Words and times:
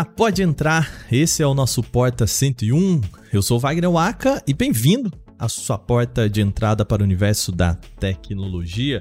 entrar, 0.00 0.04
pode 0.04 0.42
entrar. 0.42 1.06
Esse 1.10 1.42
é 1.42 1.46
o 1.46 1.54
nosso 1.54 1.82
Porta 1.82 2.26
101. 2.26 3.00
Eu 3.32 3.42
sou 3.42 3.58
Wagner 3.58 3.90
Waka 3.90 4.42
e 4.46 4.54
bem-vindo 4.54 5.12
à 5.38 5.48
sua 5.48 5.78
porta 5.78 6.28
de 6.28 6.40
entrada 6.40 6.84
para 6.84 7.02
o 7.02 7.04
universo 7.04 7.52
da 7.52 7.74
tecnologia. 7.98 9.00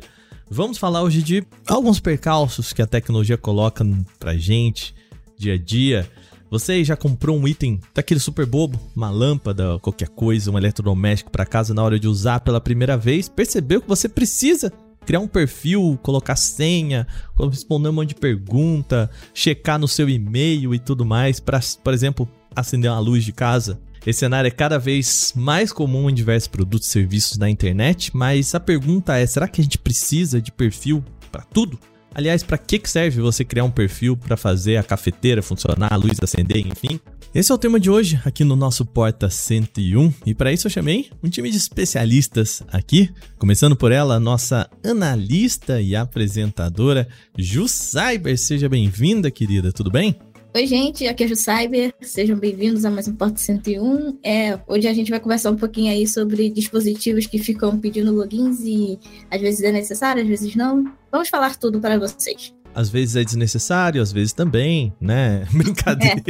Vamos 0.50 0.78
falar 0.78 1.04
hoje 1.04 1.22
de 1.22 1.44
alguns 1.68 2.00
percalços 2.00 2.74
que 2.74 2.82
a 2.82 2.88
tecnologia 2.88 3.38
coloca 3.38 3.86
pra 4.20 4.36
gente 4.36 4.96
dia 5.38 5.54
a 5.54 5.58
dia. 5.58 6.10
Você 6.50 6.84
já 6.84 6.98
comprou 6.98 7.38
um 7.38 7.48
item 7.48 7.80
daquele 7.94 8.20
super 8.20 8.46
bobo, 8.46 8.80
uma 8.96 9.12
lâmpada, 9.12 9.78
qualquer 9.80 10.10
coisa, 10.10 10.52
um 10.52 10.58
eletrodoméstico 10.58 11.32
para 11.32 11.46
casa 11.46 11.74
na 11.74 11.84
hora 11.84 12.00
de 12.00 12.08
usar 12.08 12.40
pela 12.40 12.60
primeira 12.60 12.98
vez? 12.98 13.30
Percebeu 13.30 13.82
que 13.82 13.88
você 13.88 14.10
precisa 14.10 14.74
criar 15.06 15.20
um 15.20 15.28
perfil, 15.28 16.00
colocar 16.02 16.36
senha, 16.36 17.08
responder 17.50 17.90
um 17.90 17.94
monte 17.94 18.10
de 18.10 18.16
pergunta, 18.16 19.10
checar 19.34 19.80
no 19.80 19.88
seu 19.88 20.10
e-mail 20.10 20.74
e 20.74 20.80
tudo 20.80 21.06
mais 21.06 21.40
para, 21.40 21.60
por 21.84 21.94
exemplo, 21.94 22.28
acender 22.56 22.92
uma 22.92 23.00
luz 23.00 23.24
de 23.24 23.32
casa. 23.32 23.80
Esse 24.06 24.20
cenário 24.20 24.48
é 24.48 24.52
cada 24.52 24.80
vez 24.80 25.34
mais 25.36 25.72
comum 25.74 26.10
em 26.10 26.14
diversos 26.14 26.48
produtos 26.48 26.88
e 26.88 26.92
serviços 26.92 27.38
na 27.38 27.50
internet, 27.50 28.16
mas 28.16 28.56
a 28.56 28.60
pergunta 28.60 29.18
é: 29.18 29.26
será 29.26 29.48
que 29.48 29.60
a 29.60 29.64
gente 29.64 29.78
precisa 29.78 30.42
de 30.42 30.52
perfil 30.52 31.04
para 31.32 31.44
tudo? 31.44 31.78
Aliás, 32.14 32.42
para 32.42 32.58
que 32.58 32.82
serve 32.86 33.22
você 33.22 33.46
criar 33.46 33.64
um 33.64 33.72
perfil 33.72 34.18
para 34.18 34.36
fazer 34.36 34.78
a 34.78 34.84
cafeteira 34.84 35.42
funcionar, 35.42 35.94
a 35.94 35.96
luz 35.96 36.18
acender, 36.22 36.66
enfim? 36.66 37.00
Esse 37.34 37.52
é 37.52 37.56
o 37.56 37.60
tema 37.60 37.80
de 37.80 37.92
hoje 37.92 38.20
aqui 38.26 38.44
no 38.44 38.56
nosso 38.56 38.84
Porta 38.84 39.30
101 39.30 40.12
e 40.26 40.34
para 40.34 40.52
isso 40.52 40.66
eu 40.66 40.72
chamei 40.72 41.12
um 41.24 41.30
time 41.30 41.52
de 41.52 41.58
especialistas 41.58 42.64
aqui, 42.72 43.08
começando 43.38 43.76
por 43.76 43.92
ela, 43.92 44.20
nossa 44.20 44.68
analista 44.84 45.80
e 45.80 45.96
apresentadora 45.96 47.08
Ju 47.38 47.68
Cyber. 47.68 48.36
Seja 48.36 48.68
bem-vinda, 48.68 49.30
querida, 49.30 49.72
tudo 49.72 49.92
bem? 49.92 50.20
Oi, 50.56 50.66
gente, 50.66 51.06
aqui 51.06 51.22
é 51.22 51.26
a 51.28 51.30
Ju 51.30 51.36
Cyber, 51.36 51.94
sejam 52.02 52.36
bem-vindos 52.36 52.84
a 52.84 52.90
mais 52.90 53.08
um 53.08 53.16
Porta 53.16 53.38
101. 53.38 54.18
É, 54.24 54.60
hoje 54.68 54.88
a 54.88 54.94
gente 54.94 55.12
vai 55.12 55.20
conversar 55.20 55.52
um 55.52 55.56
pouquinho 55.56 55.92
aí 55.92 56.08
sobre 56.08 56.50
dispositivos 56.50 57.28
que 57.28 57.38
ficam 57.38 57.80
pedindo 57.80 58.12
logins 58.12 58.60
e 58.62 58.98
às 59.30 59.40
vezes 59.40 59.62
é 59.62 59.72
necessário, 59.72 60.24
às 60.24 60.28
vezes 60.28 60.56
não. 60.56 60.84
Vamos 61.12 61.30
falar 61.30 61.56
tudo 61.58 61.80
para 61.80 62.00
vocês. 62.00 62.56
Às 62.80 62.88
vezes 62.88 63.18
é 63.18 63.26
desnecessário, 63.26 64.02
às 64.02 64.10
vezes 64.10 64.32
também, 64.32 64.94
né? 65.02 65.46
Brincadeira. 65.52 66.24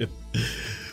É. 0.00 0.08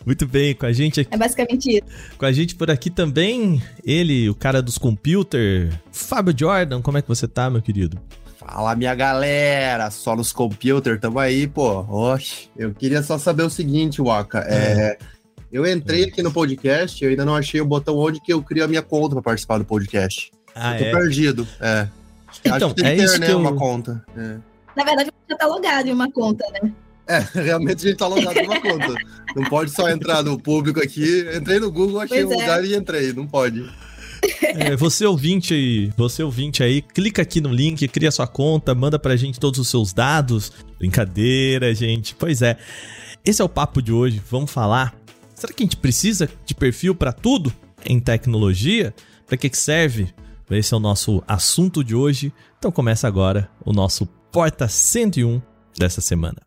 Muito 0.06 0.28
bem, 0.28 0.54
com 0.54 0.68
a 0.68 0.72
gente 0.72 1.00
aqui. 1.00 1.10
É 1.12 1.18
basicamente 1.18 1.68
isso. 1.68 1.88
Com 2.16 2.26
a 2.28 2.32
gente 2.32 2.54
por 2.54 2.70
aqui 2.70 2.92
também, 2.92 3.60
ele, 3.84 4.30
o 4.30 4.36
cara 4.36 4.62
dos 4.62 4.78
computer, 4.78 5.74
Fábio 5.92 6.32
Jordan. 6.38 6.80
Como 6.80 6.96
é 6.96 7.02
que 7.02 7.08
você 7.08 7.28
tá, 7.28 7.50
meu 7.50 7.60
querido? 7.60 8.00
Fala, 8.38 8.76
minha 8.76 8.94
galera, 8.94 9.90
só 9.90 10.16
nos 10.16 10.32
computer, 10.32 11.00
tamo 11.00 11.18
aí, 11.18 11.48
pô. 11.48 11.80
Oxe, 11.90 12.48
eu 12.56 12.72
queria 12.72 13.02
só 13.02 13.18
saber 13.18 13.42
o 13.42 13.50
seguinte, 13.50 14.00
Waka. 14.00 14.46
É, 14.48 15.00
eu 15.52 15.66
entrei 15.66 16.04
aqui 16.04 16.22
no 16.22 16.32
podcast, 16.32 17.04
eu 17.04 17.10
ainda 17.10 17.26
não 17.26 17.36
achei 17.36 17.60
o 17.60 17.66
botão 17.66 17.98
onde 17.98 18.22
que 18.22 18.32
eu 18.32 18.44
crio 18.44 18.64
a 18.64 18.68
minha 18.68 18.84
conta 18.84 19.16
para 19.16 19.24
participar 19.24 19.58
do 19.58 19.66
podcast. 19.66 20.32
Ah, 20.54 20.76
eu 20.76 20.78
tô 20.78 20.86
é? 20.86 20.92
perdido, 20.92 21.48
é. 21.60 21.88
Então, 22.44 22.68
Acho 22.68 22.76
que 22.76 22.84
tem 22.84 22.92
é 22.92 22.96
que 22.96 22.98
ter, 22.98 23.06
isso 23.06 23.20
né, 23.20 23.26
que 23.28 23.32
eu... 23.32 23.40
uma 23.40 23.56
conta. 23.56 24.04
É. 24.18 24.38
Na 24.76 24.84
verdade, 24.84 25.10
você 25.10 25.32
já 25.32 25.38
tá 25.38 25.48
logado 25.48 25.88
em 25.88 25.94
uma 25.94 26.12
conta, 26.12 26.46
né? 26.52 26.72
É, 27.08 27.20
realmente 27.40 27.86
a 27.86 27.90
gente 27.90 27.98
tá 27.98 28.08
logado 28.08 28.38
em 28.38 28.46
uma 28.46 28.62
conta. 28.62 28.94
Não 29.36 29.44
pode 29.46 29.72
só 29.72 29.90
entrar 29.90 30.24
no 30.24 30.40
público 30.40 30.82
aqui. 30.82 31.26
Entrei 31.36 31.60
no 31.60 31.72
Google, 31.72 32.02
achei 32.02 32.24
Pois 32.24 32.38
um 32.38 32.42
é. 32.42 32.44
lugar 32.44 32.66
e 32.66 32.76
entrei. 32.76 33.14
Não 33.14 33.28
pode. 33.28 33.66
É, 34.42 34.76
você 34.76 35.06
ouvinte 35.06 35.54
aí, 35.54 35.92
você 35.96 36.24
ouvinte 36.24 36.64
aí, 36.64 36.82
clica 36.82 37.22
aqui 37.22 37.40
no 37.40 37.50
link, 37.50 37.88
cria 37.88 38.12
sua 38.12 38.26
conta, 38.26 38.74
manda 38.74 38.98
pra 38.98 39.16
gente 39.16 39.40
todos 39.40 39.60
os 39.60 39.70
seus 39.70 39.94
dados. 39.94 40.52
Brincadeira, 40.80 41.74
gente. 41.76 42.16
Pois 42.16 42.42
é. 42.42 42.58
Esse 43.24 43.42
é 43.42 43.46
o 43.46 43.50
papo 43.50 43.82
de 43.82 43.92
hoje. 43.92 44.22
Vamos 44.30 44.52
falar. 44.52 44.96
Será 45.36 45.52
que 45.52 45.64
a 45.64 45.66
gente 45.66 45.78
precisa 45.78 46.30
de 46.46 46.56
perfil 46.56 46.96
pra 46.96 47.12
tudo 47.12 47.54
em 47.86 48.00
tecnologia? 48.00 48.94
Pra 49.28 49.38
que 49.38 49.50
que 49.50 49.58
serve? 49.58 50.14
Esse 50.52 50.76
é 50.76 50.78
o 50.78 50.80
nosso 50.80 51.24
assunto 51.28 51.84
de 51.84 51.96
hoje. 51.96 52.32
Então 52.60 52.72
começa 52.72 53.08
agora 53.08 53.50
o 53.66 53.74
nosso 53.74 54.06
Porta 54.32 54.68
101 54.68 55.42
dessa 55.76 56.02
semana. 56.02 56.38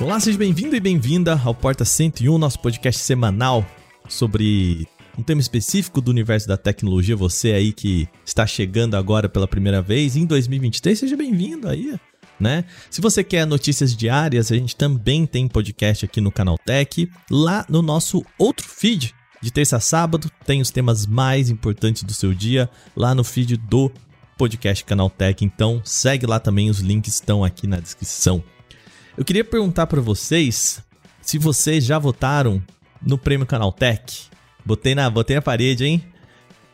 Olá, 0.00 0.20
seja 0.20 0.38
bem-vindo 0.38 0.76
e 0.76 0.80
bem-vinda 0.80 1.40
ao 1.44 1.52
Porta 1.52 1.84
101, 1.84 2.38
nosso 2.38 2.60
podcast 2.60 3.02
semanal 3.02 3.66
sobre 4.08 4.86
um 5.18 5.22
tema 5.22 5.40
específico 5.40 6.00
do 6.00 6.12
universo 6.12 6.46
da 6.46 6.56
tecnologia. 6.56 7.16
Você 7.16 7.52
aí 7.52 7.72
que 7.72 8.08
está 8.24 8.46
chegando 8.46 8.96
agora 8.96 9.28
pela 9.28 9.48
primeira 9.48 9.82
vez 9.82 10.14
em 10.14 10.24
2023, 10.24 11.00
seja 11.00 11.16
bem-vindo 11.16 11.68
aí, 11.68 11.98
né? 12.38 12.64
Se 12.90 13.00
você 13.00 13.24
quer 13.24 13.46
notícias 13.46 13.94
diárias, 13.96 14.52
a 14.52 14.56
gente 14.56 14.76
também 14.76 15.26
tem 15.26 15.48
podcast 15.48 16.04
aqui 16.04 16.20
no 16.20 16.32
Canal 16.32 16.58
Tech, 16.58 17.10
lá 17.30 17.64
no 17.68 17.82
nosso 17.82 18.24
outro 18.38 18.66
feed. 18.68 19.14
De 19.40 19.50
terça 19.50 19.76
a 19.76 19.80
sábado, 19.80 20.30
tem 20.44 20.60
os 20.60 20.70
temas 20.70 21.06
mais 21.06 21.50
importantes 21.50 22.02
do 22.02 22.12
seu 22.12 22.32
dia 22.32 22.68
lá 22.96 23.14
no 23.14 23.22
feed 23.22 23.56
do 23.56 23.92
podcast 24.36 24.84
Canal 24.84 25.10
Tech. 25.10 25.44
Então, 25.44 25.80
segue 25.84 26.26
lá 26.26 26.40
também, 26.40 26.70
os 26.70 26.80
links 26.80 27.14
estão 27.14 27.44
aqui 27.44 27.66
na 27.66 27.78
descrição. 27.78 28.42
Eu 29.16 29.24
queria 29.24 29.44
perguntar 29.44 29.86
para 29.86 30.00
vocês 30.00 30.82
se 31.22 31.38
vocês 31.38 31.84
já 31.84 31.98
votaram 31.98 32.62
no 33.00 33.16
Prêmio 33.18 33.46
Canaltech. 33.46 34.28
Botei 34.64 34.94
na, 34.94 35.08
botei 35.08 35.36
na 35.36 35.42
parede, 35.42 35.84
hein? 35.84 36.04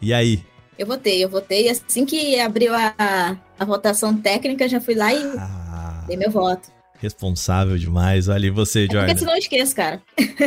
E 0.01 0.13
aí? 0.13 0.45
Eu 0.79 0.87
votei, 0.87 1.23
eu 1.23 1.29
votei. 1.29 1.69
Assim 1.69 2.05
que 2.05 2.41
abriu 2.41 2.75
a, 2.75 3.37
a 3.63 3.67
votação 3.67 4.17
técnica, 4.17 4.69
já 4.69 4.81
fui 4.81 4.95
lá 4.95 5.13
e 5.13 5.23
Ah, 5.39 6.05
dei 6.07 6.17
meu 6.17 6.31
voto. 6.31 6.71
responsável 7.01 7.77
demais. 7.79 8.29
Olha, 8.29 8.47
e 8.47 8.51
você, 8.51 8.85
É 8.85 8.87
porque 8.87 8.99
Jordan? 9.01 9.17
senão 9.19 9.33
eu 9.33 9.39
esqueço, 9.39 9.75
cara. 9.75 10.01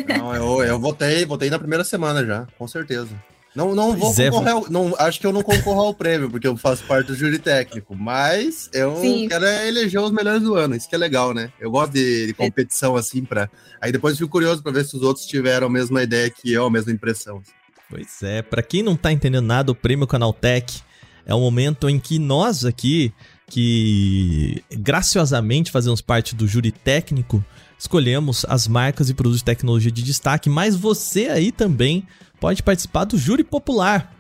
Não, 0.08 0.34
eu, 0.36 0.64
eu 0.64 0.80
votei, 0.80 1.26
votei 1.26 1.50
na 1.50 1.60
primeira 1.60 1.84
semana 1.84 2.26
já, 2.26 2.46
com 2.58 2.68
certeza. 2.68 3.10
Não, 3.56 3.74
não 3.74 3.96
vou 3.96 4.14
Pois 4.14 4.20
é, 4.20 4.30
concorrer, 4.30 4.54
ao- 4.54 4.70
não, 4.70 4.94
acho 5.00 5.18
que 5.20 5.26
eu 5.26 5.32
não 5.32 5.42
concorro 5.42 5.80
ao 5.80 5.94
prêmio, 5.94 6.30
porque 6.30 6.46
eu 6.46 6.58
faço 6.58 6.84
parte 6.84 7.08
do 7.08 7.16
júri 7.16 7.40
técnico, 7.40 7.96
mas 7.96 8.70
eu 8.74 8.94
Sim. 8.98 9.28
quero 9.30 9.46
é 9.46 9.68
eleger 9.70 10.02
os 10.02 10.12
melhores 10.12 10.42
do 10.44 10.56
ano, 10.56 10.76
isso 10.76 10.90
que 10.90 10.96
é 10.96 10.98
legal, 10.98 11.34
né? 11.34 11.50
Eu 11.58 11.72
gosto 11.72 11.94
de, 11.94 12.28
de 12.28 12.34
competição 12.34 12.98
assim, 12.98 13.24
pra... 13.24 13.50
aí 13.80 13.94
depois 13.94 14.14
eu 14.16 14.18
fico 14.20 14.32
curioso 14.32 14.62
pra 14.62 14.74
ver 14.74 14.84
se 14.84 14.96
os 14.98 15.02
outros 15.04 15.26
tiveram 15.26 15.68
a 15.68 15.70
mesma 15.70 16.04
ideia 16.04 16.30
que 16.30 16.52
eu, 16.52 16.66
a 16.66 16.70
mesma 16.72 16.92
impressão. 16.92 17.42
Pois 17.90 18.22
é, 18.24 18.42
pra 18.42 18.62
quem 18.62 18.84
não 18.84 18.98
tá 18.98 19.10
entendendo 19.12 19.46
nada, 19.46 19.72
o 19.72 19.76
Prêmio 19.76 20.06
Canaltech 20.06 20.82
é 21.26 21.34
o 21.34 21.40
momento 21.40 21.90
em 21.90 22.00
que 22.00 22.20
nós 22.20 22.66
aqui, 22.66 23.14
que 23.48 24.64
graciosamente 24.72 25.72
fazemos 25.72 26.02
parte 26.02 26.36
do 26.36 26.48
júri 26.48 26.72
técnico, 26.72 27.44
escolhemos 27.78 28.46
as 28.48 28.68
marcas 28.68 29.10
e 29.10 29.14
produtos 29.14 29.40
de 29.40 29.46
tecnologia 29.46 29.92
de 29.92 30.04
destaque, 30.04 30.50
mas 30.50 30.76
você 30.76 31.28
aí 31.28 31.52
também 31.52 32.06
pode 32.40 32.62
participar 32.62 33.06
do 33.06 33.18
júri 33.18 33.44
popular. 33.44 34.14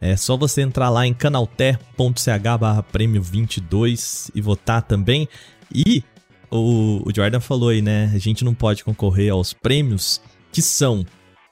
É 0.00 0.16
só 0.16 0.36
você 0.36 0.62
entrar 0.62 0.90
lá 0.90 1.06
em 1.06 1.12
canalté.ch 1.12 2.58
barra 2.58 2.82
prêmio 2.82 3.20
22 3.20 4.30
e 4.34 4.40
votar 4.40 4.82
também. 4.82 5.28
E 5.74 6.04
o 6.50 7.02
Jordan 7.14 7.40
falou 7.40 7.70
aí, 7.70 7.82
né? 7.82 8.10
A 8.14 8.18
gente 8.18 8.44
não 8.44 8.54
pode 8.54 8.84
concorrer 8.84 9.32
aos 9.32 9.52
prêmios 9.52 10.20
que 10.52 10.62
são 10.62 11.04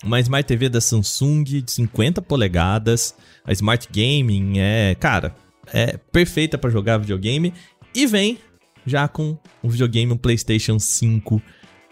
uma 0.05 0.21
Smart 0.21 0.47
TV 0.47 0.69
da 0.69 0.81
Samsung 0.81 1.43
de 1.43 1.65
50 1.67 2.21
polegadas, 2.23 3.15
a 3.45 3.53
Smart 3.53 3.89
Gaming 3.91 4.59
é, 4.59 4.95
cara, 4.95 5.35
é 5.73 5.97
perfeita 5.97 6.59
para 6.59 6.71
jogar 6.71 6.99
videogame 6.99 7.53
e 7.95 8.07
vem 8.07 8.39
já 8.87 9.09
com 9.09 9.37
um 9.63 9.69
videogame, 9.69 10.13
um 10.13 10.17
PlayStation 10.17 10.79
5 10.79 11.43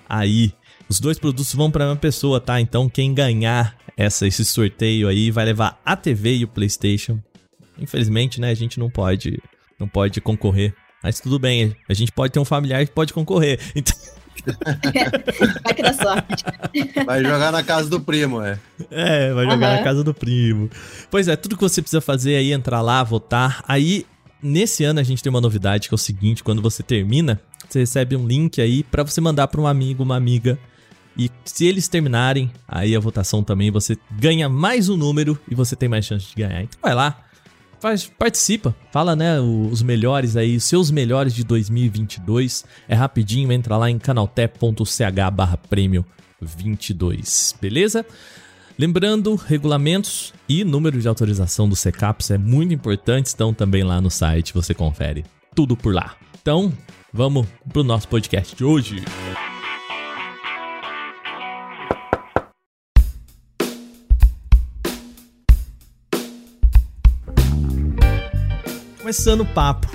aí. 0.09 0.53
Os 0.89 1.01
dois 1.01 1.19
produtos 1.19 1.53
vão 1.55 1.71
para 1.71 1.87
uma 1.87 1.97
pessoa, 1.97 2.41
tá? 2.41 2.61
Então 2.61 2.89
quem 2.89 3.15
ganhar 3.15 3.77
essa 3.97 4.27
esse 4.27 4.45
sorteio 4.45 5.09
aí 5.09 5.31
vai 5.31 5.45
levar 5.45 5.81
a 5.85 5.97
TV 5.97 6.37
e 6.37 6.45
o 6.45 6.49
PlayStation. 6.49 7.21
Infelizmente, 7.79 8.41
né, 8.41 8.51
a 8.51 8.55
gente 8.55 8.79
não 8.79 8.91
pode 8.91 9.43
não 9.79 9.89
pode 9.89 10.21
concorrer. 10.21 10.75
Mas 11.03 11.21
tudo 11.21 11.39
bem, 11.39 11.77
a 11.89 11.95
gente 11.95 12.13
pode 12.13 12.33
ter 12.33 12.39
um 12.39 12.45
familiar 12.45 12.87
que 12.87 12.93
pode 12.93 13.13
concorrer. 13.13 13.59
Então, 13.75 13.95
Vai 15.65 15.75
que 15.75 15.83
dá 15.83 15.93
sorte. 15.93 16.45
Vai 17.05 17.23
jogar 17.23 17.53
na 17.53 17.63
casa 17.63 17.89
do 17.89 18.01
primo, 18.01 18.43
é. 18.43 18.59
É, 18.91 19.33
vai 19.33 19.45
jogar 19.45 19.69
Aham. 19.69 19.77
na 19.77 19.83
casa 19.83 20.05
do 20.05 20.13
primo. 20.15 20.71
Pois 21.11 21.29
é, 21.29 21.37
tudo 21.37 21.57
que 21.57 21.63
você 21.63 21.81
precisa 21.81 22.01
fazer 22.01 22.37
aí 22.37 22.53
é 22.53 22.55
entrar 22.55 22.81
lá, 22.81 23.03
votar. 23.03 23.65
Aí, 23.67 24.07
nesse 24.43 24.85
ano 24.85 25.01
a 25.01 25.03
gente 25.03 25.23
tem 25.23 25.31
uma 25.31 25.41
novidade 25.41 25.89
que 25.89 25.95
é 25.95 25.97
o 25.97 25.99
seguinte, 25.99 26.43
quando 26.43 26.61
você 26.61 26.83
termina, 26.83 27.41
você 27.69 27.81
recebe 27.81 28.17
um 28.17 28.27
link 28.27 28.61
aí 28.61 28.83
pra 28.83 29.03
você 29.03 29.21
mandar 29.21 29.49
pra 29.49 29.61
um 29.61 29.67
amigo, 29.67 30.03
uma 30.03 30.17
amiga. 30.17 30.59
E 31.17 31.31
se 31.45 31.65
eles 31.65 31.87
terminarem, 31.87 32.51
aí 32.67 32.95
a 32.95 33.01
votação 33.01 33.43
também, 33.43 33.71
você 33.71 33.97
ganha 34.11 34.49
mais 34.49 34.89
um 34.89 34.97
número 34.97 35.39
e 35.49 35.55
você 35.55 35.77
tem 35.77 35.89
mais 35.89 36.05
chance 36.05 36.27
de 36.27 36.35
ganhar. 36.35 36.63
Então 36.63 36.79
vai 36.83 36.95
lá, 36.95 37.23
faz, 37.85 38.11
participa, 38.19 38.75
fala, 38.91 39.15
né, 39.15 39.39
os 39.39 39.83
melhores 39.83 40.39
aí, 40.39 40.57
os 40.57 40.65
seus 40.65 40.91
melhores 40.91 41.35
de 41.35 41.45
2022. 41.45 42.65
É 42.89 42.95
rapidinho, 42.95 43.53
entra 43.53 43.77
lá 43.77 43.91
em 43.91 43.99
canalté.ch 43.99 45.31
barra 45.31 45.59
prêmio 45.59 46.03
22, 46.41 47.55
beleza? 47.61 48.07
Lembrando, 48.79 49.35
regulamentos 49.35 50.33
e 50.49 50.65
número 50.65 50.99
de 50.99 51.07
autorização 51.07 51.69
do 51.69 51.77
CECAPS 51.77 52.31
é 52.31 52.39
muito 52.39 52.73
importante, 52.73 53.27
estão 53.27 53.53
também 53.53 53.83
lá 53.83 54.01
no 54.01 54.11
site, 54.11 54.55
você 54.55 54.73
confere 54.73 55.23
tudo 55.55 55.77
por 55.77 55.95
lá. 55.95 56.17
Então, 56.41 56.73
vamos 57.13 57.47
pro 57.71 57.85
nosso 57.85 58.09
podcast 58.09 58.57
de 58.57 58.65
hoje. 58.65 59.05
Começando 69.05 69.43
o 69.43 69.47
papo 69.47 69.87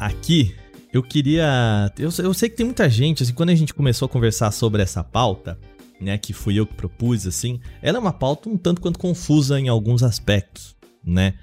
aqui, 0.00 0.52
eu 0.92 1.00
queria. 1.00 1.92
Eu, 1.96 2.10
eu 2.18 2.34
sei 2.34 2.48
que 2.48 2.56
tem 2.56 2.66
muita 2.66 2.90
gente, 2.90 3.22
assim, 3.22 3.32
quando 3.32 3.50
a 3.50 3.54
gente 3.54 3.72
começou 3.72 4.06
a 4.06 4.08
conversar 4.08 4.50
sobre 4.50 4.82
essa 4.82 5.04
pauta, 5.04 5.56
né, 6.00 6.18
que 6.18 6.32
fui 6.32 6.58
eu 6.58 6.66
que 6.66 6.74
propus, 6.74 7.24
assim, 7.24 7.60
ela 7.80 7.98
é 7.98 8.00
uma 8.00 8.12
pauta 8.12 8.48
um 8.48 8.58
tanto 8.58 8.80
quanto 8.80 8.98
confusa 8.98 9.60
em 9.60 9.68
alguns 9.68 10.02
aspectos, 10.02 10.74
né? 11.04 11.34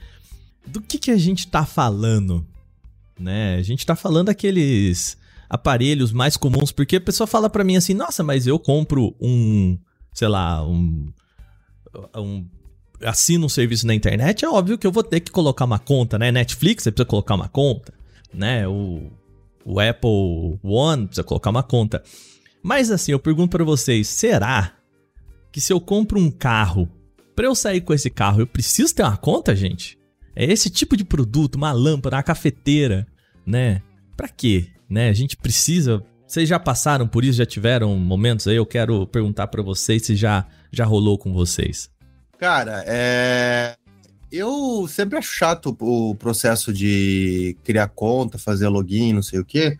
Do 0.68 0.82
que 0.82 1.00
que 1.00 1.10
a 1.10 1.16
gente 1.16 1.48
tá 1.48 1.66
falando, 1.66 2.46
né? 3.18 3.56
A 3.56 3.62
gente 3.62 3.86
tá 3.86 3.96
falando 3.96 4.28
aqueles 4.28 5.18
aparelhos 5.50 6.12
mais 6.12 6.36
comuns, 6.36 6.74
porque 6.74 6.98
a 6.98 7.02
pessoa 7.02 7.26
fala 7.26 7.50
para 7.50 7.64
mim 7.64 7.78
assim, 7.78 7.94
nossa, 7.94 8.24
mas 8.24 8.46
eu 8.46 8.60
compro 8.60 9.16
um, 9.22 9.80
sei 10.12 10.28
lá, 10.28 10.68
um, 10.68 11.14
um 12.14 12.46
assino 13.04 13.46
um 13.46 13.50
serviço 13.50 13.86
na 13.86 13.94
internet, 13.94 14.46
é 14.46 14.50
óbvio 14.50 14.78
que 14.78 14.86
eu 14.86 14.92
vou 14.92 15.04
ter 15.04 15.20
que 15.20 15.32
colocar 15.32 15.66
uma 15.66 15.80
conta, 15.80 16.18
né? 16.18 16.32
Netflix, 16.32 16.84
você 16.84 16.92
precisa 16.92 17.08
colocar 17.08 17.36
uma 17.36 17.50
conta, 17.50 17.94
né? 18.34 18.68
O, 18.68 19.12
o 19.66 19.80
Apple 19.80 20.60
One 20.64 21.08
precisa 21.08 21.24
colocar 21.24 21.50
uma 21.50 21.64
conta. 21.64 22.04
Mas 22.64 22.92
assim, 22.92 23.12
eu 23.12 23.20
pergunto 23.20 23.52
para 23.52 23.64
vocês, 23.64 24.08
será 24.08 24.74
que 25.52 25.62
se 25.62 25.72
eu 25.72 25.80
compro 25.80 26.20
um 26.20 26.32
carro, 26.32 26.90
para 27.36 27.46
eu 27.46 27.56
sair 27.56 27.82
com 27.82 27.94
esse 27.94 28.10
carro, 28.10 28.42
eu 28.42 28.48
preciso 28.48 28.94
ter 28.96 29.04
uma 29.04 29.18
conta, 29.18 29.56
gente? 29.56 29.98
É 30.36 30.46
esse 30.46 30.70
tipo 30.70 30.98
de 30.98 31.06
produto, 31.06 31.56
uma 31.56 31.72
lâmpada, 31.72 32.18
uma 32.18 32.24
cafeteira, 32.24 33.08
né? 33.46 33.82
Para 34.18 34.28
quê? 34.28 34.68
Né? 34.90 35.10
A 35.10 35.14
gente 35.14 35.38
precisa. 35.38 36.04
Vocês 36.28 36.50
já 36.50 36.60
passaram 36.60 37.08
por 37.08 37.24
isso? 37.24 37.38
Já 37.38 37.46
tiveram 37.46 37.96
momentos 37.98 38.48
aí? 38.48 38.56
Eu 38.56 38.66
quero 38.66 39.06
perguntar 39.08 39.48
para 39.48 39.62
vocês 39.62 40.06
se 40.06 40.16
já 40.16 40.46
já 40.72 40.86
rolou 40.86 41.18
com 41.18 41.34
vocês. 41.34 41.90
Cara, 42.38 42.84
é 42.86 43.76
eu 44.32 44.88
sempre 44.88 45.18
acho 45.18 45.32
chato 45.34 45.76
o 45.80 46.16
processo 46.16 46.74
de 46.74 47.56
criar 47.64 47.88
conta, 47.88 48.38
fazer 48.38 48.68
login, 48.68 49.14
não 49.14 49.24
sei 49.24 49.40
o 49.40 49.46
quê. 49.46 49.78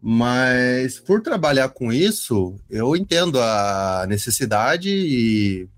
Mas 0.00 0.98
por 0.98 1.22
trabalhar 1.22 1.68
com 1.68 1.92
isso, 1.92 2.56
eu 2.68 2.96
entendo 2.96 3.40
a 3.40 4.04
necessidade 4.08 4.88
e 4.88 5.68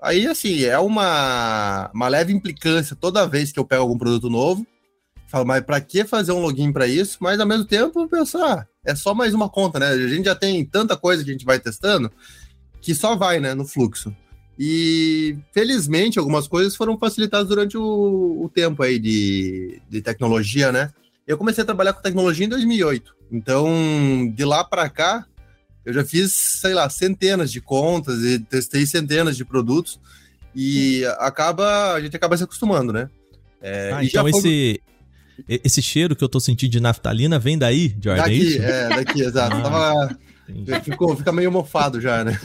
aí 0.00 0.26
assim, 0.26 0.64
é 0.64 0.78
uma, 0.78 1.90
uma 1.92 2.08
leve 2.08 2.32
implicância 2.32 2.96
toda 2.96 3.26
vez 3.26 3.52
que 3.52 3.60
eu 3.60 3.64
pego 3.66 3.82
algum 3.82 3.98
produto 3.98 4.30
novo. 4.30 4.66
Falo, 5.28 5.46
mas 5.46 5.62
para 5.62 5.80
que 5.80 6.04
fazer 6.04 6.32
um 6.32 6.40
login 6.40 6.72
para 6.72 6.86
isso? 6.86 7.18
Mas 7.20 7.38
ao 7.38 7.46
mesmo 7.46 7.64
tempo, 7.64 8.08
pensar, 8.08 8.60
ah, 8.60 8.66
é 8.84 8.94
só 8.94 9.14
mais 9.14 9.34
uma 9.34 9.48
conta, 9.48 9.78
né? 9.78 9.88
A 9.88 10.08
gente 10.08 10.24
já 10.24 10.34
tem 10.34 10.64
tanta 10.64 10.96
coisa 10.96 11.22
que 11.22 11.30
a 11.30 11.32
gente 11.32 11.44
vai 11.44 11.60
testando 11.60 12.10
que 12.80 12.94
só 12.94 13.14
vai, 13.14 13.38
né, 13.38 13.52
no 13.52 13.66
fluxo. 13.66 14.14
E 14.62 15.38
felizmente 15.54 16.18
algumas 16.18 16.46
coisas 16.46 16.76
foram 16.76 16.98
facilitadas 16.98 17.48
durante 17.48 17.78
o, 17.78 18.42
o 18.44 18.50
tempo 18.54 18.82
aí 18.82 18.98
de, 18.98 19.80
de 19.88 20.02
tecnologia, 20.02 20.70
né? 20.70 20.90
Eu 21.26 21.38
comecei 21.38 21.62
a 21.62 21.64
trabalhar 21.64 21.94
com 21.94 22.02
tecnologia 22.02 22.44
em 22.44 22.48
2008. 22.50 23.16
Então, 23.32 24.30
de 24.34 24.44
lá 24.44 24.62
para 24.62 24.86
cá, 24.90 25.24
eu 25.82 25.94
já 25.94 26.04
fiz, 26.04 26.34
sei 26.34 26.74
lá, 26.74 26.90
centenas 26.90 27.50
de 27.50 27.62
contas 27.62 28.22
e 28.22 28.38
testei 28.38 28.84
centenas 28.84 29.34
de 29.34 29.46
produtos 29.46 29.98
e 30.54 31.06
acaba 31.20 31.94
a 31.94 32.00
gente 32.02 32.14
acaba 32.14 32.36
se 32.36 32.44
acostumando, 32.44 32.92
né? 32.92 33.08
É, 33.62 33.92
ah, 33.94 34.04
então 34.04 34.28
esse 34.28 34.78
esse 35.48 35.80
cheiro 35.80 36.14
que 36.14 36.22
eu 36.22 36.28
tô 36.28 36.38
sentindo 36.38 36.70
de 36.70 36.80
naftalina 36.80 37.38
vem 37.38 37.56
daí, 37.56 37.96
Jordan? 37.98 38.24
Daqui, 38.24 38.58
é, 38.58 38.88
daqui, 38.90 39.22
exato. 39.24 39.56
Ah, 39.56 39.62
Tava, 39.62 40.18
ficou, 40.84 41.16
fica 41.16 41.32
meio 41.32 41.50
mofado 41.50 42.00
já, 42.00 42.24
né? 42.24 42.38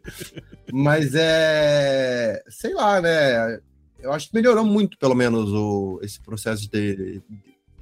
Mas 0.72 1.14
é, 1.14 2.42
sei 2.48 2.74
lá, 2.74 3.00
né? 3.00 3.60
Eu 4.00 4.12
acho 4.12 4.28
que 4.28 4.34
melhorou 4.34 4.64
muito, 4.64 4.96
pelo 4.98 5.14
menos, 5.14 5.50
o, 5.52 5.98
esse 6.02 6.20
processo 6.20 6.70
de, 6.70 7.20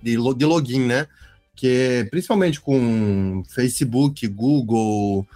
de, 0.02 0.16
de 0.16 0.46
login, 0.46 0.86
né? 0.86 1.06
Que 1.54 2.06
principalmente 2.10 2.60
com 2.60 3.42
Facebook, 3.48 4.26
Google, 4.28 5.26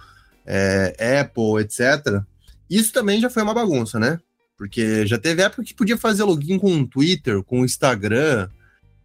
é, 0.45 1.19
Apple, 1.19 1.61
etc. 1.61 2.23
Isso 2.69 2.93
também 2.93 3.19
já 3.19 3.29
foi 3.29 3.43
uma 3.43 3.53
bagunça, 3.53 3.99
né? 3.99 4.19
Porque 4.57 5.05
já 5.07 5.17
teve 5.17 5.41
época 5.41 5.63
que 5.63 5.73
podia 5.73 5.97
fazer 5.97 6.23
login 6.23 6.59
com 6.59 6.81
o 6.81 6.87
Twitter, 6.87 7.41
com 7.43 7.61
o 7.61 7.65
Instagram. 7.65 8.49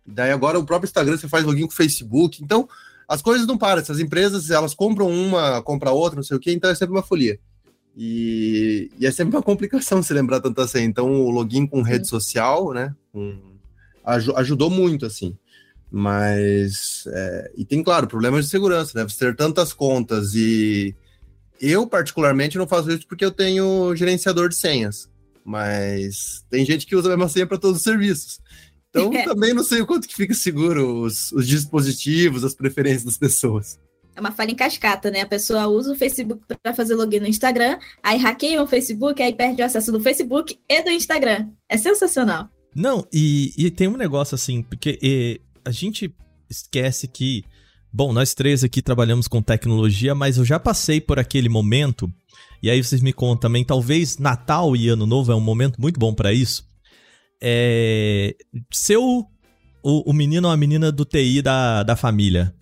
Daí 0.06 0.30
agora 0.30 0.58
o 0.58 0.66
próprio 0.66 0.86
Instagram 0.86 1.16
você 1.16 1.28
faz 1.28 1.44
login 1.44 1.62
com 1.62 1.72
o 1.72 1.76
Facebook. 1.76 2.42
Então, 2.42 2.68
as 3.08 3.22
coisas 3.22 3.46
não 3.46 3.56
param. 3.56 3.80
Essas 3.80 4.00
empresas, 4.00 4.50
elas 4.50 4.74
compram 4.74 5.08
uma, 5.08 5.62
compram 5.62 5.92
outra, 5.92 6.16
não 6.16 6.22
sei 6.22 6.36
o 6.36 6.40
quê, 6.40 6.52
então 6.52 6.70
é 6.70 6.74
sempre 6.74 6.94
uma 6.94 7.02
folia. 7.02 7.38
E, 7.96 8.90
e 8.98 9.06
é 9.06 9.10
sempre 9.10 9.36
uma 9.36 9.42
complicação 9.42 10.02
se 10.02 10.12
lembrar 10.12 10.40
tanto 10.40 10.60
assim. 10.60 10.80
Então, 10.80 11.22
o 11.22 11.30
login 11.30 11.66
com 11.66 11.82
rede 11.82 12.08
social, 12.08 12.72
né? 12.72 12.94
Com, 13.12 13.38
ajudou 14.04 14.70
muito, 14.70 15.06
assim. 15.06 15.36
Mas. 15.90 17.04
É, 17.08 17.52
e 17.56 17.64
tem, 17.64 17.82
claro, 17.82 18.06
problemas 18.06 18.44
de 18.44 18.50
segurança, 18.50 18.98
né? 18.98 19.04
Você 19.04 19.18
ter 19.18 19.36
tantas 19.36 19.72
contas 19.72 20.34
e. 20.34 20.94
Eu, 21.58 21.86
particularmente, 21.86 22.58
não 22.58 22.68
faço 22.68 22.90
isso 22.90 23.06
porque 23.06 23.24
eu 23.24 23.30
tenho 23.30 23.96
gerenciador 23.96 24.48
de 24.50 24.56
senhas. 24.56 25.08
Mas 25.42 26.44
tem 26.50 26.66
gente 26.66 26.84
que 26.84 26.96
usa 26.96 27.06
a 27.06 27.16
mesma 27.16 27.28
senha 27.28 27.46
para 27.46 27.56
todos 27.56 27.78
os 27.78 27.82
serviços. 27.82 28.40
Então, 28.90 29.12
é. 29.14 29.24
também 29.24 29.54
não 29.54 29.64
sei 29.64 29.80
o 29.80 29.86
quanto 29.86 30.08
que 30.08 30.14
fica 30.14 30.34
seguro 30.34 31.02
os, 31.02 31.32
os 31.32 31.46
dispositivos, 31.46 32.44
as 32.44 32.54
preferências 32.54 33.04
das 33.04 33.18
pessoas. 33.18 33.78
É 34.16 34.20
uma 34.20 34.32
falha 34.32 34.50
em 34.50 34.54
cascata, 34.54 35.10
né? 35.10 35.20
A 35.20 35.26
pessoa 35.26 35.66
usa 35.66 35.92
o 35.92 35.96
Facebook 35.96 36.42
para 36.62 36.72
fazer 36.72 36.94
login 36.94 37.20
no 37.20 37.26
Instagram, 37.26 37.78
aí 38.02 38.16
hackeia 38.16 38.62
o 38.62 38.66
Facebook, 38.66 39.22
aí 39.22 39.34
perde 39.34 39.60
o 39.60 39.64
acesso 39.64 39.92
do 39.92 40.00
Facebook 40.00 40.58
e 40.66 40.82
do 40.82 40.90
Instagram. 40.90 41.50
É 41.68 41.76
sensacional. 41.76 42.48
Não, 42.74 43.06
e, 43.12 43.52
e 43.58 43.70
tem 43.70 43.88
um 43.88 43.96
negócio 43.96 44.34
assim, 44.34 44.62
porque 44.62 44.98
e, 45.02 45.38
a 45.64 45.70
gente 45.70 46.14
esquece 46.48 47.06
que, 47.06 47.44
bom, 47.92 48.12
nós 48.12 48.32
três 48.32 48.64
aqui 48.64 48.80
trabalhamos 48.80 49.28
com 49.28 49.42
tecnologia, 49.42 50.14
mas 50.14 50.38
eu 50.38 50.44
já 50.46 50.58
passei 50.58 50.98
por 50.98 51.18
aquele 51.18 51.48
momento, 51.48 52.10
e 52.62 52.70
aí 52.70 52.82
vocês 52.82 53.02
me 53.02 53.12
contam 53.12 53.48
também, 53.50 53.64
talvez 53.64 54.16
Natal 54.16 54.74
e 54.74 54.88
Ano 54.88 55.06
Novo 55.06 55.30
é 55.30 55.34
um 55.34 55.40
momento 55.40 55.80
muito 55.80 56.00
bom 56.00 56.14
para 56.14 56.32
isso. 56.32 56.66
É, 57.42 58.34
ser 58.72 58.96
o, 58.96 59.26
o, 59.82 60.10
o 60.10 60.12
menino 60.12 60.48
ou 60.48 60.54
a 60.54 60.56
menina 60.56 60.90
do 60.90 61.04
TI 61.04 61.42
da, 61.42 61.82
da 61.82 61.96
família, 61.96 62.54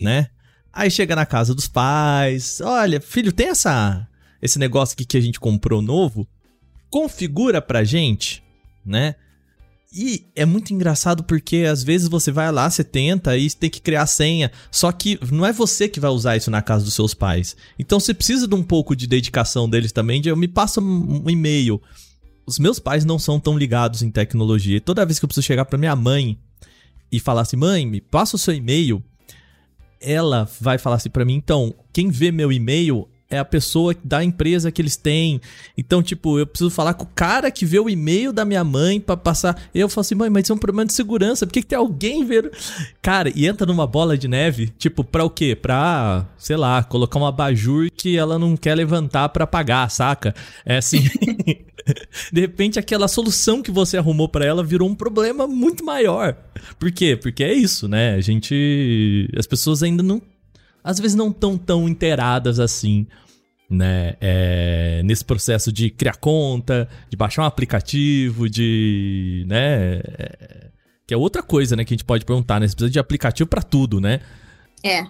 né? 0.00 0.28
Aí 0.72 0.90
chega 0.90 1.14
na 1.14 1.24
casa 1.24 1.54
dos 1.54 1.68
pais, 1.68 2.60
olha, 2.60 3.00
filho, 3.00 3.32
tem 3.32 3.48
essa 3.48 4.08
esse 4.44 4.58
negócio 4.58 4.92
aqui 4.92 5.06
que 5.06 5.16
a 5.16 5.20
gente 5.20 5.40
comprou 5.40 5.80
novo, 5.80 6.28
configura 6.90 7.62
pra 7.62 7.82
gente, 7.82 8.42
né? 8.84 9.14
E 9.96 10.26
é 10.34 10.44
muito 10.44 10.74
engraçado 10.74 11.22
porque 11.22 11.58
às 11.58 11.82
vezes 11.82 12.08
você 12.08 12.32
vai 12.32 12.50
lá, 12.50 12.68
você 12.68 12.82
tenta 12.82 13.38
e 13.38 13.48
tem 13.48 13.70
que 13.70 13.80
criar 13.80 14.06
senha. 14.06 14.50
Só 14.70 14.90
que 14.90 15.18
não 15.30 15.46
é 15.46 15.52
você 15.52 15.88
que 15.88 16.00
vai 16.00 16.10
usar 16.10 16.36
isso 16.36 16.50
na 16.50 16.60
casa 16.60 16.84
dos 16.84 16.94
seus 16.94 17.14
pais. 17.14 17.56
Então 17.78 18.00
você 18.00 18.12
precisa 18.12 18.48
de 18.48 18.54
um 18.56 18.62
pouco 18.62 18.96
de 18.96 19.06
dedicação 19.06 19.70
deles 19.70 19.92
também. 19.92 20.20
De, 20.20 20.28
eu 20.28 20.36
me 20.36 20.48
passa 20.48 20.80
um 20.80 21.30
e-mail. 21.30 21.80
Os 22.46 22.58
meus 22.58 22.78
pais 22.78 23.04
não 23.04 23.18
são 23.18 23.40
tão 23.40 23.56
ligados 23.56 24.02
em 24.02 24.10
tecnologia. 24.10 24.80
Toda 24.80 25.04
vez 25.06 25.18
que 25.18 25.24
eu 25.24 25.28
preciso 25.28 25.46
chegar 25.46 25.64
para 25.64 25.78
minha 25.78 25.96
mãe 25.96 26.38
e 27.10 27.18
falar 27.18 27.42
assim: 27.42 27.56
mãe, 27.56 27.86
me 27.86 28.00
passa 28.00 28.36
o 28.36 28.38
seu 28.38 28.54
e-mail. 28.54 29.02
Ela 30.00 30.48
vai 30.60 30.78
falar 30.78 30.96
assim 30.96 31.10
para 31.10 31.24
mim: 31.24 31.34
então, 31.34 31.74
quem 31.92 32.10
vê 32.10 32.30
meu 32.30 32.52
e-mail 32.52 33.08
é 33.30 33.38
a 33.38 33.44
pessoa 33.44 33.94
da 34.04 34.22
empresa 34.22 34.70
que 34.70 34.80
eles 34.80 34.96
têm. 34.96 35.40
Então, 35.76 36.02
tipo, 36.02 36.38
eu 36.38 36.46
preciso 36.46 36.70
falar 36.70 36.94
com 36.94 37.04
o 37.04 37.08
cara 37.14 37.50
que 37.50 37.64
vê 37.64 37.78
o 37.78 37.88
e-mail 37.88 38.32
da 38.32 38.44
minha 38.44 38.62
mãe 38.62 39.00
para 39.00 39.16
passar. 39.16 39.60
Eu 39.74 39.88
falo 39.88 40.02
assim, 40.02 40.14
mãe, 40.14 40.30
mas 40.30 40.44
isso 40.44 40.52
é 40.52 40.54
um 40.54 40.58
problema 40.58 40.86
de 40.86 40.92
segurança. 40.92 41.46
Por 41.46 41.52
que, 41.52 41.62
que 41.62 41.68
tem 41.68 41.78
alguém 41.78 42.24
vendo? 42.24 42.50
Cara, 43.02 43.32
e 43.34 43.46
entra 43.46 43.66
numa 43.66 43.86
bola 43.86 44.16
de 44.16 44.28
neve, 44.28 44.72
tipo, 44.78 45.02
pra 45.02 45.24
o 45.24 45.30
quê? 45.30 45.56
Pra, 45.56 46.26
sei 46.38 46.56
lá, 46.56 46.82
colocar 46.84 47.18
uma 47.18 47.28
abajur 47.28 47.88
que 47.96 48.16
ela 48.16 48.38
não 48.38 48.56
quer 48.56 48.74
levantar 48.74 49.28
para 49.30 49.46
pagar, 49.46 49.90
saca? 49.90 50.34
É 50.64 50.76
assim. 50.76 51.04
de 52.32 52.40
repente, 52.40 52.78
aquela 52.78 53.08
solução 53.08 53.62
que 53.62 53.70
você 53.70 53.96
arrumou 53.96 54.28
para 54.28 54.44
ela 54.44 54.62
virou 54.62 54.88
um 54.88 54.94
problema 54.94 55.46
muito 55.46 55.84
maior. 55.84 56.36
Por 56.78 56.90
quê? 56.90 57.16
Porque 57.16 57.44
é 57.44 57.52
isso, 57.52 57.88
né? 57.88 58.14
A 58.14 58.20
gente. 58.20 59.28
As 59.36 59.46
pessoas 59.46 59.82
ainda 59.82 60.02
não 60.02 60.20
às 60.84 60.98
vezes 61.00 61.14
não 61.14 61.32
tão 61.32 61.56
tão 61.56 61.88
inteiradas 61.88 62.60
assim, 62.60 63.06
né? 63.70 64.14
É, 64.20 65.02
nesse 65.02 65.24
processo 65.24 65.72
de 65.72 65.88
criar 65.90 66.16
conta, 66.16 66.86
de 67.08 67.16
baixar 67.16 67.42
um 67.42 67.46
aplicativo, 67.46 68.48
de, 68.50 69.44
né? 69.48 70.00
É, 70.18 70.70
que 71.06 71.14
é 71.14 71.16
outra 71.16 71.42
coisa, 71.42 71.74
né? 71.74 71.84
Que 71.84 71.94
a 71.94 71.96
gente 71.96 72.04
pode 72.04 72.24
perguntar, 72.24 72.60
né? 72.60 72.68
Você 72.68 72.74
precisa 72.74 72.92
de 72.92 72.98
aplicativo 72.98 73.48
para 73.48 73.62
tudo, 73.62 74.00
né? 74.00 74.20
É. 74.82 75.04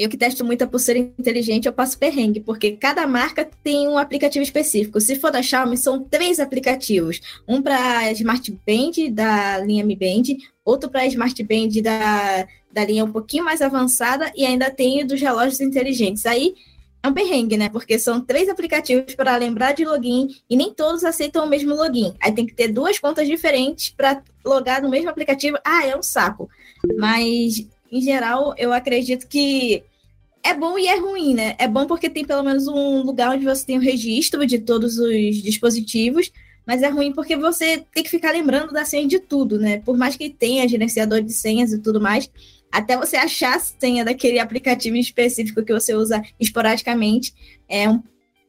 eu 0.00 0.08
que 0.08 0.16
testo 0.16 0.42
muita 0.42 0.66
pulseira 0.66 0.98
inteligente, 0.98 1.66
eu 1.66 1.74
passo 1.74 1.98
perrengue, 1.98 2.40
porque 2.40 2.72
cada 2.72 3.06
marca 3.06 3.46
tem 3.62 3.86
um 3.86 3.98
aplicativo 3.98 4.42
específico. 4.42 4.98
Se 4.98 5.14
for 5.16 5.30
da 5.30 5.42
Xiaomi, 5.42 5.76
são 5.76 6.02
três 6.02 6.40
aplicativos. 6.40 7.20
Um 7.46 7.60
para 7.60 8.10
Smart 8.12 8.50
Band 8.66 9.12
da 9.12 9.58
linha 9.58 9.84
Mi 9.84 9.94
Band, 9.94 10.38
outro 10.64 10.88
para 10.88 11.04
Smart 11.04 11.42
Band 11.42 11.82
da, 11.82 12.48
da 12.72 12.84
linha 12.86 13.04
um 13.04 13.12
pouquinho 13.12 13.44
mais 13.44 13.60
avançada 13.60 14.32
e 14.34 14.46
ainda 14.46 14.70
tem 14.70 15.06
dos 15.06 15.20
relógios 15.20 15.60
inteligentes. 15.60 16.24
Aí 16.24 16.54
é 17.02 17.08
um 17.08 17.12
perrengue, 17.12 17.58
né? 17.58 17.68
Porque 17.68 17.98
são 17.98 18.22
três 18.22 18.48
aplicativos 18.48 19.14
para 19.14 19.36
lembrar 19.36 19.72
de 19.72 19.84
login 19.84 20.28
e 20.48 20.56
nem 20.56 20.72
todos 20.72 21.04
aceitam 21.04 21.44
o 21.44 21.48
mesmo 21.48 21.74
login. 21.74 22.14
Aí 22.22 22.32
tem 22.32 22.46
que 22.46 22.54
ter 22.54 22.68
duas 22.68 22.98
contas 22.98 23.28
diferentes 23.28 23.90
para 23.90 24.22
logar 24.42 24.80
no 24.80 24.88
mesmo 24.88 25.10
aplicativo. 25.10 25.58
Ah, 25.62 25.86
é 25.86 25.94
um 25.94 26.02
saco. 26.02 26.48
Mas, 26.96 27.66
em 27.92 28.00
geral, 28.00 28.54
eu 28.56 28.72
acredito 28.72 29.28
que 29.28 29.84
é 30.42 30.54
bom 30.54 30.78
e 30.78 30.86
é 30.86 30.98
ruim, 30.98 31.34
né? 31.34 31.54
É 31.58 31.68
bom 31.68 31.86
porque 31.86 32.08
tem 32.08 32.24
pelo 32.24 32.42
menos 32.42 32.66
um 32.66 33.02
lugar 33.02 33.30
onde 33.34 33.44
você 33.44 33.64
tem 33.64 33.78
o 33.78 33.80
registro 33.80 34.46
de 34.46 34.58
todos 34.58 34.98
os 34.98 35.42
dispositivos, 35.42 36.32
mas 36.66 36.82
é 36.82 36.88
ruim 36.88 37.12
porque 37.12 37.36
você 37.36 37.84
tem 37.92 38.02
que 38.02 38.10
ficar 38.10 38.32
lembrando 38.32 38.72
da 38.72 38.84
senha 38.84 39.06
de 39.06 39.18
tudo, 39.18 39.58
né? 39.58 39.78
Por 39.80 39.96
mais 39.96 40.16
que 40.16 40.30
tenha 40.30 40.68
gerenciador 40.68 41.22
de 41.22 41.32
senhas 41.32 41.72
e 41.72 41.78
tudo 41.78 42.00
mais, 42.00 42.30
até 42.70 42.96
você 42.96 43.16
achar 43.16 43.56
a 43.56 43.60
senha 43.60 44.04
daquele 44.04 44.38
aplicativo 44.38 44.96
específico 44.96 45.64
que 45.64 45.72
você 45.72 45.94
usa 45.94 46.22
esporadicamente, 46.38 47.34
é 47.68 47.88
um, 47.88 48.02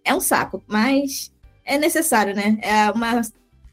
é 0.03 0.13
um 0.13 0.21
saco, 0.21 0.63
mas 0.67 1.31
é 1.65 1.77
necessário, 1.77 2.35
né? 2.35 2.57
É 2.61 2.91
uma 2.91 3.21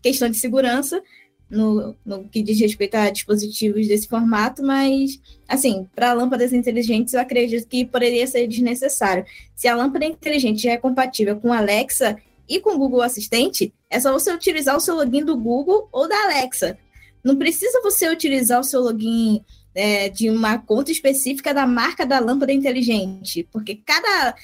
questão 0.03 0.29
de 0.29 0.39
segurança 0.39 1.03
no, 1.51 1.97
no 2.05 2.29
que 2.29 2.43
diz 2.43 2.59
respeito 2.61 2.95
a 2.95 3.11
dispositivos 3.11 3.87
desse 3.89 4.07
formato, 4.07 4.63
mas, 4.63 5.21
assim, 5.49 5.87
para 5.95 6.13
lâmpadas 6.13 6.53
inteligentes, 6.53 7.15
eu 7.15 7.21
acredito 7.21 7.67
que 7.67 7.85
poderia 7.85 8.27
ser 8.27 8.47
desnecessário. 8.47 9.25
Se 9.55 9.67
a 9.67 9.75
lâmpada 9.75 10.05
inteligente 10.05 10.63
já 10.63 10.73
é 10.73 10.77
compatível 10.77 11.37
com 11.37 11.53
Alexa 11.53 12.19
e 12.49 12.61
com 12.61 12.79
Google 12.79 13.03
Assistente, 13.03 13.73
é 13.91 13.99
só 13.99 14.13
você 14.13 14.33
utilizar 14.33 14.77
o 14.77 14.81
seu 14.81 14.97
login 14.97 15.25
do 15.25 15.37
Google 15.37 15.89
ou 15.91 16.09
da 16.09 16.17
Alexa. 16.25 16.79
Não 17.25 17.37
precisa 17.37 17.81
você 17.83 18.09
utilizar 18.09 18.61
o 18.61 18.65
seu 18.65 18.81
login 18.81 19.43
é, 19.75 20.09
de 20.09 20.31
uma 20.31 20.59
conta 20.59 20.91
específica 20.91 21.53
da 21.53 21.67
marca 21.67 22.05
da 22.05 22.19
lâmpada 22.19 22.53
inteligente, 22.53 23.47
porque 23.53 23.77
cada, 23.77 24.35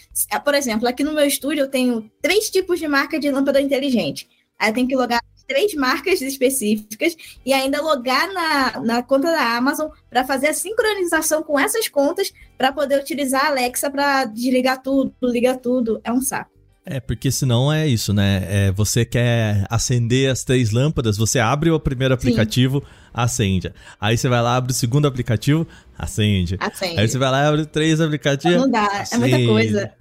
por 0.45 0.55
exemplo, 0.55 0.87
aqui 0.87 1.03
no 1.03 1.13
meu 1.13 1.27
estúdio 1.27 1.63
eu 1.63 1.71
tenho 1.71 2.11
três 2.23 2.51
tipos 2.51 2.79
de 2.79 2.89
marca 2.89 3.19
de 3.19 3.31
lâmpada 3.31 3.61
inteligente. 3.61 4.29
Aí 4.59 4.71
eu 4.71 4.75
tenho 4.75 4.89
que 4.89 4.97
logar 4.97 5.21
três 5.47 5.75
marcas 5.75 6.21
específicas 6.21 7.17
e 7.45 7.53
ainda 7.53 7.81
logar 7.81 8.33
na, 8.33 8.81
na 8.81 9.03
conta 9.03 9.31
da 9.31 9.57
Amazon 9.57 9.89
para 10.09 10.25
fazer 10.25 10.49
a 10.49 10.55
sincronização 10.55 11.43
com 11.43 11.59
essas 11.59 11.89
contas 11.89 12.33
para 12.57 12.73
poder 12.73 13.01
utilizar 13.01 13.47
a 13.47 13.49
Alexa 13.49 13.91
para 13.91 14.25
desligar 14.25 14.83
tudo, 14.83 15.15
ligar 15.23 15.57
tudo. 15.59 16.01
É 16.05 16.13
um 16.13 16.21
saco. 16.21 16.55
É, 16.87 17.01
porque 17.01 17.31
senão 17.31 17.73
é 17.73 17.89
isso, 17.89 18.13
né? 18.13 18.45
É, 18.47 18.73
você 18.73 19.07
quer 19.07 19.65
acender 19.71 20.31
as 20.31 20.45
três 20.45 20.71
lâmpadas, 20.71 21.17
você 21.17 21.39
abre 21.39 21.71
o 21.71 21.81
primeiro 21.81 22.13
aplicativo, 22.13 22.81
Sim. 22.81 22.87
acende. 23.13 23.73
Aí 23.99 24.19
você 24.19 24.29
vai 24.29 24.43
lá, 24.43 24.57
abre 24.57 24.71
o 24.71 24.75
segundo 24.75 25.09
aplicativo, 25.09 25.67
acende. 25.99 26.59
acende. 26.61 27.01
Aí 27.01 27.09
você 27.09 27.17
vai 27.17 27.31
lá, 27.31 27.49
abre 27.49 27.65
três 27.65 28.03
aplicativos. 28.03 28.59
Não 28.59 28.71
dá, 28.71 28.87
acende. 28.87 29.33
é 29.33 29.39
muita 29.39 29.51
coisa. 29.51 29.93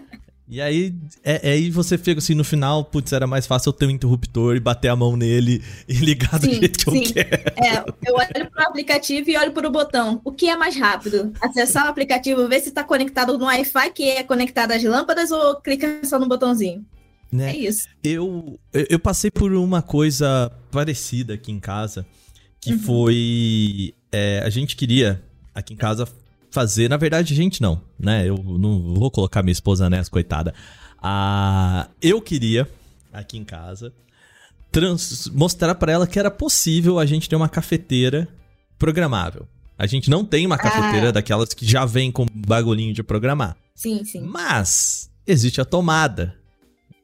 E 0.50 0.61
aí, 0.61 0.92
é, 1.23 1.49
é, 1.49 1.52
aí 1.52 1.71
você 1.71 1.97
fica 1.97 2.19
assim, 2.19 2.35
no 2.35 2.42
final, 2.42 2.85
putz, 2.85 3.12
era 3.12 3.25
mais 3.25 3.47
fácil 3.47 3.69
eu 3.69 3.73
ter 3.73 3.87
um 3.87 3.90
interruptor 3.90 4.57
e 4.57 4.61
bater 4.61 4.88
a 4.88 4.97
mão 4.97 5.16
nele 5.16 5.62
e 5.88 5.95
ligar 5.95 6.40
do 6.40 6.47
sim, 6.47 6.54
jeito 6.54 6.85
que 6.85 6.90
sim. 6.90 7.04
eu 7.04 7.12
quero. 7.12 7.42
É, 7.57 7.85
eu 8.04 8.14
olho 8.16 8.50
pro 8.50 8.62
aplicativo 8.64 9.30
e 9.30 9.37
olho 9.37 9.52
pro 9.52 9.71
botão. 9.71 10.21
O 10.25 10.33
que 10.33 10.49
é 10.49 10.57
mais 10.57 10.76
rápido? 10.76 11.33
Acessar 11.40 11.87
o 11.87 11.88
aplicativo, 11.88 12.49
ver 12.49 12.59
se 12.59 12.71
está 12.71 12.83
conectado 12.83 13.38
no 13.38 13.45
Wi-Fi, 13.45 13.92
que 13.92 14.02
é 14.11 14.25
conectado 14.25 14.73
às 14.73 14.83
lâmpadas, 14.83 15.30
ou 15.30 15.54
clica 15.61 16.00
só 16.02 16.19
no 16.19 16.26
botãozinho? 16.26 16.85
Né? 17.30 17.52
É 17.52 17.57
isso. 17.57 17.88
Eu, 18.02 18.59
eu 18.73 18.99
passei 18.99 19.30
por 19.30 19.52
uma 19.52 19.80
coisa 19.80 20.50
parecida 20.73 21.35
aqui 21.35 21.52
em 21.52 21.61
casa, 21.61 22.04
que 22.61 22.73
uhum. 22.73 22.78
foi... 22.80 23.95
É, 24.11 24.42
a 24.45 24.50
gente 24.50 24.75
queria, 24.75 25.23
aqui 25.54 25.75
em 25.75 25.76
casa, 25.76 26.09
fazer. 26.50 26.88
Na 26.88 26.97
verdade, 26.97 27.35
gente, 27.35 27.61
não, 27.62 27.80
né? 27.99 28.28
Eu 28.28 28.37
não 28.37 28.95
vou 28.95 29.11
colocar 29.11 29.42
minha 29.42 29.52
esposa 29.52 29.88
nessa, 29.88 30.11
coitada. 30.11 30.54
Ah, 31.02 31.88
eu 32.02 32.21
queria, 32.21 32.69
aqui 33.12 33.38
em 33.38 33.45
casa, 33.45 33.92
trans, 34.71 35.28
mostrar 35.33 35.75
para 35.75 35.92
ela 35.92 36.07
que 36.07 36.19
era 36.19 36.30
possível 36.30 36.99
a 36.99 37.07
gente 37.07 37.28
ter 37.28 37.37
uma 37.37 37.49
cafeteira 37.49 38.28
programável. 38.78 39.47
A 39.78 39.87
gente 39.87 40.11
não 40.11 40.25
tem 40.25 40.45
uma 40.45 40.59
cafeteira 40.59 41.09
ah. 41.09 41.12
daquelas 41.12 41.54
que 41.54 41.64
já 41.64 41.87
vem 41.87 42.12
com 42.12 42.26
bagulhinho 42.30 42.92
de 42.92 43.02
programar. 43.02 43.57
Sim, 43.75 44.04
sim. 44.04 44.21
Mas 44.21 45.11
existe 45.26 45.61
a 45.61 45.64
tomada, 45.64 46.37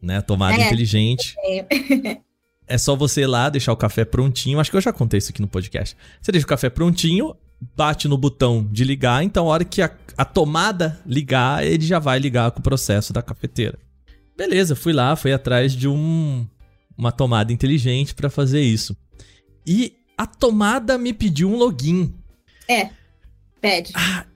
né? 0.02 0.18
A 0.18 0.22
tomada 0.22 0.60
é. 0.60 0.66
inteligente. 0.66 1.34
É. 1.38 2.18
é 2.68 2.78
só 2.78 2.94
você 2.94 3.22
ir 3.22 3.26
lá, 3.26 3.48
deixar 3.48 3.72
o 3.72 3.76
café 3.76 4.04
prontinho. 4.04 4.60
Acho 4.60 4.70
que 4.70 4.76
eu 4.76 4.80
já 4.82 4.92
contei 4.92 5.16
isso 5.16 5.30
aqui 5.30 5.40
no 5.40 5.48
podcast. 5.48 5.96
Você 6.20 6.30
deixa 6.30 6.44
o 6.44 6.48
café 6.48 6.68
prontinho, 6.68 7.34
bate 7.76 8.08
no 8.08 8.18
botão 8.18 8.66
de 8.70 8.84
ligar, 8.84 9.22
então 9.22 9.46
a 9.46 9.48
hora 9.48 9.64
que 9.64 9.82
a, 9.82 9.90
a 10.16 10.24
tomada 10.24 11.00
ligar, 11.06 11.64
ele 11.64 11.84
já 11.84 11.98
vai 11.98 12.18
ligar 12.18 12.50
com 12.50 12.60
o 12.60 12.62
processo 12.62 13.12
da 13.12 13.22
cafeteira. 13.22 13.78
Beleza, 14.36 14.76
fui 14.76 14.92
lá, 14.92 15.16
fui 15.16 15.32
atrás 15.32 15.72
de 15.72 15.88
um, 15.88 16.46
uma 16.96 17.10
tomada 17.10 17.52
inteligente 17.52 18.14
para 18.14 18.28
fazer 18.28 18.60
isso. 18.60 18.96
E 19.66 19.96
a 20.16 20.26
tomada 20.26 20.98
me 20.98 21.12
pediu 21.12 21.48
um 21.48 21.56
login. 21.56 22.14
É, 22.68 22.90
pede. 23.60 23.92
Ah, 23.94 24.26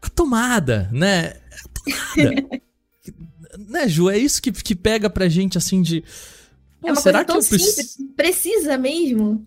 a 0.00 0.08
tomada, 0.08 0.88
né? 0.92 1.34
A 1.52 1.68
tomada. 1.68 2.62
né, 3.68 3.88
Ju? 3.88 4.10
É 4.10 4.18
isso 4.18 4.40
que, 4.40 4.50
que 4.50 4.74
pega 4.74 5.10
pra 5.10 5.28
gente 5.28 5.58
assim 5.58 5.82
de. 5.82 6.02
Pô, 6.80 6.88
é 6.88 6.92
uma 6.92 7.00
será 7.00 7.24
coisa 7.24 7.40
tão 7.40 7.58
que 7.58 7.62
eu 7.62 7.66
simples, 7.66 7.96
precisa 8.16 8.78
mesmo. 8.78 9.46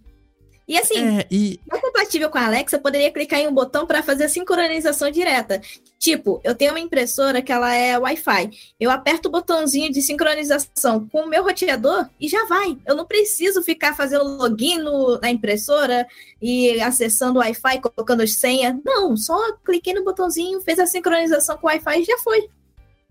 E 0.67 0.77
assim, 0.77 1.17
é, 1.19 1.27
e... 1.29 1.59
não 1.69 1.79
compatível 1.79 2.29
com 2.29 2.37
a 2.37 2.45
Alexa, 2.45 2.79
poderia 2.79 3.11
clicar 3.11 3.39
em 3.39 3.47
um 3.47 3.53
botão 3.53 3.85
para 3.85 4.01
fazer 4.01 4.25
a 4.25 4.29
sincronização 4.29 5.11
direta. 5.11 5.61
Tipo, 5.99 6.39
eu 6.43 6.55
tenho 6.55 6.71
uma 6.71 6.79
impressora 6.79 7.41
que 7.41 7.51
ela 7.51 7.73
é 7.73 7.97
Wi-Fi. 7.97 8.49
Eu 8.79 8.89
aperto 8.89 9.27
o 9.27 9.31
botãozinho 9.31 9.91
de 9.91 10.01
sincronização 10.01 11.07
com 11.09 11.21
o 11.21 11.27
meu 11.27 11.43
roteador 11.43 12.09
e 12.19 12.29
já 12.29 12.45
vai. 12.45 12.77
Eu 12.85 12.95
não 12.95 13.05
preciso 13.05 13.61
ficar 13.61 13.95
fazendo 13.95 14.23
login 14.23 14.79
no, 14.79 15.19
na 15.19 15.29
impressora 15.29 16.07
e 16.41 16.79
acessando 16.81 17.39
o 17.39 17.41
Wi-Fi, 17.41 17.81
colocando 17.81 18.27
senha. 18.27 18.79
Não, 18.85 19.17
só 19.17 19.37
cliquei 19.65 19.93
no 19.93 20.03
botãozinho, 20.03 20.61
fez 20.61 20.79
a 20.79 20.87
sincronização 20.87 21.57
com 21.57 21.67
o 21.67 21.69
Wi-Fi 21.69 22.01
e 22.01 22.05
já 22.05 22.17
foi. 22.19 22.49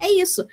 É 0.01 0.11
isso. 0.11 0.47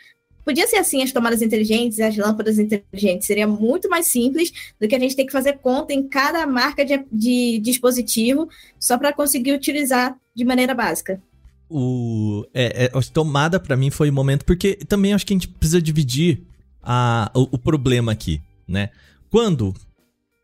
Podia 0.50 0.65
ser 0.65 0.77
assim 0.77 1.03
as 1.03 1.12
tomadas 1.12 1.44
inteligentes, 1.44 2.00
as 2.00 2.18
lâmpadas 2.18 2.58
inteligentes. 2.58 3.27
Seria 3.27 3.46
muito 3.46 3.88
mais 3.88 4.08
simples 4.08 4.51
do 4.82 4.88
que 4.88 4.96
a 4.96 5.00
gente 5.00 5.15
ter 5.15 5.24
que 5.24 5.32
fazer 5.32 5.60
conta 5.60 5.94
em 5.94 6.08
cada 6.08 6.44
marca 6.48 6.84
de, 6.84 7.06
de 7.12 7.60
dispositivo 7.60 8.50
só 8.79 8.98
para 8.98 9.13
conseguir 9.13 9.53
utilizar 9.53 10.18
de 10.36 10.44
maneira 10.44 10.74
básica. 10.74 11.22
O, 11.70 12.48
é, 12.51 12.86
é, 12.86 13.01
tomada 13.13 13.60
para 13.60 13.77
mim 13.77 13.91
foi 13.91 14.10
o 14.10 14.13
momento, 14.13 14.44
porque 14.44 14.74
também 14.88 15.13
acho 15.13 15.24
que 15.24 15.34
a 15.34 15.36
gente 15.36 15.48
precisa 15.48 15.79
dividir 15.79 16.41
a, 16.82 17.29
o, 17.36 17.41
o 17.51 17.58
problema 17.60 18.12
aqui, 18.12 18.41
né? 18.68 18.89
Quando 19.29 19.72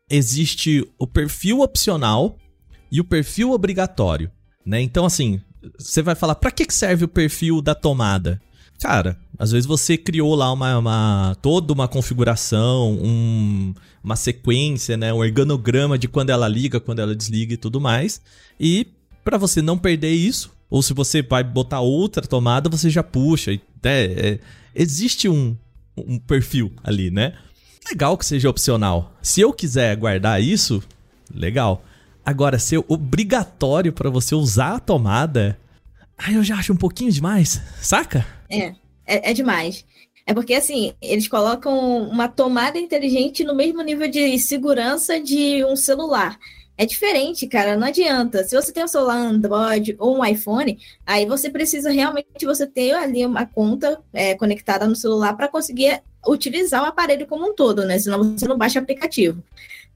existe 0.08 0.88
o 1.00 1.06
perfil 1.08 1.62
opcional 1.62 2.38
e 2.92 3.00
o 3.00 3.04
perfil 3.04 3.50
obrigatório, 3.50 4.30
né? 4.64 4.80
Então, 4.80 5.04
assim, 5.04 5.40
você 5.76 6.00
vai 6.00 6.14
falar, 6.14 6.36
para 6.36 6.52
que 6.52 6.72
serve 6.72 7.06
o 7.06 7.08
perfil 7.08 7.60
da 7.60 7.74
tomada? 7.74 8.40
Cara, 8.80 9.18
às 9.38 9.52
vezes 9.52 9.66
você 9.66 9.96
criou 9.96 10.34
lá 10.34 10.52
uma, 10.52 10.78
uma 10.78 11.36
toda 11.42 11.72
uma 11.72 11.86
configuração, 11.86 12.92
um, 12.92 13.74
uma 14.02 14.16
sequência, 14.16 14.96
né, 14.96 15.12
um 15.12 15.18
organograma 15.18 15.98
de 15.98 16.08
quando 16.08 16.30
ela 16.30 16.48
liga, 16.48 16.80
quando 16.80 17.00
ela 17.00 17.14
desliga 17.14 17.54
e 17.54 17.56
tudo 17.56 17.80
mais. 17.80 18.20
E 18.58 18.86
para 19.24 19.38
você 19.38 19.60
não 19.60 19.76
perder 19.76 20.12
isso, 20.12 20.52
ou 20.70 20.82
se 20.82 20.94
você 20.94 21.22
vai 21.22 21.44
botar 21.44 21.80
outra 21.80 22.26
tomada, 22.26 22.68
você 22.68 22.88
já 22.88 23.02
puxa. 23.02 23.52
Né, 23.52 24.04
é, 24.04 24.38
existe 24.74 25.28
um, 25.28 25.56
um 25.96 26.18
perfil 26.18 26.72
ali, 26.82 27.10
né? 27.10 27.34
Legal 27.88 28.16
que 28.18 28.26
seja 28.26 28.50
opcional. 28.50 29.12
Se 29.22 29.40
eu 29.40 29.52
quiser 29.52 29.96
guardar 29.96 30.42
isso, 30.42 30.82
legal. 31.32 31.84
Agora, 32.24 32.58
ser 32.58 32.84
obrigatório 32.88 33.92
para 33.92 34.10
você 34.10 34.34
usar 34.34 34.76
a 34.76 34.80
tomada, 34.80 35.56
aí 36.18 36.34
eu 36.34 36.42
já 36.42 36.56
acho 36.56 36.72
um 36.72 36.76
pouquinho 36.76 37.12
demais, 37.12 37.62
saca? 37.80 38.26
É, 38.50 38.74
é, 39.06 39.30
é 39.30 39.32
demais. 39.32 39.84
É 40.26 40.34
porque, 40.34 40.54
assim, 40.54 40.92
eles 41.00 41.28
colocam 41.28 42.00
uma 42.08 42.28
tomada 42.28 42.78
inteligente 42.78 43.44
no 43.44 43.54
mesmo 43.54 43.80
nível 43.82 44.08
de 44.08 44.38
segurança 44.38 45.20
de 45.20 45.64
um 45.64 45.76
celular. 45.76 46.36
É 46.78 46.84
diferente, 46.84 47.46
cara, 47.46 47.76
não 47.76 47.86
adianta. 47.86 48.44
Se 48.44 48.54
você 48.54 48.70
tem 48.72 48.84
um 48.84 48.88
celular 48.88 49.16
Android 49.16 49.96
ou 49.98 50.18
um 50.18 50.24
iPhone, 50.24 50.78
aí 51.06 51.24
você 51.24 51.48
precisa 51.48 51.90
realmente 51.90 52.44
você 52.44 52.66
ter 52.66 52.92
ali 52.92 53.24
uma 53.24 53.46
conta 53.46 54.02
é, 54.12 54.34
conectada 54.34 54.86
no 54.86 54.96
celular 54.96 55.34
para 55.34 55.48
conseguir 55.48 56.02
utilizar 56.26 56.82
o 56.82 56.86
aparelho 56.86 57.26
como 57.26 57.48
um 57.48 57.54
todo, 57.54 57.84
né? 57.84 57.98
Senão 57.98 58.36
você 58.36 58.46
não 58.46 58.58
baixa 58.58 58.78
o 58.78 58.82
aplicativo. 58.82 59.42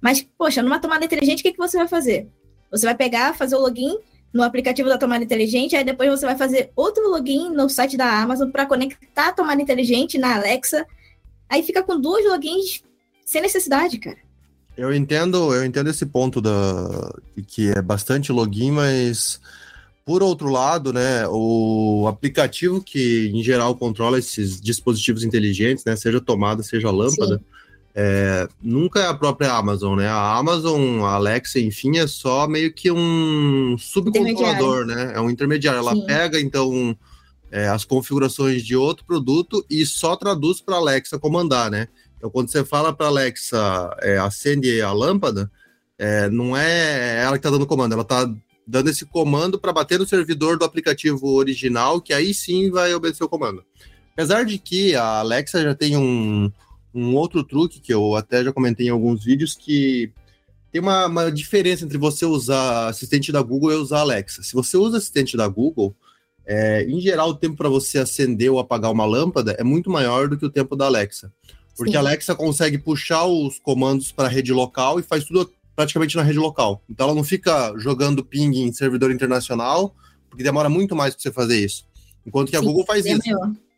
Mas, 0.01 0.27
poxa, 0.39 0.63
numa 0.63 0.79
tomada 0.79 1.05
inteligente, 1.05 1.41
o 1.41 1.43
que, 1.43 1.53
que 1.53 1.59
você 1.59 1.77
vai 1.77 1.89
fazer? 1.89 2.29
Você 2.71 2.87
vai 2.87 2.95
pegar, 2.95 3.37
fazer 3.37 3.57
o 3.57 3.61
login 3.61 3.99
no 4.33 4.43
aplicativo 4.43 4.89
da 4.89 4.99
tomada 4.99 5.25
inteligente, 5.25 5.75
aí 5.75 5.85
depois 5.85 6.09
você 6.09 6.25
vai 6.25 6.37
fazer 6.37 6.71
outro 6.77 7.09
login 7.11 7.51
no 7.51 7.69
site 7.69 7.97
da 7.97 8.21
Amazon 8.21 8.51
para 8.51 8.67
conectar 8.67 9.29
a 9.29 9.33
tomada 9.33 9.61
inteligente 9.61 10.19
na 10.19 10.37
Alexa. 10.37 10.87
Aí 11.49 11.63
fica 11.63 11.83
com 11.83 12.01
dois 12.01 12.25
logins 12.25 12.83
sem 13.25 13.43
necessidade, 13.43 13.99
cara. 13.99 14.19
Eu 14.77 14.95
entendo, 14.95 15.53
eu 15.55 15.65
entendo 15.65 15.91
esse 15.91 16.07
ponto 16.07 16.41
da 16.41 17.13
que 17.47 17.71
é 17.71 17.83
bastante 17.83 18.33
login, 18.33 18.71
mas 18.71 19.41
por 20.05 20.23
outro 20.23 20.49
lado, 20.49 20.93
né, 20.93 21.27
o 21.29 22.07
aplicativo 22.09 22.83
que 22.83 23.31
em 23.35 23.43
geral 23.43 23.77
controla 23.77 24.19
esses 24.19 24.61
dispositivos 24.61 25.23
inteligentes, 25.23 25.85
né, 25.85 25.95
seja 25.97 26.21
tomada, 26.21 26.63
seja 26.63 26.91
lâmpada, 26.91 27.41
é, 27.95 28.49
nunca 28.63 29.01
é 29.01 29.07
a 29.07 29.15
própria 29.15 29.53
Amazon, 29.53 29.99
né? 29.99 30.09
A 30.09 30.37
Amazon, 30.37 31.03
a 31.03 31.15
Alexa, 31.15 31.59
enfim, 31.59 31.99
é 31.99 32.07
só 32.07 32.47
meio 32.47 32.73
que 32.73 32.91
um 32.91 33.77
subcontrolador, 33.79 34.87
né? 34.87 35.13
É 35.15 35.21
um 35.21 35.29
intermediário. 35.29 35.81
Ela 35.81 35.95
Sim. 35.95 36.07
pega 36.07 36.41
então 36.41 36.97
é, 37.51 37.69
as 37.69 37.85
configurações 37.85 38.63
de 38.63 38.77
outro 38.77 39.05
produto 39.05 39.65
e 39.69 39.85
só 39.85 40.15
traduz 40.15 40.61
para 40.61 40.77
a 40.77 40.79
Alexa 40.79 41.19
comandar, 41.19 41.71
né? 41.71 41.89
Então, 42.17 42.31
quando 42.31 42.51
você 42.51 42.65
fala 42.65 42.93
para 42.93 43.07
a 43.07 43.09
Alexa 43.09 43.97
é, 44.03 44.19
acende 44.19 44.81
a 44.81 44.93
lâmpada, 44.93 45.51
é, 45.99 46.29
não 46.31 46.57
é 46.57 47.23
ela 47.23 47.33
que 47.33 47.39
está 47.39 47.51
dando 47.51 47.67
comando, 47.67 47.93
ela 47.93 48.03
está 48.03 48.31
dando 48.67 48.89
esse 48.89 49.05
comando 49.05 49.59
para 49.59 49.73
bater 49.73 49.99
no 49.99 50.07
servidor 50.07 50.57
do 50.57 50.65
aplicativo 50.65 51.33
original, 51.33 52.01
que 52.01 52.13
aí 52.13 52.33
sim 52.33 52.71
vai 52.71 52.95
obedecer 52.95 53.25
o 53.25 53.29
comando. 53.29 53.65
Apesar 54.13 54.45
de 54.45 54.59
que 54.59 54.95
a 54.95 55.19
Alexa 55.19 55.63
já 55.63 55.75
tem 55.75 55.97
um, 55.97 56.53
um 56.95 57.15
outro 57.15 57.45
truque 57.45 57.81
que 57.81 57.93
eu 57.93 58.15
até 58.15 58.43
já 58.45 58.53
comentei 58.53 58.87
em 58.87 58.91
alguns 58.91 59.25
vídeos, 59.25 59.55
que 59.55 60.13
tem 60.73 60.81
uma, 60.81 61.07
uma 61.07 61.33
diferença 61.33 61.85
entre 61.85 61.99
você 61.99 62.25
usar 62.25 62.89
assistente 62.89 63.33
da 63.33 63.43
Google 63.43 63.73
e 63.73 63.77
usar 63.77 64.01
Alexa. 64.01 64.43
Se 64.43 64.55
você 64.55 64.77
usa 64.77 64.99
assistente 64.99 65.37
da 65.37 65.49
Google, 65.49 65.95
é, 66.47 66.85
em 66.85 67.01
geral, 67.01 67.31
o 67.31 67.35
tempo 67.35 67.57
para 67.57 67.69
você 67.69 67.99
acender 67.99 68.51
ou 68.51 68.59
apagar 68.59 68.91
uma 68.91 69.05
lâmpada 69.05 69.53
é 69.59 69.65
muito 69.65 69.91
maior 69.91 70.29
do 70.29 70.37
que 70.37 70.47
o 70.47 70.51
tempo 70.51 70.77
da 70.77 70.87
Alexa. 70.87 71.33
Porque 71.77 71.93
Sim. 71.93 71.97
a 71.97 72.01
Alexa 72.01 72.35
consegue 72.35 72.79
puxar 72.79 73.25
os 73.25 73.59
comandos 73.59 74.13
para 74.13 74.27
a 74.27 74.31
rede 74.31 74.53
local 74.53 74.99
e 74.99 75.03
faz 75.03 75.25
tudo 75.25 75.51
praticamente 75.75 76.17
na 76.17 76.23
rede 76.23 76.39
local. 76.39 76.83
Então 76.91 77.07
ela 77.07 77.15
não 77.15 77.25
fica 77.25 77.73
jogando 77.79 78.25
ping 78.25 78.63
em 78.63 78.73
servidor 78.73 79.11
internacional, 79.11 79.95
porque 80.29 80.43
demora 80.43 80.69
muito 80.69 80.95
mais 80.95 81.15
para 81.15 81.23
você 81.23 81.33
fazer 81.33 81.65
isso. 81.65 81.87
Enquanto 82.27 82.51
que 82.51 82.57
a 82.57 82.61
Sim, 82.61 82.67
Google 82.67 82.85
faz 82.85 83.07
é 83.07 83.13
isso. 83.13 83.23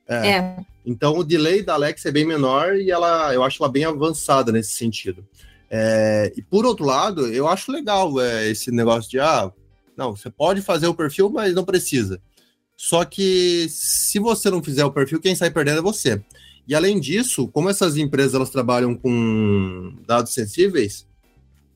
É. 0.09 0.29
é. 0.29 0.57
Então 0.85 1.19
o 1.19 1.25
delay 1.25 1.63
da 1.63 1.75
Alexa 1.75 2.09
é 2.09 2.13
bem 2.13 2.27
menor 2.27 2.77
e 2.77 2.91
ela, 2.91 3.33
eu 3.33 3.43
acho 3.43 3.63
ela 3.63 3.71
bem 3.71 3.85
avançada 3.85 4.51
nesse 4.51 4.73
sentido. 4.73 5.25
É, 5.71 6.33
e 6.37 6.43
por 6.43 6.67
outro 6.67 6.85
lado, 6.85 7.27
eu 7.29 7.49
acho 7.49 7.73
legal 7.73 8.21
é, 8.21 8.51
esse 8.51 8.71
negócio 8.71 9.11
de 9.11 9.19
ah, 9.21 9.51
não, 9.97 10.15
você 10.15 10.31
pode 10.31 10.61
fazer 10.61 10.87
o 10.87 10.95
perfil, 10.95 11.31
mas 11.31 11.55
não 11.55 11.65
precisa. 11.65 12.21
Só 12.77 13.05
que 13.05 13.67
se 13.71 14.19
você 14.19 14.51
não 14.51 14.63
fizer 14.63 14.85
o 14.85 14.93
perfil, 14.93 15.21
quem 15.21 15.35
sai 15.35 15.51
perdendo 15.51 15.79
é 15.79 15.83
você. 15.83 16.21
E 16.67 16.75
além 16.75 17.01
disso, 17.01 17.49
como 17.49 17.71
essas 17.71 17.97
empresas 17.97 18.35
elas 18.35 18.51
trabalham 18.51 18.95
com 18.95 19.95
dados 20.07 20.35
sensíveis, 20.35 21.07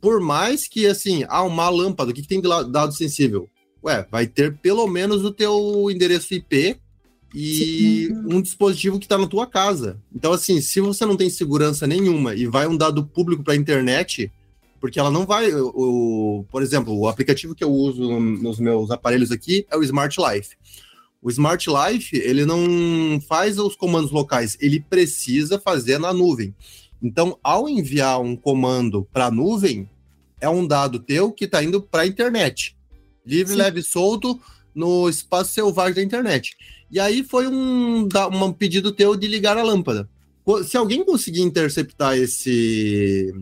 por 0.00 0.20
mais 0.20 0.68
que 0.68 0.86
assim, 0.86 1.24
ah, 1.28 1.42
uma 1.42 1.68
lâmpada, 1.68 2.10
o 2.10 2.14
que, 2.14 2.22
que 2.22 2.28
tem 2.28 2.40
de 2.40 2.48
dado 2.48 2.92
sensível? 2.92 3.48
Ué, 3.84 4.06
vai 4.10 4.26
ter 4.26 4.56
pelo 4.58 4.86
menos 4.86 5.24
o 5.24 5.30
teu 5.30 5.88
endereço 5.90 6.34
IP 6.34 6.76
e 7.38 8.08
um 8.26 8.40
dispositivo 8.40 8.98
que 8.98 9.04
está 9.04 9.18
na 9.18 9.26
tua 9.26 9.46
casa. 9.46 10.00
Então, 10.14 10.32
assim, 10.32 10.58
se 10.62 10.80
você 10.80 11.04
não 11.04 11.18
tem 11.18 11.28
segurança 11.28 11.86
nenhuma 11.86 12.34
e 12.34 12.46
vai 12.46 12.66
um 12.66 12.74
dado 12.74 13.04
público 13.04 13.44
para 13.44 13.52
a 13.52 13.56
internet, 13.56 14.32
porque 14.80 14.98
ela 14.98 15.10
não 15.10 15.26
vai. 15.26 15.52
O, 15.54 16.46
por 16.50 16.62
exemplo, 16.62 16.98
o 16.98 17.06
aplicativo 17.06 17.54
que 17.54 17.62
eu 17.62 17.70
uso 17.70 18.18
nos 18.18 18.58
meus 18.58 18.90
aparelhos 18.90 19.30
aqui 19.30 19.66
é 19.70 19.76
o 19.76 19.82
Smart 19.82 20.16
Life. 20.18 20.56
O 21.20 21.28
Smart 21.28 21.68
Life, 21.68 22.16
ele 22.16 22.46
não 22.46 23.20
faz 23.28 23.58
os 23.58 23.76
comandos 23.76 24.10
locais, 24.10 24.56
ele 24.58 24.80
precisa 24.80 25.60
fazer 25.60 25.98
na 25.98 26.14
nuvem. 26.14 26.54
Então, 27.02 27.38
ao 27.42 27.68
enviar 27.68 28.18
um 28.18 28.34
comando 28.34 29.06
para 29.12 29.26
a 29.26 29.30
nuvem, 29.30 29.86
é 30.40 30.48
um 30.48 30.66
dado 30.66 30.98
teu 30.98 31.30
que 31.30 31.44
está 31.44 31.62
indo 31.62 31.82
para 31.82 32.02
a 32.02 32.06
internet. 32.06 32.74
Livre, 33.26 33.52
Sim. 33.52 33.58
leve, 33.58 33.82
solto 33.82 34.40
no 34.74 35.06
espaço 35.06 35.52
selvagem 35.52 35.96
da 35.96 36.02
internet. 36.02 36.56
E 36.90 37.00
aí 37.00 37.24
foi 37.24 37.46
um, 37.46 38.08
um 38.32 38.52
pedido 38.52 38.92
teu 38.92 39.16
de 39.16 39.26
ligar 39.26 39.56
a 39.56 39.62
lâmpada. 39.62 40.08
Se 40.64 40.76
alguém 40.76 41.04
conseguir 41.04 41.42
interceptar 41.42 42.16
esse, 42.16 43.34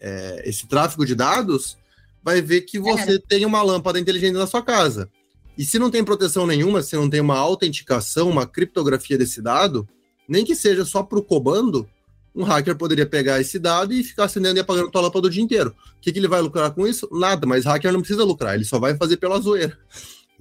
é, 0.00 0.42
esse 0.44 0.66
tráfego 0.66 1.06
de 1.06 1.14
dados, 1.14 1.78
vai 2.22 2.42
ver 2.42 2.62
que 2.62 2.78
você 2.78 3.14
é. 3.14 3.18
tem 3.18 3.46
uma 3.46 3.62
lâmpada 3.62 3.98
inteligente 4.00 4.34
na 4.34 4.46
sua 4.46 4.62
casa. 4.62 5.08
E 5.56 5.64
se 5.64 5.78
não 5.78 5.90
tem 5.90 6.04
proteção 6.04 6.46
nenhuma, 6.46 6.82
se 6.82 6.96
não 6.96 7.08
tem 7.08 7.20
uma 7.20 7.38
autenticação, 7.38 8.28
uma 8.28 8.46
criptografia 8.46 9.16
desse 9.16 9.40
dado, 9.40 9.88
nem 10.28 10.44
que 10.44 10.54
seja 10.54 10.84
só 10.84 11.02
para 11.02 11.18
o 11.18 11.22
comando, 11.22 11.88
um 12.34 12.44
hacker 12.44 12.76
poderia 12.76 13.06
pegar 13.06 13.40
esse 13.40 13.58
dado 13.58 13.92
e 13.92 14.04
ficar 14.04 14.24
acendendo 14.24 14.58
e 14.58 14.60
apagando 14.60 14.90
tua 14.90 15.00
lâmpada 15.00 15.26
o 15.26 15.30
dia 15.30 15.42
inteiro. 15.42 15.74
O 15.96 16.00
que, 16.00 16.12
que 16.12 16.18
ele 16.18 16.28
vai 16.28 16.40
lucrar 16.40 16.72
com 16.72 16.86
isso? 16.86 17.08
Nada, 17.10 17.46
mas 17.46 17.64
hacker 17.64 17.92
não 17.92 18.00
precisa 18.00 18.24
lucrar, 18.24 18.54
ele 18.54 18.64
só 18.64 18.78
vai 18.78 18.96
fazer 18.96 19.16
pela 19.16 19.40
zoeira. 19.40 19.76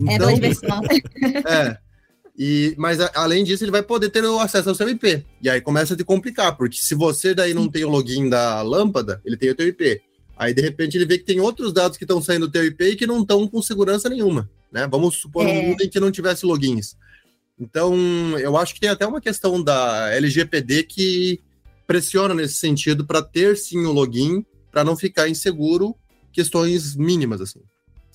É 0.07 0.15
então, 0.15 0.29
é 0.29 0.33
diversão. 0.33 0.81
é. 1.47 1.77
E, 2.37 2.75
mas 2.77 2.99
a, 2.99 3.11
além 3.15 3.43
disso, 3.43 3.63
ele 3.63 3.71
vai 3.71 3.81
poder 3.81 4.09
ter 4.09 4.23
o 4.23 4.39
acesso 4.39 4.69
ao 4.69 4.75
seu 4.75 4.87
IP. 4.87 5.25
E 5.41 5.49
aí 5.49 5.59
começa 5.59 5.95
a 5.95 5.97
te 5.97 6.03
complicar, 6.03 6.55
porque 6.55 6.77
se 6.77 6.93
você 6.93 7.33
daí 7.33 7.53
não 7.53 7.67
tem 7.67 7.83
o 7.83 7.89
login 7.89 8.29
da 8.29 8.61
lâmpada, 8.61 9.21
ele 9.25 9.35
tem 9.35 9.49
o 9.49 9.55
teu 9.55 9.67
IP. 9.67 10.01
Aí, 10.37 10.53
de 10.53 10.61
repente, 10.61 10.95
ele 10.95 11.05
vê 11.05 11.17
que 11.17 11.25
tem 11.25 11.39
outros 11.39 11.73
dados 11.73 11.97
que 11.97 12.03
estão 12.03 12.21
saindo 12.21 12.45
do 12.45 12.51
teu 12.51 12.63
IP 12.63 12.83
e 12.83 12.95
que 12.95 13.07
não 13.07 13.21
estão 13.21 13.47
com 13.47 13.59
segurança 13.61 14.07
nenhuma. 14.07 14.47
Né? 14.71 14.87
Vamos 14.87 15.15
supor 15.15 15.47
é. 15.47 15.51
um 15.51 15.63
mundo 15.69 15.81
em 15.81 15.89
que 15.89 15.99
não 15.99 16.11
tivesse 16.11 16.45
logins. 16.45 16.95
Então, 17.59 17.97
eu 18.37 18.55
acho 18.55 18.75
que 18.75 18.79
tem 18.79 18.89
até 18.89 19.07
uma 19.07 19.19
questão 19.19 19.63
da 19.63 20.13
LGPD 20.13 20.83
que 20.83 21.41
pressiona 21.87 22.35
nesse 22.35 22.57
sentido 22.57 23.03
para 23.03 23.23
ter 23.23 23.57
sim 23.57 23.79
o 23.85 23.91
login, 23.91 24.45
para 24.71 24.83
não 24.83 24.95
ficar 24.95 25.27
inseguro, 25.27 25.95
questões 26.31 26.95
mínimas 26.95 27.41
assim. 27.41 27.61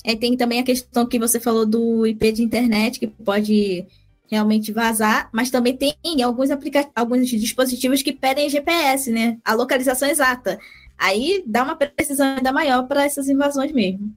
É, 0.05 0.15
tem 0.15 0.37
também 0.37 0.61
a 0.61 0.65
questão 0.65 1.07
que 1.07 1.19
você 1.19 1.41
falou 1.41 1.67
do 1.67 2.07
IP 2.07 2.33
de 2.33 2.43
internet, 2.43 3.01
que 3.01 3.07
pode 3.07 3.85
realmente 4.33 4.73
vazar, 4.73 5.29
mas 5.31 5.51
também 5.51 5.77
tem 5.77 5.95
alguns, 6.23 6.49
alguns 6.97 7.29
dispositivos 7.29 8.03
que 8.03 8.15
pedem 8.15 8.49
GPS, 8.49 9.11
né? 9.13 9.37
A 9.45 9.53
localização 9.53 10.09
exata. 10.09 10.59
Aí 10.97 11.45
dá 11.47 11.63
uma 11.63 11.77
precisão 11.77 12.37
ainda 12.37 12.51
maior 12.51 12.87
para 12.89 13.05
essas 13.05 13.29
invasões 13.29 13.73
mesmo. 13.73 14.11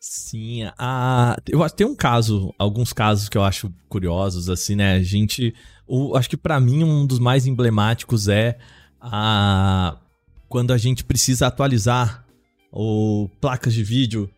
Sim, 0.00 0.64
a, 0.76 1.36
eu 1.48 1.62
acho 1.62 1.76
tem 1.76 1.86
um 1.86 1.94
caso, 1.94 2.52
alguns 2.58 2.92
casos 2.92 3.28
que 3.28 3.38
eu 3.38 3.44
acho 3.44 3.72
curiosos, 3.88 4.50
assim, 4.50 4.74
né? 4.74 4.94
A 4.94 5.02
gente, 5.02 5.54
o, 5.86 6.16
acho 6.16 6.28
que 6.28 6.36
para 6.36 6.58
mim 6.58 6.82
um 6.82 7.06
dos 7.06 7.20
mais 7.20 7.46
emblemáticos 7.46 8.26
é 8.26 8.58
a 9.00 9.96
quando 10.48 10.72
a 10.72 10.76
gente 10.76 11.04
precisa 11.04 11.46
atualizar 11.46 12.26
o 12.72 13.28
placas 13.40 13.72
de 13.72 13.84
vídeo 13.84 14.28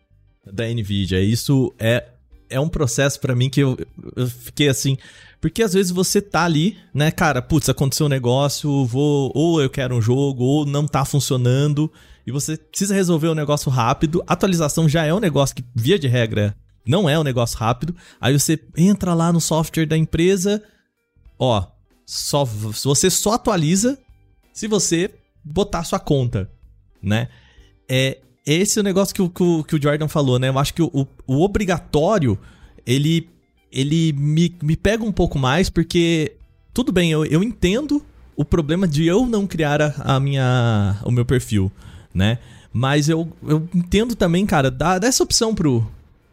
da 0.45 0.65
Nvidia. 0.67 1.19
Isso 1.19 1.73
é 1.79 2.09
é 2.49 2.59
um 2.59 2.69
processo 2.69 3.19
para 3.19 3.35
mim 3.35 3.49
que 3.49 3.61
eu, 3.61 3.77
eu 4.15 4.27
fiquei 4.27 4.69
assim. 4.69 4.97
Porque 5.41 5.61
às 5.61 5.73
vezes 5.73 5.91
você 5.91 6.21
tá 6.21 6.43
ali, 6.43 6.77
né, 6.93 7.11
cara, 7.11 7.41
putz, 7.41 7.69
aconteceu 7.69 8.07
um 8.07 8.09
negócio, 8.09 8.85
vou, 8.85 9.31
ou 9.35 9.61
eu 9.61 9.69
quero 9.69 9.95
um 9.95 10.01
jogo, 10.01 10.43
ou 10.43 10.65
não 10.65 10.87
tá 10.87 11.05
funcionando, 11.05 11.91
e 12.25 12.31
você 12.31 12.57
precisa 12.57 12.95
resolver 12.95 13.27
o 13.27 13.31
um 13.31 13.35
negócio 13.35 13.69
rápido. 13.69 14.23
Atualização 14.25 14.89
já 14.89 15.05
é 15.05 15.13
um 15.13 15.19
negócio 15.19 15.55
que, 15.55 15.63
via 15.75 15.99
de 15.99 16.07
regra, 16.07 16.55
não 16.85 17.07
é 17.07 17.19
um 17.19 17.23
negócio 17.23 17.57
rápido. 17.57 17.95
Aí 18.19 18.37
você 18.37 18.59
entra 18.75 19.13
lá 19.13 19.31
no 19.31 19.39
software 19.39 19.85
da 19.85 19.97
empresa, 19.97 20.63
ó, 21.37 21.67
só, 22.05 22.43
você 22.43 23.09
só 23.09 23.33
atualiza 23.33 23.99
se 24.53 24.67
você 24.67 25.11
botar 25.43 25.83
sua 25.83 25.99
conta, 25.99 26.49
né? 27.01 27.29
É, 27.87 28.19
esse 28.45 28.77
é 28.77 28.81
o 28.81 28.83
negócio 28.83 29.13
que 29.13 29.21
o, 29.21 29.63
que 29.63 29.75
o 29.75 29.81
Jordan 29.81 30.07
falou, 30.07 30.37
né? 30.37 30.49
Eu 30.49 30.59
acho 30.59 30.73
que 30.73 30.81
o, 30.81 31.07
o 31.25 31.41
obrigatório, 31.41 32.37
ele, 32.85 33.27
ele 33.71 34.13
me, 34.13 34.55
me 34.61 34.75
pega 34.75 35.03
um 35.03 35.11
pouco 35.11 35.39
mais, 35.39 35.69
porque 35.69 36.33
tudo 36.73 36.91
bem, 36.91 37.11
eu, 37.11 37.25
eu 37.25 37.41
entendo 37.41 38.05
o 38.35 38.45
problema 38.45 38.87
de 38.87 39.05
eu 39.05 39.25
não 39.25 39.47
criar 39.47 39.81
a, 39.81 40.15
a 40.15 40.19
minha, 40.19 40.99
o 41.03 41.11
meu 41.11 41.25
perfil, 41.25 41.71
né? 42.13 42.37
Mas 42.71 43.07
eu, 43.07 43.31
eu 43.47 43.67
entendo 43.73 44.15
também, 44.15 44.45
cara, 44.45 44.69
dá, 44.69 44.99
dá 44.99 45.07
essa 45.07 45.23
opção 45.23 45.55
pro, 45.55 45.89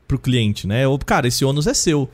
pro 0.06 0.18
cliente, 0.18 0.66
né? 0.66 0.84
Eu, 0.84 0.98
cara, 0.98 1.28
esse 1.28 1.44
ônus 1.44 1.66
é 1.66 1.72
seu, 1.72 2.10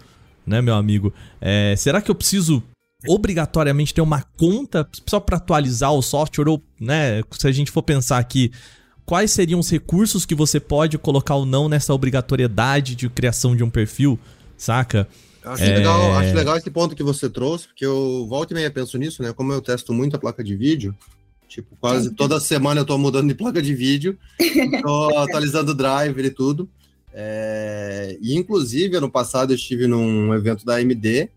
né, 0.46 0.61
meu 0.61 0.74
amigo? 0.74 1.12
É, 1.40 1.74
será 1.76 2.00
que 2.00 2.11
eu 2.11 2.14
preciso 2.14 2.62
obrigatoriamente 3.06 3.94
ter 3.94 4.00
uma 4.00 4.22
conta 4.37 4.88
só 5.08 5.18
para 5.18 5.38
atualizar 5.38 5.92
o 5.92 6.02
software? 6.02 6.48
Ou, 6.48 6.62
né, 6.78 7.22
se 7.32 7.48
a 7.48 7.52
gente 7.52 7.70
for 7.70 7.82
pensar 7.82 8.18
aqui 8.18 8.52
quais 9.09 9.31
seriam 9.31 9.59
os 9.59 9.71
recursos 9.71 10.27
que 10.27 10.35
você 10.35 10.61
pode 10.61 10.99
colocar 10.99 11.35
ou 11.35 11.47
não 11.47 11.66
nessa 11.66 11.94
obrigatoriedade 11.94 12.94
de 12.94 13.09
criação 13.09 13.57
de 13.57 13.64
um 13.64 13.71
perfil, 13.71 14.18
saca? 14.55 15.09
Acho, 15.42 15.64
é... 15.64 15.79
legal, 15.79 16.12
acho 16.12 16.35
legal 16.35 16.57
esse 16.59 16.71
ponto 16.71 16.94
que 16.94 17.03
você 17.03 17.31
trouxe, 17.31 17.68
porque 17.68 17.87
eu 17.87 18.27
volto 18.29 18.51
e 18.51 18.55
meia 18.55 18.71
penso 18.71 18.99
nisso, 18.99 19.23
né? 19.23 19.33
Como 19.33 19.51
eu 19.51 19.62
testo 19.62 19.94
muito 19.94 20.14
a 20.14 20.18
placa 20.18 20.44
de 20.44 20.55
vídeo, 20.55 20.94
tipo, 21.49 21.75
quase 21.81 22.11
toda 22.11 22.38
semana 22.38 22.83
eu 22.83 22.85
tô 22.85 22.99
mudando 22.99 23.29
de 23.29 23.35
placa 23.35 23.62
de 23.62 23.75
vídeo, 23.75 24.18
tô 24.85 25.18
atualizando 25.18 25.73
o 25.73 25.75
driver 25.75 26.23
e 26.27 26.31
tudo. 26.31 26.68
É, 27.14 28.18
e 28.21 28.37
inclusive, 28.37 28.94
ano 28.99 29.11
passado 29.11 29.53
eu 29.53 29.57
estive 29.57 29.87
num 29.87 30.35
evento 30.35 30.66
da 30.66 30.77
AMD 30.77 31.31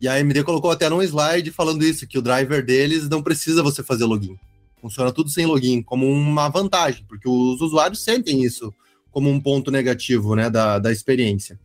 e 0.00 0.08
a 0.08 0.14
AMD 0.14 0.44
colocou 0.44 0.70
até 0.70 0.88
num 0.88 1.02
slide 1.02 1.50
falando 1.50 1.84
isso, 1.84 2.06
que 2.06 2.16
o 2.16 2.22
driver 2.22 2.64
deles 2.64 3.06
não 3.06 3.22
precisa 3.22 3.62
você 3.62 3.82
fazer 3.82 4.06
login. 4.06 4.38
Funciona 4.80 5.12
tudo 5.12 5.30
sem 5.30 5.46
login, 5.46 5.82
como 5.82 6.06
uma 6.06 6.48
vantagem, 6.48 7.04
porque 7.08 7.28
os 7.28 7.60
usuários 7.60 8.02
sentem 8.02 8.42
isso 8.42 8.72
como 9.10 9.28
um 9.28 9.40
ponto 9.40 9.70
negativo 9.70 10.36
né, 10.36 10.48
da, 10.48 10.78
da 10.78 10.92
experiência. 10.92 11.58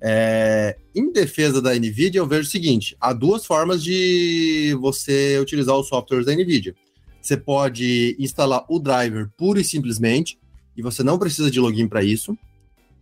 É, 0.00 0.76
em 0.94 1.12
defesa 1.12 1.60
da 1.60 1.74
NVIDIA, 1.74 2.20
eu 2.20 2.26
vejo 2.26 2.48
o 2.48 2.50
seguinte: 2.50 2.96
há 3.00 3.12
duas 3.12 3.44
formas 3.44 3.82
de 3.82 4.76
você 4.80 5.38
utilizar 5.40 5.76
os 5.76 5.88
softwares 5.88 6.26
da 6.26 6.34
NVIDIA. 6.34 6.74
Você 7.20 7.36
pode 7.36 8.16
instalar 8.18 8.64
o 8.68 8.78
driver 8.78 9.28
pura 9.36 9.60
e 9.60 9.64
simplesmente, 9.64 10.38
e 10.76 10.82
você 10.82 11.02
não 11.02 11.18
precisa 11.18 11.50
de 11.50 11.60
login 11.60 11.88
para 11.88 12.02
isso. 12.02 12.36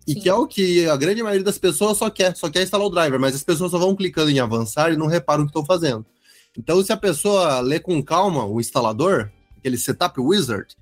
E 0.06 0.14
Sim. 0.14 0.20
que 0.20 0.28
é 0.28 0.34
o 0.34 0.46
que 0.46 0.86
a 0.88 0.96
grande 0.96 1.22
maioria 1.22 1.44
das 1.44 1.58
pessoas 1.58 1.98
só 1.98 2.08
quer, 2.08 2.34
só 2.36 2.48
quer 2.48 2.62
instalar 2.62 2.86
o 2.86 2.90
driver, 2.90 3.18
mas 3.18 3.34
as 3.34 3.42
pessoas 3.42 3.72
só 3.72 3.78
vão 3.78 3.94
clicando 3.94 4.30
em 4.30 4.38
avançar 4.38 4.92
e 4.92 4.96
não 4.96 5.06
reparam 5.06 5.42
o 5.42 5.46
que 5.46 5.50
estão 5.50 5.64
fazendo. 5.64 6.06
Então, 6.56 6.82
se 6.82 6.92
a 6.92 6.96
pessoa 6.96 7.60
lê 7.60 7.78
com 7.78 8.02
calma 8.02 8.46
o 8.46 8.60
instalador, 8.60 9.30
aquele 9.66 9.76
setup 9.76 10.20
wizard, 10.20 10.76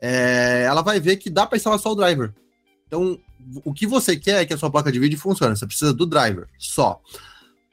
é, 0.00 0.62
ela 0.64 0.80
vai 0.80 1.00
ver 1.00 1.16
que 1.16 1.28
dá 1.28 1.44
para 1.44 1.56
instalar 1.56 1.78
só 1.78 1.90
o 1.92 1.96
driver. 1.96 2.32
Então, 2.86 3.18
o 3.64 3.74
que 3.74 3.86
você 3.86 4.16
quer 4.16 4.42
é 4.42 4.46
que 4.46 4.54
a 4.54 4.58
sua 4.58 4.70
placa 4.70 4.92
de 4.92 5.00
vídeo 5.00 5.18
funcione, 5.18 5.56
você 5.56 5.66
precisa 5.66 5.92
do 5.92 6.06
driver 6.06 6.46
só. 6.56 7.00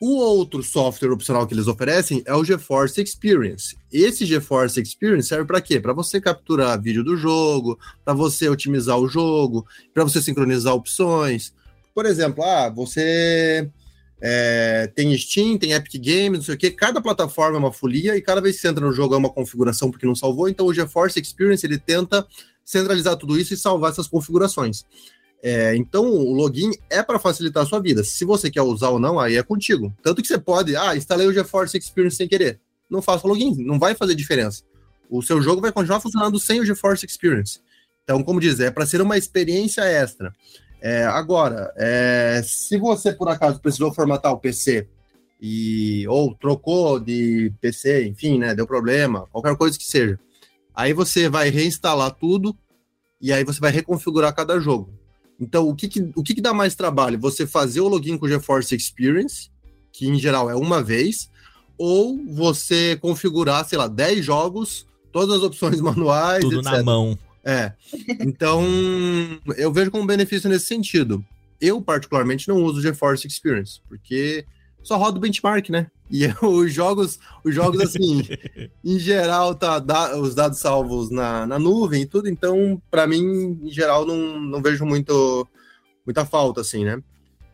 O 0.02 0.18
outro 0.18 0.62
software 0.62 1.12
opcional 1.12 1.48
que 1.48 1.54
eles 1.54 1.68
oferecem 1.68 2.22
é 2.26 2.34
o 2.34 2.44
GeForce 2.44 3.02
Experience. 3.02 3.78
Esse 3.92 4.26
GeForce 4.26 4.82
Experience 4.82 5.30
serve 5.30 5.46
para 5.46 5.62
quê? 5.62 5.80
Para 5.80 5.94
você 5.94 6.20
capturar 6.20 6.82
vídeo 6.82 7.04
do 7.04 7.16
jogo, 7.16 7.80
para 8.04 8.14
você 8.14 8.50
otimizar 8.50 8.98
o 8.98 9.08
jogo, 9.08 9.66
para 9.94 10.04
você 10.04 10.22
sincronizar 10.22 10.74
opções. 10.74 11.54
Por 11.94 12.06
exemplo, 12.06 12.44
ah, 12.44 12.70
você 12.70 13.72
é, 14.28 14.88
tem 14.96 15.16
Steam, 15.16 15.56
tem 15.56 15.74
Epic 15.74 16.04
Games, 16.04 16.40
não 16.40 16.42
sei 16.42 16.56
o 16.56 16.58
que. 16.58 16.72
Cada 16.72 17.00
plataforma 17.00 17.58
é 17.58 17.60
uma 17.60 17.72
folia 17.72 18.18
e 18.18 18.22
cada 18.24 18.42
vez 18.42 18.56
que 18.56 18.62
você 18.64 18.70
entra 18.70 18.84
no 18.84 18.92
jogo 18.92 19.14
é 19.14 19.18
uma 19.20 19.30
configuração 19.30 19.92
porque 19.92 20.08
não 20.08 20.16
salvou. 20.16 20.50
Então 20.50 20.66
o 20.66 20.74
GeForce 20.74 21.20
Experience 21.20 21.64
ele 21.64 21.78
tenta 21.78 22.26
centralizar 22.64 23.16
tudo 23.18 23.40
isso 23.40 23.54
e 23.54 23.58
salvar 23.58 23.92
essas 23.92 24.08
configurações. 24.08 24.84
É, 25.44 25.76
então, 25.76 26.10
o 26.10 26.34
login 26.34 26.72
é 26.90 27.04
para 27.04 27.20
facilitar 27.20 27.62
a 27.62 27.66
sua 27.68 27.80
vida. 27.80 28.04
Se 28.04 28.26
você 28.26 28.50
quer 28.50 28.64
usar 28.64 28.90
ou 28.90 28.98
não, 28.98 29.20
aí 29.20 29.36
é 29.36 29.44
contigo. 29.44 29.96
Tanto 30.02 30.24
que 30.24 30.28
você 30.28 30.40
pode, 30.40 30.76
ah, 30.76 30.98
instalei 30.98 31.28
o 31.28 31.34
GeForce 31.34 31.78
Experience 31.78 32.18
sem 32.18 32.28
querer. 32.28 32.60
Não 32.90 33.04
faça 33.04 33.28
login, 33.28 33.54
não 33.64 33.78
vai 33.78 33.94
fazer 33.94 34.16
diferença. 34.16 34.64
O 35.08 35.22
seu 35.22 35.40
jogo 35.44 35.62
vai 35.62 35.72
continuar 35.72 36.00
funcionando 36.00 36.40
sem 36.40 36.60
o 36.60 36.66
GeForce 36.66 37.06
Experience. 37.06 37.60
Então, 38.04 38.24
como 38.24 38.40
diz, 38.40 38.60
é 38.60 38.72
para 38.72 38.88
ser 38.88 39.02
uma 39.02 39.20
experiência 39.20 39.82
extra. 39.84 40.34
É, 40.88 41.04
agora, 41.04 41.74
é, 41.76 42.44
se 42.46 42.78
você 42.78 43.12
por 43.12 43.28
acaso 43.28 43.60
precisou 43.60 43.92
formatar 43.92 44.32
o 44.32 44.38
PC 44.38 44.88
e 45.42 46.08
ou 46.08 46.36
trocou 46.36 47.00
de 47.00 47.52
PC, 47.60 48.06
enfim, 48.06 48.38
né, 48.38 48.54
deu 48.54 48.68
problema, 48.68 49.26
qualquer 49.32 49.58
coisa 49.58 49.80
que 49.80 49.84
seja, 49.84 50.20
aí 50.76 50.94
você 50.94 51.28
vai 51.28 51.50
reinstalar 51.50 52.12
tudo 52.12 52.56
e 53.20 53.34
aí 53.34 53.44
você 53.44 53.60
vai 53.60 53.72
reconfigurar 53.72 54.36
cada 54.36 54.60
jogo. 54.60 54.94
Então, 55.40 55.68
o 55.68 55.76
que, 55.76 55.88
que 55.88 56.12
o 56.16 56.22
que, 56.22 56.36
que, 56.36 56.42
dá 56.42 56.54
mais 56.54 56.76
trabalho? 56.76 57.20
Você 57.20 57.48
fazer 57.48 57.82
o 57.82 57.88
login 57.88 58.16
com 58.16 58.28
o 58.28 58.30
GeForce 58.30 58.76
Experience, 58.76 59.50
que 59.92 60.08
em 60.08 60.20
geral 60.20 60.52
é 60.52 60.56
uma 60.56 60.84
vez, 60.84 61.32
ou 61.80 62.24
você 62.28 62.96
configurar, 62.98 63.68
sei 63.68 63.80
lá, 63.80 63.88
10 63.88 64.24
jogos, 64.24 64.86
todas 65.12 65.38
as 65.38 65.42
opções 65.42 65.82
manuais. 65.82 66.42
Tudo 66.42 66.60
etc. 66.60 66.72
na 66.72 66.84
mão. 66.84 67.18
É. 67.46 67.74
Então, 68.22 68.64
eu 69.56 69.72
vejo 69.72 69.92
como 69.92 70.08
benefício 70.08 70.50
nesse 70.50 70.66
sentido. 70.66 71.24
Eu, 71.62 71.80
particularmente, 71.80 72.48
não 72.48 72.64
uso 72.64 72.80
o 72.80 72.82
GeForce 72.82 73.28
Experience, 73.28 73.80
porque 73.88 74.46
só 74.82 74.98
roda 74.98 75.18
o 75.18 75.22
benchmark, 75.22 75.70
né? 75.70 75.88
E 76.10 76.26
os 76.42 76.74
jogos, 76.74 77.20
os 77.44 77.54
jogos 77.54 77.80
assim, 77.82 78.24
em 78.84 79.00
geral, 79.00 79.54
tá 79.54 79.80
da, 79.80 80.18
os 80.18 80.34
dados 80.34 80.60
salvos 80.60 81.12
na, 81.12 81.46
na 81.46 81.60
nuvem 81.60 82.02
e 82.02 82.06
tudo, 82.06 82.28
então, 82.28 82.82
para 82.90 83.06
mim, 83.06 83.60
em 83.64 83.72
geral, 83.72 84.06
não, 84.06 84.40
não 84.40 84.62
vejo 84.62 84.86
muito, 84.86 85.48
muita 86.06 86.26
falta, 86.26 86.62
assim, 86.62 86.84
né? 86.84 87.02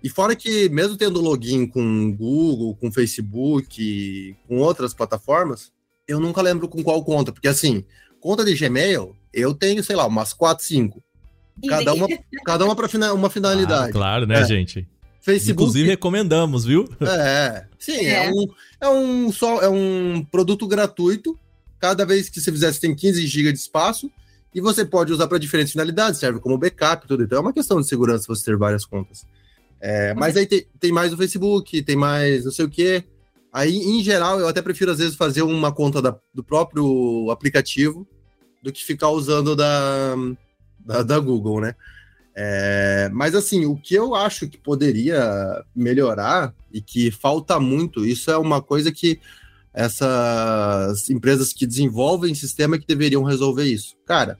E 0.04 0.10
fora 0.10 0.36
que, 0.36 0.68
mesmo 0.70 0.98
tendo 0.98 1.22
login 1.22 1.68
com 1.68 2.12
Google, 2.16 2.76
com 2.76 2.92
Facebook, 2.92 4.36
com 4.48 4.58
outras 4.58 4.94
plataformas, 4.94 5.72
eu 6.08 6.20
nunca 6.20 6.42
lembro 6.42 6.68
com 6.68 6.82
qual 6.82 7.04
conta, 7.04 7.32
porque 7.32 7.48
assim, 7.48 7.86
conta 8.20 8.44
de 8.44 8.56
Gmail, 8.56 9.16
eu 9.34 9.54
tenho, 9.54 9.84
sei 9.84 9.96
lá, 9.96 10.06
umas 10.06 10.34
4, 10.34 10.66
5. 10.66 11.04
Cada 11.68 11.94
uma, 11.94 12.08
cada 12.44 12.66
uma 12.66 12.76
para 12.76 13.14
uma 13.14 13.30
finalidade. 13.30 13.90
Ah, 13.90 13.94
claro, 13.94 14.26
né, 14.26 14.42
é. 14.42 14.46
gente? 14.46 14.88
Facebook. 15.22 15.52
Inclusive 15.52 15.90
recomendamos, 15.90 16.66
viu? 16.66 16.90
É, 17.02 17.66
sim, 17.78 17.98
é, 18.08 18.26
é 18.26 18.32
um, 18.32 18.46
é, 18.82 18.90
um, 18.90 19.32
só, 19.32 19.62
é 19.62 19.70
um 19.70 20.26
produto 20.32 20.68
gratuito. 20.68 21.38
Cada 21.80 22.06
vez 22.06 22.30
que 22.30 22.42
você 22.42 22.52
fizer, 22.52 22.72
você 22.72 22.80
tem 22.80 22.96
15 22.96 23.28
GB 23.28 23.52
de 23.52 23.60
espaço 23.60 24.10
e 24.54 24.60
você 24.60 24.84
pode 24.84 25.14
usar 25.14 25.28
para 25.28 25.38
diferentes 25.38 25.72
finalidades, 25.72 26.20
serve 26.20 26.40
como 26.40 26.58
backup 26.58 27.06
e 27.06 27.08
tudo. 27.08 27.24
Então 27.24 27.38
é 27.38 27.42
uma 27.42 27.54
questão 27.54 27.80
de 27.80 27.88
segurança 27.88 28.26
você 28.28 28.46
ter 28.46 28.58
várias 28.58 28.86
contas. 28.86 29.24
É, 29.80 30.14
mas 30.16 30.36
aí 30.36 30.46
tem, 30.46 30.66
tem 30.80 30.92
mais 30.92 31.14
o 31.14 31.18
Facebook, 31.18 31.82
tem 31.84 31.96
mais 31.96 32.46
não 32.46 32.52
sei 32.52 32.66
o 32.66 32.70
quê. 32.70 33.04
Aí, 33.54 33.76
em 33.78 34.02
geral, 34.02 34.40
eu 34.40 34.48
até 34.48 34.62
prefiro, 34.62 34.92
às 34.92 35.00
vezes, 35.00 35.16
fazer 35.16 35.42
uma 35.42 35.74
conta 35.74 36.02
da, 36.02 36.18
do 36.34 36.44
próprio 36.44 37.30
aplicativo 37.30 38.08
do 38.62 38.72
que 38.72 38.84
ficar 38.84 39.10
usando 39.10 39.56
da, 39.56 40.16
da, 40.80 41.04
da 41.04 41.20
Google, 41.20 41.62
né? 41.62 41.76
É, 42.36 43.10
mas 43.12 43.36
assim, 43.36 43.66
o 43.66 43.76
que 43.76 43.94
eu 43.94 44.16
acho 44.16 44.48
que 44.48 44.58
poderia 44.58 45.64
melhorar 45.76 46.54
e 46.72 46.82
que 46.82 47.12
falta 47.12 47.60
muito, 47.60 48.06
isso 48.06 48.32
é 48.32 48.38
uma 48.38 48.62
coisa 48.62 48.92
que 48.92 49.20
essas 49.74 51.10
empresas 51.10 51.54
que 51.54 51.66
desenvolvem 51.66 52.36
sistema 52.36 52.78
que 52.78 52.86
deveriam 52.86 53.24
resolver 53.24 53.66
isso. 53.66 53.96
Cara, 54.06 54.38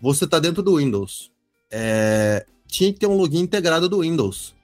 você 0.00 0.24
está 0.24 0.38
dentro 0.38 0.62
do 0.62 0.76
Windows. 0.76 1.30
É, 1.70 2.44
tinha 2.66 2.92
que 2.92 3.00
ter 3.00 3.06
um 3.06 3.16
login 3.16 3.40
integrado 3.40 3.88
do 3.88 4.00
Windows. 4.00 4.54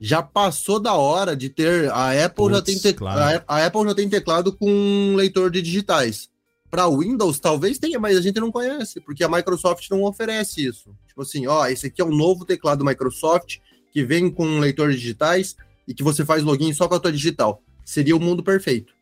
Já 0.00 0.22
passou 0.22 0.78
da 0.78 0.94
hora 0.94 1.34
de 1.34 1.48
ter. 1.48 1.90
A 1.90 2.12
Apple, 2.24 2.44
Puts, 2.44 2.56
já, 2.56 2.62
tem 2.62 2.78
te, 2.78 2.92
claro. 2.92 3.42
a, 3.48 3.56
a 3.56 3.66
Apple 3.66 3.84
já 3.84 3.94
tem 3.94 4.08
teclado 4.08 4.52
com 4.52 5.14
leitor 5.16 5.50
de 5.50 5.62
digitais. 5.62 6.28
Para 6.76 6.90
Windows, 6.90 7.40
talvez 7.40 7.78
tenha, 7.78 7.98
mas 7.98 8.18
a 8.18 8.20
gente 8.20 8.38
não 8.38 8.52
conhece, 8.52 9.00
porque 9.00 9.24
a 9.24 9.28
Microsoft 9.30 9.88
não 9.88 10.02
oferece 10.02 10.62
isso. 10.62 10.94
Tipo 11.08 11.22
assim, 11.22 11.46
ó, 11.46 11.66
esse 11.66 11.86
aqui 11.86 12.02
é 12.02 12.04
um 12.04 12.14
novo 12.14 12.44
teclado 12.44 12.84
Microsoft 12.84 13.60
que 13.90 14.04
vem 14.04 14.30
com 14.30 14.46
um 14.46 14.58
leitor 14.58 14.92
digitais 14.92 15.56
e 15.88 15.94
que 15.94 16.02
você 16.02 16.22
faz 16.22 16.42
login 16.42 16.74
só 16.74 16.86
com 16.86 16.94
a 16.94 17.00
tua 17.00 17.10
digital. 17.10 17.62
Seria 17.82 18.14
o 18.14 18.20
mundo 18.20 18.42
perfeito. 18.42 18.92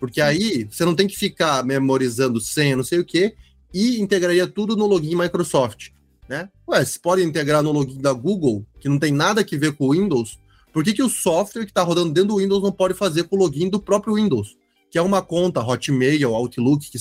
Porque 0.00 0.20
aí 0.20 0.64
você 0.64 0.84
não 0.84 0.96
tem 0.96 1.06
que 1.06 1.16
ficar 1.16 1.64
memorizando 1.64 2.40
senha, 2.40 2.74
não 2.74 2.82
sei 2.82 2.98
o 2.98 3.04
que, 3.04 3.32
e 3.72 4.00
integraria 4.00 4.48
tudo 4.48 4.74
no 4.74 4.88
login 4.88 5.14
Microsoft. 5.14 5.90
Né? 6.28 6.48
Ué, 6.68 6.84
você 6.84 6.98
pode 6.98 7.22
integrar 7.22 7.62
no 7.62 7.70
login 7.70 8.00
da 8.00 8.12
Google, 8.12 8.66
que 8.80 8.88
não 8.88 8.98
tem 8.98 9.12
nada 9.12 9.42
a 9.42 9.56
ver 9.56 9.76
com 9.76 9.84
o 9.84 9.92
Windows, 9.92 10.36
por 10.72 10.82
que, 10.82 10.92
que 10.92 11.02
o 11.04 11.08
software 11.08 11.62
que 11.62 11.70
está 11.70 11.82
rodando 11.84 12.12
dentro 12.12 12.30
do 12.30 12.38
Windows 12.38 12.60
não 12.60 12.72
pode 12.72 12.94
fazer 12.94 13.22
com 13.28 13.36
o 13.36 13.38
login 13.38 13.70
do 13.70 13.80
próprio 13.80 14.14
Windows? 14.14 14.58
Que 14.90 14.98
é 14.98 15.02
uma 15.02 15.22
conta 15.22 15.60
Hotmail, 15.60 16.34
Outlook, 16.34 16.90
que 16.90 16.98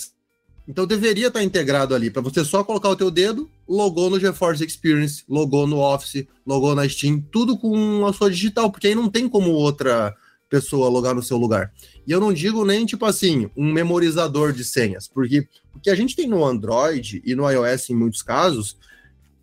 então 0.69 0.85
deveria 0.85 1.29
estar 1.29 1.43
integrado 1.43 1.95
ali 1.95 2.11
para 2.11 2.21
você 2.21 2.45
só 2.45 2.63
colocar 2.63 2.89
o 2.89 2.95
teu 2.95 3.09
dedo, 3.09 3.49
logou 3.67 4.07
no 4.07 4.19
GeForce 4.19 4.63
Experience, 4.63 5.23
logou 5.27 5.65
no 5.65 5.79
Office, 5.79 6.27
logou 6.45 6.75
na 6.75 6.87
Steam, 6.87 7.19
tudo 7.31 7.57
com 7.57 8.05
a 8.05 8.13
sua 8.13 8.29
digital, 8.29 8.69
porque 8.69 8.85
aí 8.85 8.93
não 8.93 9.09
tem 9.09 9.27
como 9.27 9.49
outra 9.49 10.15
pessoa 10.47 10.87
logar 10.87 11.15
no 11.15 11.23
seu 11.23 11.37
lugar. 11.37 11.73
E 12.05 12.11
eu 12.11 12.19
não 12.19 12.31
digo 12.31 12.63
nem 12.63 12.85
tipo 12.85 13.03
assim, 13.03 13.49
um 13.57 13.73
memorizador 13.73 14.53
de 14.53 14.63
senhas, 14.63 15.07
porque 15.07 15.47
o 15.75 15.79
que 15.79 15.89
a 15.89 15.95
gente 15.95 16.15
tem 16.15 16.27
no 16.27 16.45
Android 16.45 17.19
e 17.25 17.33
no 17.33 17.49
iOS 17.49 17.89
em 17.89 17.95
muitos 17.95 18.21
casos 18.21 18.77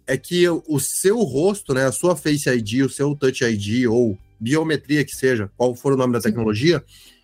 é 0.07 0.17
que 0.17 0.49
o 0.49 0.79
seu 0.79 1.19
rosto, 1.25 1.75
né, 1.75 1.87
a 1.87 1.93
sua 1.93 2.15
Face 2.15 2.49
ID, 2.49 2.85
o 2.85 2.89
seu 2.89 3.17
Touch 3.17 3.43
ID 3.43 3.89
ou 3.91 4.17
biometria 4.39 5.05
que 5.05 5.17
seja, 5.17 5.51
qual 5.57 5.75
for 5.75 5.93
o 5.93 5.97
nome 5.97 6.12
da 6.12 6.21
tecnologia, 6.21 6.85
Sim 6.87 7.15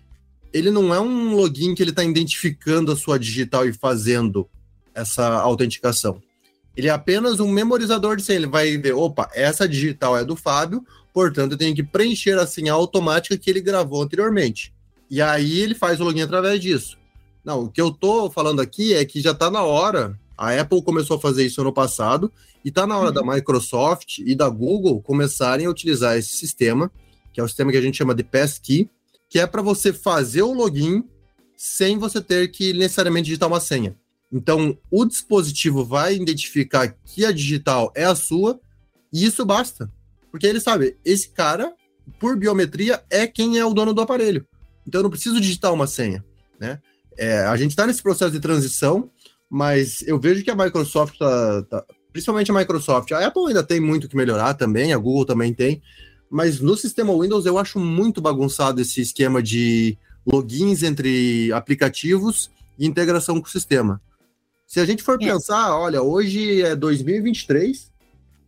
ele 0.53 0.71
não 0.71 0.95
é 0.95 1.01
um 1.01 1.35
login 1.35 1.75
que 1.75 1.83
ele 1.83 1.91
está 1.91 2.05
identificando 2.05 2.93
a 2.93 2.97
sua 2.97 3.19
digital 3.19 3.67
e 3.67 3.73
fazendo 3.73 4.49
essa 4.95 5.27
autenticação. 5.41 6.21
Ele 6.77 6.88
é 6.88 6.91
apenas 6.91 7.41
um 7.41 7.49
memorizador 7.49 8.17
de 8.17 8.23
senha. 8.23 8.38
Ele 8.38 8.47
vai 8.47 8.77
ver, 8.77 8.93
opa, 8.93 9.31
essa 9.35 9.69
digital 9.69 10.17
é 10.17 10.25
do 10.25 10.37
Fábio, 10.37 10.85
portanto 11.12 11.53
eu 11.53 11.59
tenho 11.59 11.75
que 11.75 11.83
preencher 11.83 12.38
a 12.38 12.47
senha 12.47 12.73
automática 12.73 13.37
que 13.37 13.51
ele 13.51 13.61
gravou 13.61 14.03
anteriormente. 14.03 14.73
E 15.11 15.21
aí 15.21 15.61
ele 15.61 15.75
faz 15.75 16.01
o 16.01 16.05
login 16.05 16.23
através 16.23 16.61
disso. 16.61 16.99
Não, 17.45 17.65
o 17.65 17.71
que 17.71 17.81
eu 17.81 17.88
estou 17.88 18.31
falando 18.31 18.61
aqui 18.61 18.95
é 18.95 19.05
que 19.05 19.21
já 19.21 19.33
está 19.33 19.51
na 19.51 19.62
hora. 19.62 20.19
A 20.37 20.59
Apple 20.59 20.83
começou 20.83 21.17
a 21.17 21.21
fazer 21.21 21.45
isso 21.45 21.61
ano 21.61 21.73
passado 21.73 22.33
e 22.65 22.69
está 22.69 22.87
na 22.87 22.97
hora 22.97 23.09
uhum. 23.09 23.27
da 23.27 23.35
Microsoft 23.35 24.19
e 24.19 24.35
da 24.35 24.49
Google 24.49 25.03
começarem 25.03 25.67
a 25.67 25.71
utilizar 25.71 26.17
esse 26.17 26.37
sistema, 26.37 26.91
que 27.33 27.41
é 27.41 27.45
o 27.45 27.49
sistema 27.49 27.71
que 27.71 27.77
a 27.77 27.83
gente 27.83 27.99
chama 27.99 28.15
de 28.15 28.23
Passkey, 28.23 28.88
que 29.33 29.40
é 29.40 29.47
para 29.47 29.62
você 29.62 29.95
fazer 29.95 30.42
o 30.42 30.53
login 30.53 31.03
sem 31.57 31.97
você 31.97 32.21
ter 32.21 32.49
que 32.49 32.75
necessariamente 32.75 33.25
digitar 33.25 33.49
uma 33.49 33.61
senha. 33.61 33.97
Então, 34.31 34.77
o 34.90 35.07
dispositivo 35.07 35.87
vai 35.87 36.16
identificar 36.16 36.95
que 37.03 37.25
a 37.25 37.33
digital 37.33 37.90
é 37.97 38.05
a 38.05 38.14
sua 38.14 38.61
e 39.11 39.25
isso 39.25 39.42
basta. 39.47 39.90
Porque 40.31 40.47
ele 40.47 40.61
sabe, 40.61 40.99
esse 41.03 41.31
cara, 41.31 41.73
por 42.21 42.37
biometria, 42.37 43.03
é 43.09 43.27
quem 43.27 43.59
é 43.59 43.64
o 43.64 43.73
dono 43.73 43.95
do 43.95 44.03
aparelho. 44.03 44.47
Então 44.87 44.99
eu 44.99 45.05
não 45.05 45.11
preciso 45.11 45.40
digitar 45.40 45.73
uma 45.73 45.87
senha, 45.87 46.23
né? 46.61 46.79
É, 47.16 47.38
a 47.38 47.57
gente 47.57 47.71
está 47.71 47.87
nesse 47.87 48.03
processo 48.03 48.33
de 48.33 48.40
transição, 48.40 49.11
mas 49.49 50.03
eu 50.07 50.21
vejo 50.21 50.45
que 50.45 50.51
a 50.51 50.55
Microsoft 50.55 51.16
tá, 51.16 51.62
tá, 51.62 51.87
principalmente 52.12 52.51
a 52.51 52.55
Microsoft, 52.55 53.11
a 53.12 53.27
Apple 53.27 53.47
ainda 53.49 53.62
tem 53.62 53.81
muito 53.81 54.11
que 54.11 54.16
melhorar 54.16 54.53
também, 54.53 54.92
a 54.92 54.99
Google 54.99 55.25
também 55.25 55.55
tem, 55.55 55.81
mas 56.33 56.61
no 56.61 56.75
sistema 56.75 57.12
Windows 57.12 57.45
eu 57.45 57.59
acho 57.59 57.79
muito 57.79 58.23
bagunçado 58.23 58.81
esse 58.81 59.03
esquema 59.03 59.42
de 59.42 59.99
logins 60.27 60.83
entre 60.83 61.53
aplicativos 61.53 62.51
e 62.79 62.87
integração 62.87 63.38
com 63.38 63.47
o 63.47 63.51
sistema. 63.51 64.01
Se 64.66 64.81
a 64.81 64.87
gente 64.87 65.03
for 65.03 65.23
é. 65.23 65.27
pensar, 65.27 65.77
olha, 65.77 66.01
hoje 66.01 66.62
é 66.62 66.75
2023 66.75 67.92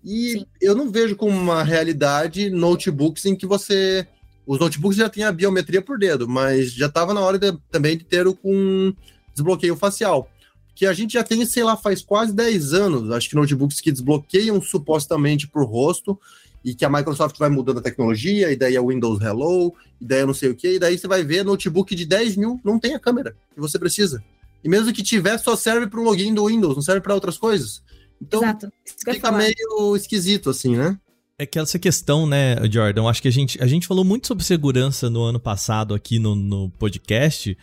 e 0.03 0.31
Sim. 0.31 0.47
eu 0.63 0.75
não 0.75 0.91
vejo 0.91 1.15
como 1.15 1.39
uma 1.39 1.63
realidade 1.63 2.49
notebooks 2.49 3.27
em 3.27 3.37
que 3.37 3.47
você. 3.47 4.09
Os 4.47 4.59
notebooks 4.59 4.97
já 4.97 5.11
têm 5.11 5.25
a 5.25 5.33
biometria 5.33 5.83
por 5.83 5.99
dedo, 5.99 6.27
mas 6.27 6.73
já 6.73 6.87
estava 6.87 7.13
na 7.13 7.21
hora 7.21 7.39
de, 7.39 7.53
também 7.71 7.99
de 7.99 8.05
ter 8.05 8.27
o 8.27 8.35
com 8.35 8.95
desbloqueio 9.35 9.77
facial. 9.77 10.31
Que 10.75 10.87
a 10.87 10.95
gente 10.95 11.13
já 11.13 11.23
tem, 11.23 11.45
sei 11.45 11.63
lá, 11.63 11.77
faz 11.77 12.01
quase 12.01 12.33
10 12.33 12.73
anos, 12.73 13.11
acho 13.11 13.29
que 13.29 13.37
notebooks 13.37 13.83
que 13.83 13.93
desbloqueiam 13.93 14.61
supostamente 14.63 15.47
por 15.47 15.65
rosto, 15.65 16.19
e 16.65 16.75
que 16.75 16.85
a 16.85 16.91
Microsoft 16.91 17.37
vai 17.39 17.51
mudando 17.51 17.79
a 17.79 17.83
tecnologia, 17.83 18.51
e 18.51 18.57
daí 18.57 18.75
é 18.75 18.81
Windows 18.81 19.21
Hello, 19.21 19.75
e 20.01 20.05
daí 20.07 20.21
é 20.21 20.27
não 20.27 20.33
sei 20.33 20.51
o 20.51 20.55
que, 20.55 20.75
e 20.75 20.79
daí 20.79 20.97
você 20.97 21.07
vai 21.07 21.23
ver 21.23 21.45
notebook 21.45 21.95
de 21.95 22.07
10 22.07 22.37
mil 22.37 22.61
não 22.65 22.79
tem 22.79 22.95
a 22.95 22.99
câmera 22.99 23.37
que 23.55 23.61
você 23.61 23.79
precisa. 23.79 24.25
E 24.63 24.69
mesmo 24.69 24.93
que 24.93 25.03
tiver, 25.03 25.37
só 25.39 25.55
serve 25.55 25.87
para 25.87 26.01
o 26.01 26.03
login 26.03 26.33
do 26.33 26.47
Windows, 26.47 26.75
não 26.75 26.83
serve 26.83 27.03
para 27.03 27.15
outras 27.15 27.37
coisas. 27.37 27.83
Então, 28.21 28.43
Exato. 28.43 28.73
fica 29.07 29.31
meio 29.31 29.95
esquisito, 29.95 30.49
assim, 30.49 30.75
né? 30.75 30.99
É 31.39 31.45
que 31.45 31.59
essa 31.59 31.79
questão, 31.79 32.27
né, 32.27 32.57
Jordan, 32.71 33.07
acho 33.07 33.21
que 33.21 33.29
a 33.29 33.31
gente, 33.31 33.63
a 33.63 33.67
gente 33.67 33.87
falou 33.87 34.05
muito 34.05 34.27
sobre 34.27 34.45
segurança 34.45 35.11
no 35.11 35.23
ano 35.23 35.39
passado 35.39 35.93
aqui 35.93 36.19
no, 36.19 36.35
no 36.35 36.71
podcast, 36.71 37.59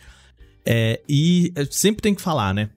é, 0.64 1.00
e 1.08 1.52
sempre 1.70 2.02
tem 2.02 2.14
que 2.14 2.22
falar, 2.22 2.54
né? 2.54 2.70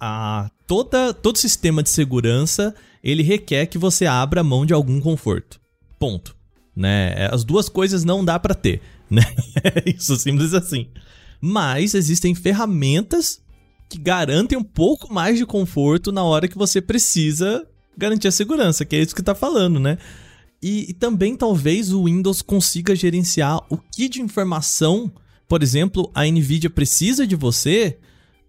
A, 0.00 0.50
toda, 0.66 1.12
todo 1.12 1.36
sistema 1.36 1.82
de 1.82 1.90
segurança, 1.90 2.74
ele 3.04 3.22
requer 3.22 3.66
que 3.66 3.78
você 3.78 4.06
abra 4.06 4.42
mão 4.42 4.64
de 4.66 4.72
algum 4.72 5.00
conforto. 5.00 5.59
Ponto. 6.00 6.34
Né? 6.74 7.14
É, 7.16 7.30
as 7.32 7.44
duas 7.44 7.68
coisas 7.68 8.04
não 8.04 8.24
dá 8.24 8.38
para 8.40 8.54
ter, 8.54 8.80
né? 9.08 9.22
Isso 9.86 10.16
simples 10.16 10.54
assim. 10.54 10.88
Mas 11.40 11.94
existem 11.94 12.34
ferramentas 12.34 13.40
que 13.88 13.98
garantem 13.98 14.56
um 14.58 14.64
pouco 14.64 15.12
mais 15.12 15.38
de 15.38 15.46
conforto 15.46 16.10
na 16.10 16.24
hora 16.24 16.48
que 16.48 16.58
você 16.58 16.80
precisa 16.80 17.66
garantir 17.96 18.28
a 18.28 18.32
segurança, 18.32 18.84
que 18.84 18.96
é 18.96 19.00
isso 19.00 19.14
que 19.14 19.22
tá 19.22 19.34
falando, 19.34 19.78
né? 19.78 19.98
E, 20.62 20.90
e 20.90 20.94
também 20.94 21.36
talvez 21.36 21.92
o 21.92 22.04
Windows 22.04 22.42
consiga 22.42 22.94
gerenciar 22.94 23.60
o 23.68 23.76
que 23.76 24.08
de 24.08 24.20
informação, 24.20 25.10
por 25.48 25.62
exemplo, 25.62 26.10
a 26.14 26.24
Nvidia 26.24 26.70
precisa 26.70 27.26
de 27.26 27.34
você 27.34 27.98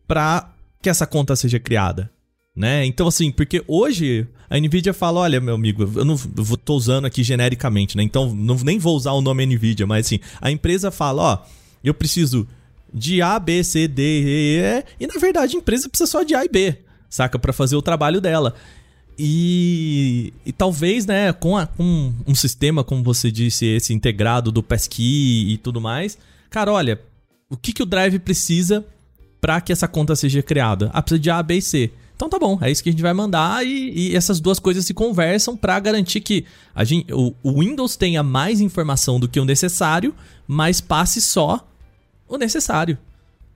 para 0.07 0.53
que 0.81 0.89
essa 0.89 1.07
conta 1.07 1.35
seja 1.35 1.59
criada, 1.59 2.11
né? 2.55 2.85
Então 2.85 3.07
assim, 3.07 3.31
porque 3.31 3.63
hoje 3.67 4.27
a 4.49 4.57
Nvidia 4.57 4.93
fala, 4.93 5.21
olha, 5.21 5.39
meu 5.39 5.55
amigo, 5.55 5.89
eu 5.95 6.05
não 6.05 6.19
eu 6.37 6.57
tô 6.57 6.75
usando 6.75 7.05
aqui 7.05 7.23
genericamente, 7.23 7.95
né? 7.95 8.03
Então 8.03 8.33
não, 8.33 8.55
nem 8.55 8.77
vou 8.77 8.95
usar 8.95 9.11
o 9.13 9.21
nome 9.21 9.45
Nvidia, 9.45 9.87
mas 9.87 10.05
assim, 10.05 10.19
a 10.39 10.51
empresa 10.51 10.91
fala, 10.91 11.21
ó, 11.21 11.37
eu 11.83 11.93
preciso 11.93 12.47
de 12.93 13.21
A, 13.21 13.39
B, 13.39 13.63
C, 13.63 13.87
D, 13.87 14.01
E, 14.01 14.59
E, 14.59 14.85
e 14.99 15.07
na 15.07 15.19
verdade 15.19 15.55
a 15.55 15.59
empresa 15.59 15.87
precisa 15.87 16.09
só 16.09 16.23
de 16.23 16.35
A 16.35 16.43
e 16.43 16.49
B, 16.49 16.77
saca? 17.09 17.39
para 17.39 17.53
fazer 17.53 17.75
o 17.75 17.81
trabalho 17.81 18.19
dela. 18.19 18.53
E, 19.17 20.33
e 20.45 20.51
talvez, 20.51 21.05
né, 21.05 21.31
com, 21.31 21.55
a, 21.55 21.67
com 21.67 22.13
um 22.25 22.33
sistema, 22.33 22.83
como 22.83 23.03
você 23.03 23.31
disse, 23.31 23.65
esse 23.65 23.93
integrado 23.93 24.51
do 24.51 24.63
Passkey 24.63 25.53
e 25.53 25.57
tudo 25.57 25.79
mais, 25.79 26.17
cara, 26.49 26.71
olha, 26.71 26.99
o 27.49 27.57
que, 27.57 27.71
que 27.73 27.83
o 27.83 27.85
Drive 27.85 28.17
precisa 28.19 28.85
para 29.39 29.61
que 29.61 29.71
essa 29.71 29.87
conta 29.87 30.15
seja 30.15 30.41
criada? 30.41 30.89
Ah, 30.93 31.01
precisa 31.01 31.19
de 31.19 31.29
A, 31.29 31.43
B 31.43 31.57
e 31.57 31.61
C. 31.61 31.91
Então 32.21 32.29
tá 32.29 32.37
bom, 32.37 32.59
é 32.61 32.69
isso 32.69 32.83
que 32.83 32.89
a 32.89 32.91
gente 32.91 33.01
vai 33.01 33.15
mandar 33.15 33.65
e, 33.65 34.11
e 34.11 34.15
essas 34.15 34.39
duas 34.39 34.59
coisas 34.59 34.85
se 34.85 34.93
conversam 34.93 35.57
para 35.57 35.79
garantir 35.79 36.21
que 36.21 36.45
a 36.75 36.83
gente, 36.83 37.11
o, 37.11 37.33
o 37.41 37.61
Windows 37.61 37.95
tenha 37.95 38.21
mais 38.21 38.61
informação 38.61 39.19
do 39.19 39.27
que 39.27 39.39
o 39.39 39.43
necessário, 39.43 40.13
mas 40.47 40.79
passe 40.79 41.19
só 41.19 41.67
o 42.27 42.37
necessário. 42.37 42.95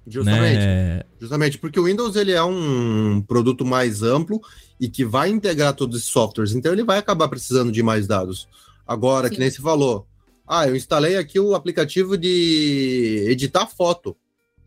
Justamente. 0.08 0.58
Né? 0.58 1.04
Justamente, 1.21 1.60
porque 1.60 1.80
o 1.80 1.84
Windows 1.84 2.15
ele 2.15 2.32
é 2.32 2.43
um 2.43 3.23
produto 3.28 3.63
mais 3.63 4.01
amplo 4.01 4.41
e 4.80 4.89
que 4.89 5.06
vai 5.06 5.30
integrar 5.30 5.75
todos 5.75 5.99
esses 5.99 6.10
softwares, 6.10 6.56
então 6.56 6.73
ele 6.73 6.84
vai 6.84 6.97
acabar 6.97 7.28
precisando 7.28 7.71
de 7.71 7.84
mais 7.84 8.08
dados. 8.08 8.47
Agora, 8.88 9.28
Sim. 9.28 9.36
que 9.36 9.39
nem 9.41 9.51
se 9.51 9.62
falou, 9.62 10.08
ah, 10.47 10.67
eu 10.67 10.75
instalei 10.75 11.17
aqui 11.17 11.39
o 11.39 11.54
aplicativo 11.54 12.17
de 12.17 13.28
editar 13.30 13.67
foto. 13.67 14.17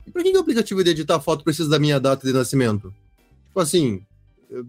E 0.06 0.10
por 0.12 0.22
que, 0.22 0.30
que 0.30 0.38
o 0.38 0.40
aplicativo 0.40 0.84
de 0.84 0.90
editar 0.90 1.18
foto 1.18 1.42
precisa 1.42 1.68
da 1.68 1.80
minha 1.80 1.98
data 1.98 2.24
de 2.24 2.32
nascimento? 2.32 2.94
Tipo 3.48 3.60
assim, 3.60 4.02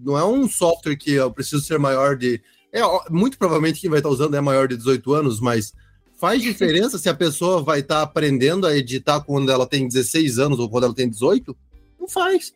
não 0.04 0.18
é 0.18 0.26
um 0.26 0.50
software 0.50 0.98
que 0.98 1.12
eu 1.12 1.32
preciso 1.32 1.62
ser 1.64 1.78
maior 1.78 2.18
de. 2.18 2.42
É, 2.72 2.82
muito 3.10 3.38
provavelmente 3.38 3.80
quem 3.80 3.90
vai 3.90 4.00
estar 4.00 4.10
usando 4.10 4.36
é 4.36 4.42
maior 4.42 4.68
de 4.68 4.78
18 4.78 5.14
anos, 5.14 5.40
mas 5.40 5.74
Faz 6.20 6.42
diferença 6.42 6.98
se 6.98 7.08
a 7.08 7.14
pessoa 7.14 7.64
vai 7.64 7.80
estar 7.80 8.02
aprendendo 8.02 8.68
a 8.68 8.76
editar 8.76 9.22
quando 9.22 9.50
ela 9.50 9.66
tem 9.66 9.88
16 9.88 10.38
anos 10.38 10.60
ou 10.60 10.70
quando 10.70 10.84
ela 10.84 10.94
tem 10.94 11.10
18? 11.10 11.56
Não 11.98 12.10
faz. 12.10 12.54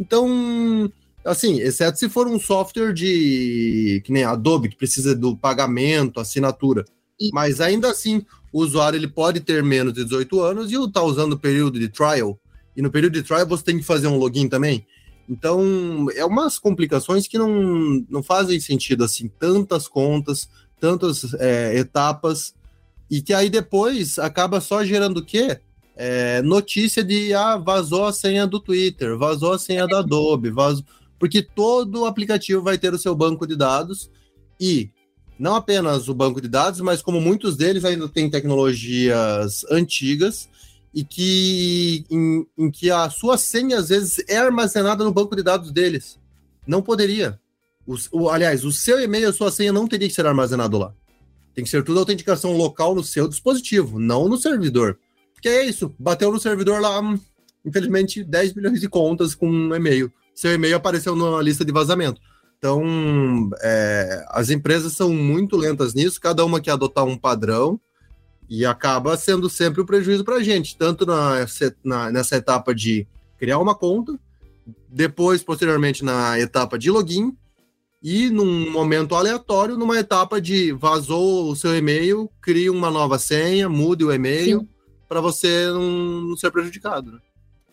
Então, 0.00 0.90
assim, 1.22 1.60
exceto 1.60 1.98
se 1.98 2.08
for 2.08 2.26
um 2.26 2.40
software 2.40 2.94
de 2.94 4.00
que 4.02 4.10
nem 4.10 4.24
Adobe, 4.24 4.70
que 4.70 4.78
precisa 4.78 5.14
do 5.14 5.36
pagamento, 5.36 6.20
assinatura. 6.20 6.86
Mas 7.34 7.60
ainda 7.60 7.90
assim, 7.90 8.24
o 8.50 8.62
usuário 8.62 8.96
ele 8.96 9.08
pode 9.08 9.40
ter 9.40 9.62
menos 9.62 9.92
de 9.92 10.04
18 10.04 10.40
anos 10.40 10.72
e 10.72 10.90
tá 10.90 11.02
usando 11.02 11.34
o 11.34 11.38
período 11.38 11.78
de 11.78 11.90
trial. 11.90 12.40
E 12.74 12.80
no 12.80 12.90
período 12.90 13.12
de 13.12 13.22
trial 13.22 13.46
você 13.46 13.62
tem 13.62 13.76
que 13.76 13.84
fazer 13.84 14.06
um 14.06 14.16
login 14.16 14.48
também. 14.48 14.86
Então, 15.32 16.08
é 16.14 16.22
umas 16.26 16.58
complicações 16.58 17.26
que 17.26 17.38
não, 17.38 18.04
não 18.06 18.22
fazem 18.22 18.60
sentido, 18.60 19.02
assim, 19.02 19.28
tantas 19.38 19.88
contas, 19.88 20.46
tantas 20.78 21.32
é, 21.34 21.74
etapas 21.78 22.54
e 23.10 23.22
que 23.22 23.32
aí 23.32 23.48
depois 23.48 24.18
acaba 24.18 24.60
só 24.60 24.84
gerando 24.84 25.18
o 25.18 25.24
quê? 25.24 25.58
É, 25.96 26.42
notícia 26.42 27.02
de 27.02 27.32
ah, 27.32 27.56
vazou 27.56 28.04
a 28.04 28.12
senha 28.12 28.46
do 28.46 28.60
Twitter, 28.60 29.16
vazou 29.16 29.52
a 29.52 29.58
senha 29.58 29.86
da 29.86 30.00
Adobe, 30.00 30.50
vazou... 30.50 30.84
porque 31.18 31.40
todo 31.40 32.04
aplicativo 32.04 32.60
vai 32.60 32.76
ter 32.76 32.92
o 32.92 32.98
seu 32.98 33.14
banco 33.14 33.46
de 33.46 33.56
dados 33.56 34.10
e 34.60 34.90
não 35.38 35.54
apenas 35.54 36.08
o 36.08 36.14
banco 36.14 36.42
de 36.42 36.48
dados, 36.48 36.80
mas 36.82 37.00
como 37.00 37.22
muitos 37.22 37.56
deles 37.56 37.86
ainda 37.86 38.06
têm 38.06 38.28
tecnologias 38.28 39.64
antigas 39.70 40.48
e 40.94 41.02
que 41.04 42.04
em, 42.10 42.46
em 42.56 42.70
que 42.70 42.90
a 42.90 43.08
sua 43.08 43.38
senha 43.38 43.78
às 43.78 43.88
vezes 43.88 44.22
é 44.28 44.36
armazenada 44.36 45.02
no 45.02 45.12
banco 45.12 45.34
de 45.34 45.42
dados 45.42 45.72
deles. 45.72 46.18
Não 46.66 46.82
poderia. 46.82 47.40
O, 47.86 47.96
o, 48.12 48.30
aliás, 48.30 48.64
o 48.64 48.72
seu 48.72 49.00
e-mail, 49.00 49.28
a 49.28 49.32
sua 49.32 49.50
senha 49.50 49.72
não 49.72 49.88
teria 49.88 50.08
que 50.08 50.14
ser 50.14 50.26
armazenado 50.26 50.78
lá. 50.78 50.94
Tem 51.54 51.64
que 51.64 51.70
ser 51.70 51.82
tudo 51.82 51.98
autenticação 51.98 52.52
local 52.56 52.94
no 52.94 53.02
seu 53.02 53.26
dispositivo, 53.26 53.98
não 53.98 54.28
no 54.28 54.36
servidor. 54.36 54.98
Porque 55.32 55.48
é 55.48 55.64
isso, 55.64 55.94
bateu 55.98 56.30
no 56.30 56.38
servidor 56.38 56.80
lá, 56.80 57.00
hum, 57.00 57.18
infelizmente, 57.64 58.22
10 58.22 58.54
milhões 58.54 58.80
de 58.80 58.88
contas 58.88 59.34
com 59.34 59.48
um 59.50 59.74
e-mail. 59.74 60.12
Seu 60.34 60.52
e-mail 60.52 60.76
apareceu 60.76 61.16
numa 61.16 61.42
lista 61.42 61.64
de 61.64 61.72
vazamento. 61.72 62.20
Então, 62.58 63.50
é, 63.60 64.24
as 64.28 64.50
empresas 64.50 64.92
são 64.92 65.12
muito 65.12 65.56
lentas 65.56 65.94
nisso, 65.94 66.20
cada 66.20 66.44
uma 66.44 66.60
quer 66.60 66.70
adotar 66.70 67.04
um 67.04 67.18
padrão 67.18 67.80
e 68.54 68.66
acaba 68.66 69.16
sendo 69.16 69.48
sempre 69.48 69.80
o 69.80 69.82
um 69.82 69.86
prejuízo 69.86 70.22
para 70.22 70.36
a 70.36 70.42
gente, 70.42 70.76
tanto 70.76 71.06
na, 71.06 71.46
na, 71.82 72.12
nessa 72.12 72.36
etapa 72.36 72.74
de 72.74 73.06
criar 73.38 73.58
uma 73.58 73.74
conta, 73.74 74.20
depois, 74.90 75.42
posteriormente, 75.42 76.04
na 76.04 76.38
etapa 76.38 76.78
de 76.78 76.90
login 76.90 77.34
e 78.02 78.28
num 78.28 78.70
momento 78.70 79.14
aleatório, 79.14 79.78
numa 79.78 79.98
etapa 79.98 80.38
de 80.38 80.70
vazou 80.70 81.50
o 81.50 81.56
seu 81.56 81.74
e-mail, 81.74 82.30
crie 82.42 82.68
uma 82.68 82.90
nova 82.90 83.18
senha, 83.18 83.70
mude 83.70 84.04
o 84.04 84.12
e-mail 84.12 84.68
para 85.08 85.22
você 85.22 85.68
não, 85.68 86.20
não, 86.20 86.36
ser 86.36 86.50
prejudicado. 86.50 87.10
Né? 87.10 87.18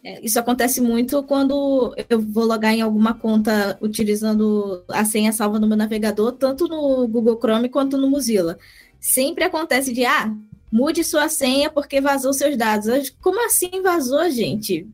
É, 0.02 0.26
isso 0.26 0.40
acontece 0.40 0.80
muito 0.80 1.22
quando 1.24 1.94
eu 2.10 2.22
vou 2.22 2.46
logar 2.46 2.74
em 2.74 2.82
alguma 2.82 3.14
conta 3.14 3.78
utilizando 3.82 4.82
a 4.88 5.04
senha 5.04 5.34
salva 5.34 5.60
no 5.60 5.68
meu 5.68 5.76
navegador, 5.76 6.32
tanto 6.32 6.70
no 6.70 7.06
Google 7.06 7.38
Chrome 7.38 7.68
quanto 7.68 7.98
no 7.98 8.10
Mozilla. 8.10 8.58
Sempre 8.98 9.44
acontece 9.44 9.94
de, 9.94 10.06
ah, 10.06 10.34
mude 10.72 11.04
sua 11.04 11.30
senha 11.30 11.70
porque 11.70 12.02
vazou 12.02 12.34
seus 12.34 12.56
dados. 12.58 13.10
Como 13.22 13.46
assim 13.46 13.82
vazou, 13.82 14.30
gente? 14.30 14.88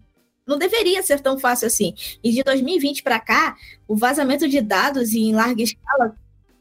não 0.48 0.58
deveria 0.58 1.02
ser 1.02 1.20
tão 1.20 1.40
fácil 1.40 1.68
assim. 1.68 1.94
E 2.24 2.32
de 2.32 2.44
2020 2.44 3.02
para 3.02 3.20
cá, 3.20 3.56
o 3.88 3.96
vazamento 3.96 4.48
de 4.48 4.62
dados 4.62 5.14
em 5.14 5.34
larga 5.34 5.64
escala 5.64 6.16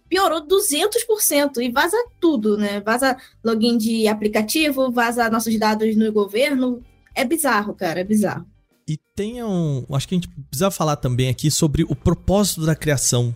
piorou 0.09 0.47
200% 0.47 1.59
e 1.59 1.71
vaza 1.71 1.97
tudo, 2.21 2.57
né? 2.57 2.81
Vaza 2.81 3.17
login 3.43 3.77
de 3.77 4.07
aplicativo, 4.07 4.91
vaza 4.91 5.29
nossos 5.29 5.59
dados 5.59 5.97
no 5.97 6.11
governo. 6.13 6.83
É 7.15 7.25
bizarro, 7.25 7.75
cara, 7.75 8.01
é 8.01 8.05
bizarro. 8.05 8.47
E 8.87 8.99
tem 9.15 9.43
um. 9.43 9.85
Acho 9.91 10.09
que 10.09 10.15
a 10.15 10.19
gente 10.19 10.29
precisa 10.29 10.71
falar 10.71 10.97
também 10.97 11.29
aqui 11.29 11.51
sobre 11.51 11.85
o 11.85 11.97
propósito 11.97 12.65
da 12.67 12.75
criação 12.75 13.35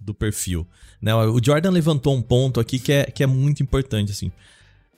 do 0.00 0.14
perfil. 0.14 0.66
Né? 1.00 1.14
O 1.14 1.42
Jordan 1.42 1.70
levantou 1.70 2.14
um 2.14 2.22
ponto 2.22 2.60
aqui 2.60 2.78
que 2.78 2.92
é, 2.92 3.04
que 3.04 3.22
é 3.22 3.26
muito 3.26 3.62
importante, 3.62 4.12
assim. 4.12 4.32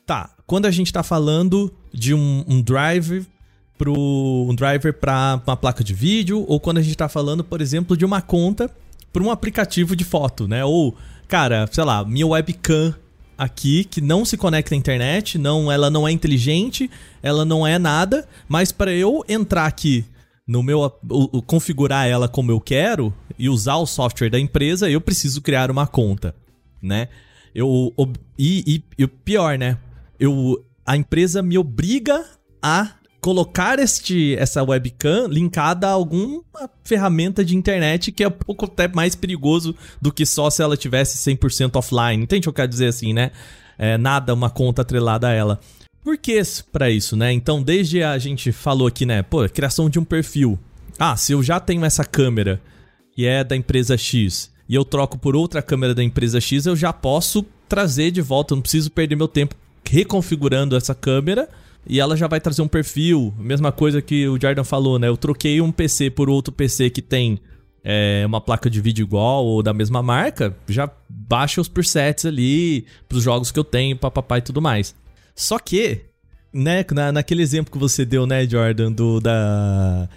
Tá, 0.09 0.31
quando 0.47 0.65
a 0.65 0.71
gente 0.71 0.87
está 0.87 1.03
falando 1.03 1.71
de 1.93 2.15
um, 2.15 2.43
um 2.49 2.63
drive 2.63 3.27
pro 3.77 3.93
um 4.49 4.55
driver 4.55 4.95
para 4.95 5.39
uma 5.47 5.55
placa 5.55 5.85
de 5.85 5.93
vídeo 5.93 6.47
ou 6.49 6.59
quando 6.59 6.79
a 6.79 6.81
gente 6.81 6.93
está 6.93 7.11
falando, 7.11 7.45
por 7.45 7.61
exemplo, 7.61 7.95
de 7.95 8.07
uma 8.07 8.23
conta 8.23 8.75
para 9.13 9.23
um 9.23 9.31
aplicativo 9.31 9.95
de 9.95 10.05
foto, 10.05 10.49
né? 10.49 10.65
Ou, 10.65 10.97
cara, 11.29 11.69
sei 11.71 11.85
lá, 11.85 12.07
minha 12.07 12.27
webcam 12.27 12.95
aqui 13.37 13.85
que 13.85 14.01
não 14.01 14.25
se 14.25 14.39
conecta 14.39 14.75
à 14.75 14.79
internet, 14.79 15.37
não, 15.37 15.71
ela 15.71 15.91
não 15.91 16.09
é 16.09 16.11
inteligente, 16.11 16.91
ela 17.23 17.45
não 17.45 17.67
é 17.67 17.79
nada, 17.79 18.27
mas 18.49 18.73
para 18.73 18.91
eu 18.91 19.23
entrar 19.29 19.67
aqui 19.67 20.07
no 20.47 20.63
meu 20.63 20.81
o, 20.81 21.37
o, 21.37 21.43
configurar 21.43 22.09
ela 22.09 22.31
como 22.31 22.51
eu 22.51 22.59
quero 22.63 23.13
e 23.39 23.51
usar 23.51 23.77
o 23.77 23.85
software 23.85 24.31
da 24.31 24.41
empresa, 24.41 24.89
eu 24.89 25.03
preciso 25.03 25.43
criar 25.43 25.71
uma 25.71 25.87
conta, 25.87 26.35
né? 26.81 27.09
Eu 27.55 27.69
o, 27.69 28.13
e, 28.39 28.65
e, 28.67 28.83
e 28.97 29.05
o 29.05 29.09
pior, 29.09 29.59
né? 29.59 29.77
Eu 30.19 30.65
a 30.85 30.97
empresa 30.97 31.43
me 31.43 31.59
obriga 31.59 32.25
a 32.63 32.95
colocar 33.21 33.79
este, 33.79 34.35
essa 34.37 34.63
webcam 34.63 35.27
linkada 35.29 35.87
a 35.87 35.91
alguma 35.91 36.43
ferramenta 36.83 37.45
de 37.45 37.55
internet 37.55 38.11
que 38.11 38.25
é 38.25 38.29
um 38.29 38.31
pouco 38.31 38.65
até 38.65 38.89
mais 38.89 39.15
perigoso 39.15 39.77
do 40.01 40.11
que 40.11 40.25
só 40.25 40.49
se 40.49 40.63
ela 40.63 40.79
tivesse 40.79 41.19
100% 41.31 41.77
offline. 41.77 42.23
Entende 42.23 42.41
o 42.41 42.43
que 42.45 42.49
eu 42.49 42.53
quero 42.55 42.69
dizer 42.69 42.87
assim, 42.87 43.13
né? 43.13 43.33
É, 43.77 43.99
nada, 43.99 44.33
uma 44.33 44.49
conta 44.49 44.83
atrelada 44.83 45.29
a 45.29 45.33
ela. 45.33 45.61
Por 46.03 46.17
que 46.17 46.41
para 46.73 46.89
isso, 46.91 47.17
né? 47.17 47.33
Então, 47.33 47.63
desde 47.63 48.03
a 48.03 48.17
gente 48.17 48.51
falou 48.51 48.89
aqui, 48.89 49.05
né? 49.05 49.23
Pô, 49.23 49.47
criação 49.49 49.91
de 49.91 49.99
um 49.99 50.05
perfil. 50.05 50.59
Ah, 50.99 51.17
se 51.17 51.33
eu 51.33 51.43
já 51.43 51.61
tenho 51.61 51.85
essa 51.85 52.05
câmera 52.05 52.61
e 53.15 53.27
é 53.27 53.45
da 53.45 53.55
empresa 53.55 53.97
X 53.97 54.51
e 54.69 54.75
eu 54.75 54.85
troco 54.87 55.19
por 55.19 55.37
outra 55.37 55.61
câmera 55.61 55.95
da 55.95 56.03
empresa 56.03 56.41
X, 56.41 56.65
eu 56.65 56.75
já 56.75 56.93
posso 56.95 57.45
trazer 57.69 58.11
de 58.11 58.23
volta, 58.23 58.55
eu 58.55 58.57
não 58.57 58.63
preciso 58.63 58.91
perder 58.91 59.17
meu 59.17 59.29
tempo 59.29 59.55
reconfigurando 59.89 60.77
essa 60.77 60.95
câmera 60.95 61.49
e 61.87 61.99
ela 61.99 62.17
já 62.17 62.27
vai 62.27 62.41
trazer 62.41 62.63
um 62.63 62.69
perfil. 62.69 63.35
Mesma 63.39 63.73
coisa 63.73 64.03
que 64.03 64.29
o 64.29 64.39
Jordan 64.41 64.65
falou, 64.65 64.99
né? 64.99 65.09
Eu 65.09 65.17
troquei 65.17 65.61
um 65.61 65.73
PC 65.73 66.11
por 66.11 66.29
outro 66.29 66.53
PC 66.53 66.91
que 66.91 67.01
tem 67.01 67.41
é, 67.83 68.25
uma 68.27 68.41
placa 68.41 68.69
de 68.69 68.81
vídeo 68.81 69.03
igual 69.03 69.45
ou 69.45 69.63
da 69.63 69.73
mesma 69.73 70.03
marca, 70.03 70.55
já 70.69 70.91
baixa 71.09 71.61
os 71.61 71.69
presets 71.69 72.27
ali 72.27 72.85
pros 73.09 73.23
jogos 73.23 73.51
que 73.51 73.59
eu 73.59 73.65
tenho, 73.65 73.97
papapá 73.97 74.39
e 74.39 74.43
tudo 74.43 74.61
mais. 74.61 74.95
Só 75.35 75.59
que, 75.59 76.03
né, 76.53 76.85
na, 76.93 77.13
naquele 77.13 77.43
exemplo 77.43 77.73
que 77.73 77.79
você 77.79 78.05
deu, 78.05 78.27
né, 78.27 78.47
Jordan, 78.47 78.93
do, 78.93 79.21
da, 79.21 80.09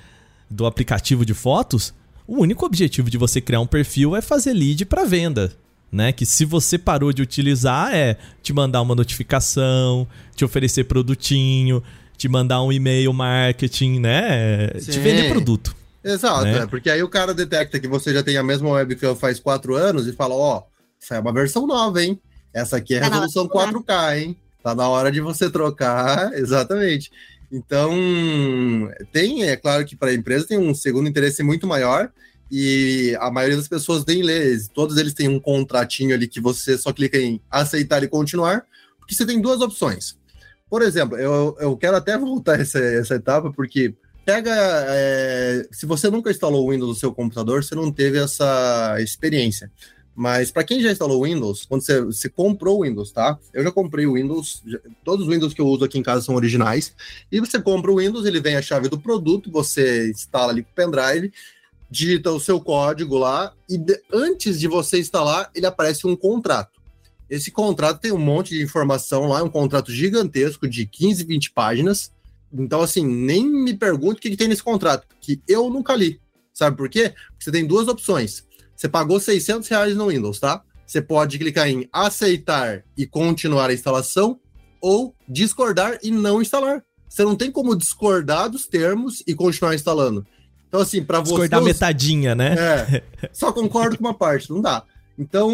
do 0.49 0.65
aplicativo 0.65 1.25
de 1.25 1.33
fotos, 1.33 1.93
o 2.27 2.41
único 2.41 2.65
objetivo 2.65 3.09
de 3.09 3.17
você 3.17 3.39
criar 3.39 3.61
um 3.61 3.67
perfil 3.67 4.15
é 4.15 4.21
fazer 4.21 4.53
lead 4.53 4.85
para 4.85 5.05
venda 5.05 5.53
né? 5.91 6.11
Que 6.11 6.25
se 6.25 6.45
você 6.45 6.77
parou 6.77 7.11
de 7.11 7.21
utilizar 7.21 7.93
é 7.93 8.17
te 8.41 8.53
mandar 8.53 8.81
uma 8.81 8.95
notificação, 8.95 10.07
te 10.35 10.45
oferecer 10.45 10.85
produtinho, 10.85 11.83
te 12.17 12.29
mandar 12.29 12.63
um 12.63 12.71
e-mail 12.71 13.11
marketing, 13.11 13.99
né? 13.99 14.69
Sim. 14.79 14.91
Te 14.91 14.99
vender 14.99 15.29
produto. 15.29 15.75
Exato, 16.03 16.45
né? 16.45 16.59
é, 16.59 16.65
porque 16.65 16.89
aí 16.89 17.03
o 17.03 17.09
cara 17.09 17.33
detecta 17.33 17.79
que 17.79 17.87
você 17.87 18.13
já 18.13 18.23
tem 18.23 18.37
a 18.37 18.43
mesma 18.43 18.69
webcam 18.69 19.15
faz 19.15 19.39
quatro 19.39 19.75
anos 19.75 20.07
e 20.07 20.13
fala, 20.13 20.33
ó, 20.33 20.63
oh, 20.63 21.13
é 21.13 21.19
uma 21.19 21.33
versão 21.33 21.67
nova, 21.67 22.01
hein? 22.03 22.19
Essa 22.53 22.77
aqui 22.77 22.95
é 22.95 22.97
a 22.97 23.01
tá 23.01 23.07
resolução 23.07 23.47
4K, 23.47 24.17
hein? 24.17 24.37
Tá 24.63 24.73
na 24.73 24.87
hora 24.87 25.11
de 25.11 25.21
você 25.21 25.49
trocar, 25.49 26.33
exatamente. 26.37 27.11
Então, 27.51 27.91
tem, 29.11 29.43
é 29.43 29.55
claro 29.55 29.85
que 29.85 29.95
para 29.95 30.09
a 30.09 30.13
empresa 30.13 30.47
tem 30.47 30.57
um 30.57 30.73
segundo 30.73 31.09
interesse 31.09 31.43
muito 31.43 31.67
maior, 31.67 32.09
e 32.51 33.15
a 33.21 33.31
maioria 33.31 33.55
das 33.55 33.69
pessoas 33.69 34.05
nem 34.05 34.21
lê, 34.21 34.57
todos 34.73 34.97
eles 34.97 35.13
têm 35.13 35.29
um 35.29 35.39
contratinho 35.39 36.13
ali 36.13 36.27
que 36.27 36.41
você 36.41 36.77
só 36.77 36.91
clica 36.91 37.17
em 37.17 37.41
aceitar 37.49 38.03
e 38.03 38.09
continuar, 38.09 38.65
porque 38.99 39.15
você 39.15 39.25
tem 39.25 39.39
duas 39.39 39.61
opções. 39.61 40.17
Por 40.69 40.81
exemplo, 40.81 41.17
eu, 41.17 41.55
eu 41.61 41.77
quero 41.77 41.95
até 41.95 42.17
voltar 42.17 42.59
essa, 42.59 42.77
essa 42.79 43.15
etapa, 43.15 43.53
porque 43.53 43.93
pega. 44.25 44.51
É, 44.53 45.65
se 45.71 45.85
você 45.85 46.09
nunca 46.09 46.29
instalou 46.29 46.65
o 46.65 46.71
Windows 46.71 46.89
no 46.89 46.95
seu 46.95 47.13
computador, 47.13 47.63
você 47.63 47.73
não 47.73 47.89
teve 47.89 48.17
essa 48.17 48.97
experiência. 48.99 49.71
Mas 50.13 50.51
para 50.51 50.65
quem 50.65 50.81
já 50.81 50.91
instalou 50.91 51.21
o 51.21 51.23
Windows, 51.23 51.65
quando 51.65 51.81
você, 51.81 52.01
você 52.01 52.27
comprou 52.27 52.79
o 52.79 52.83
Windows, 52.83 53.13
tá? 53.13 53.39
Eu 53.53 53.63
já 53.63 53.71
comprei 53.71 54.05
o 54.05 54.15
Windows, 54.15 54.61
já, 54.65 54.77
todos 55.05 55.25
os 55.25 55.33
Windows 55.33 55.53
que 55.53 55.61
eu 55.61 55.67
uso 55.67 55.85
aqui 55.85 55.97
em 55.97 56.03
casa 56.03 56.21
são 56.21 56.35
originais. 56.35 56.93
E 57.31 57.39
você 57.39 57.61
compra 57.61 57.91
o 57.91 57.99
Windows, 57.99 58.25
ele 58.25 58.41
vem 58.41 58.57
a 58.57 58.61
chave 58.61 58.89
do 58.89 58.99
produto, 58.99 59.49
você 59.49 60.11
instala 60.11 60.51
ali 60.51 60.63
com 60.63 60.69
o 60.69 60.75
pendrive 60.75 61.31
digita 61.91 62.31
o 62.31 62.39
seu 62.39 62.61
código 62.61 63.17
lá 63.17 63.53
e 63.69 63.77
de, 63.77 64.01
antes 64.11 64.57
de 64.57 64.67
você 64.67 64.97
instalar, 64.97 65.51
ele 65.53 65.65
aparece 65.65 66.07
um 66.07 66.15
contrato. 66.15 66.79
Esse 67.29 67.51
contrato 67.51 67.99
tem 67.99 68.13
um 68.13 68.17
monte 68.17 68.55
de 68.55 68.63
informação 68.63 69.27
lá, 69.27 69.39
é 69.39 69.43
um 69.43 69.49
contrato 69.49 69.91
gigantesco 69.91 70.67
de 70.67 70.85
15, 70.85 71.25
20 71.25 71.51
páginas. 71.51 72.11
Então, 72.51 72.81
assim, 72.81 73.05
nem 73.05 73.45
me 73.45 73.73
pergunte 73.73 74.19
o 74.19 74.21
que, 74.21 74.29
que 74.31 74.37
tem 74.37 74.47
nesse 74.47 74.63
contrato, 74.63 75.05
que 75.19 75.41
eu 75.47 75.69
nunca 75.69 75.95
li. 75.95 76.19
Sabe 76.53 76.75
por 76.75 76.89
quê? 76.89 77.13
Porque 77.29 77.43
você 77.43 77.51
tem 77.51 77.65
duas 77.65 77.87
opções. 77.87 78.43
Você 78.75 78.89
pagou 78.89 79.19
600 79.19 79.67
reais 79.67 79.95
no 79.95 80.07
Windows, 80.07 80.39
tá? 80.39 80.63
Você 80.85 81.01
pode 81.01 81.37
clicar 81.37 81.69
em 81.69 81.87
aceitar 81.91 82.83
e 82.97 83.05
continuar 83.05 83.69
a 83.69 83.73
instalação 83.73 84.39
ou 84.81 85.15
discordar 85.27 85.99
e 86.03 86.11
não 86.11 86.41
instalar. 86.41 86.83
Você 87.07 87.23
não 87.23 87.35
tem 87.35 87.51
como 87.51 87.75
discordar 87.75 88.49
dos 88.49 88.67
termos 88.67 89.23
e 89.27 89.33
continuar 89.33 89.75
instalando. 89.75 90.25
Então, 90.71 90.79
assim, 90.79 91.03
para 91.03 91.19
você. 91.19 91.31
Discordar 91.31 91.61
metadinha, 91.61 92.33
né? 92.33 92.55
É. 92.57 93.03
Só 93.33 93.51
concordo 93.51 93.97
com 93.97 94.05
uma 94.05 94.13
parte, 94.13 94.49
não 94.49 94.61
dá. 94.61 94.83
Então, 95.19 95.51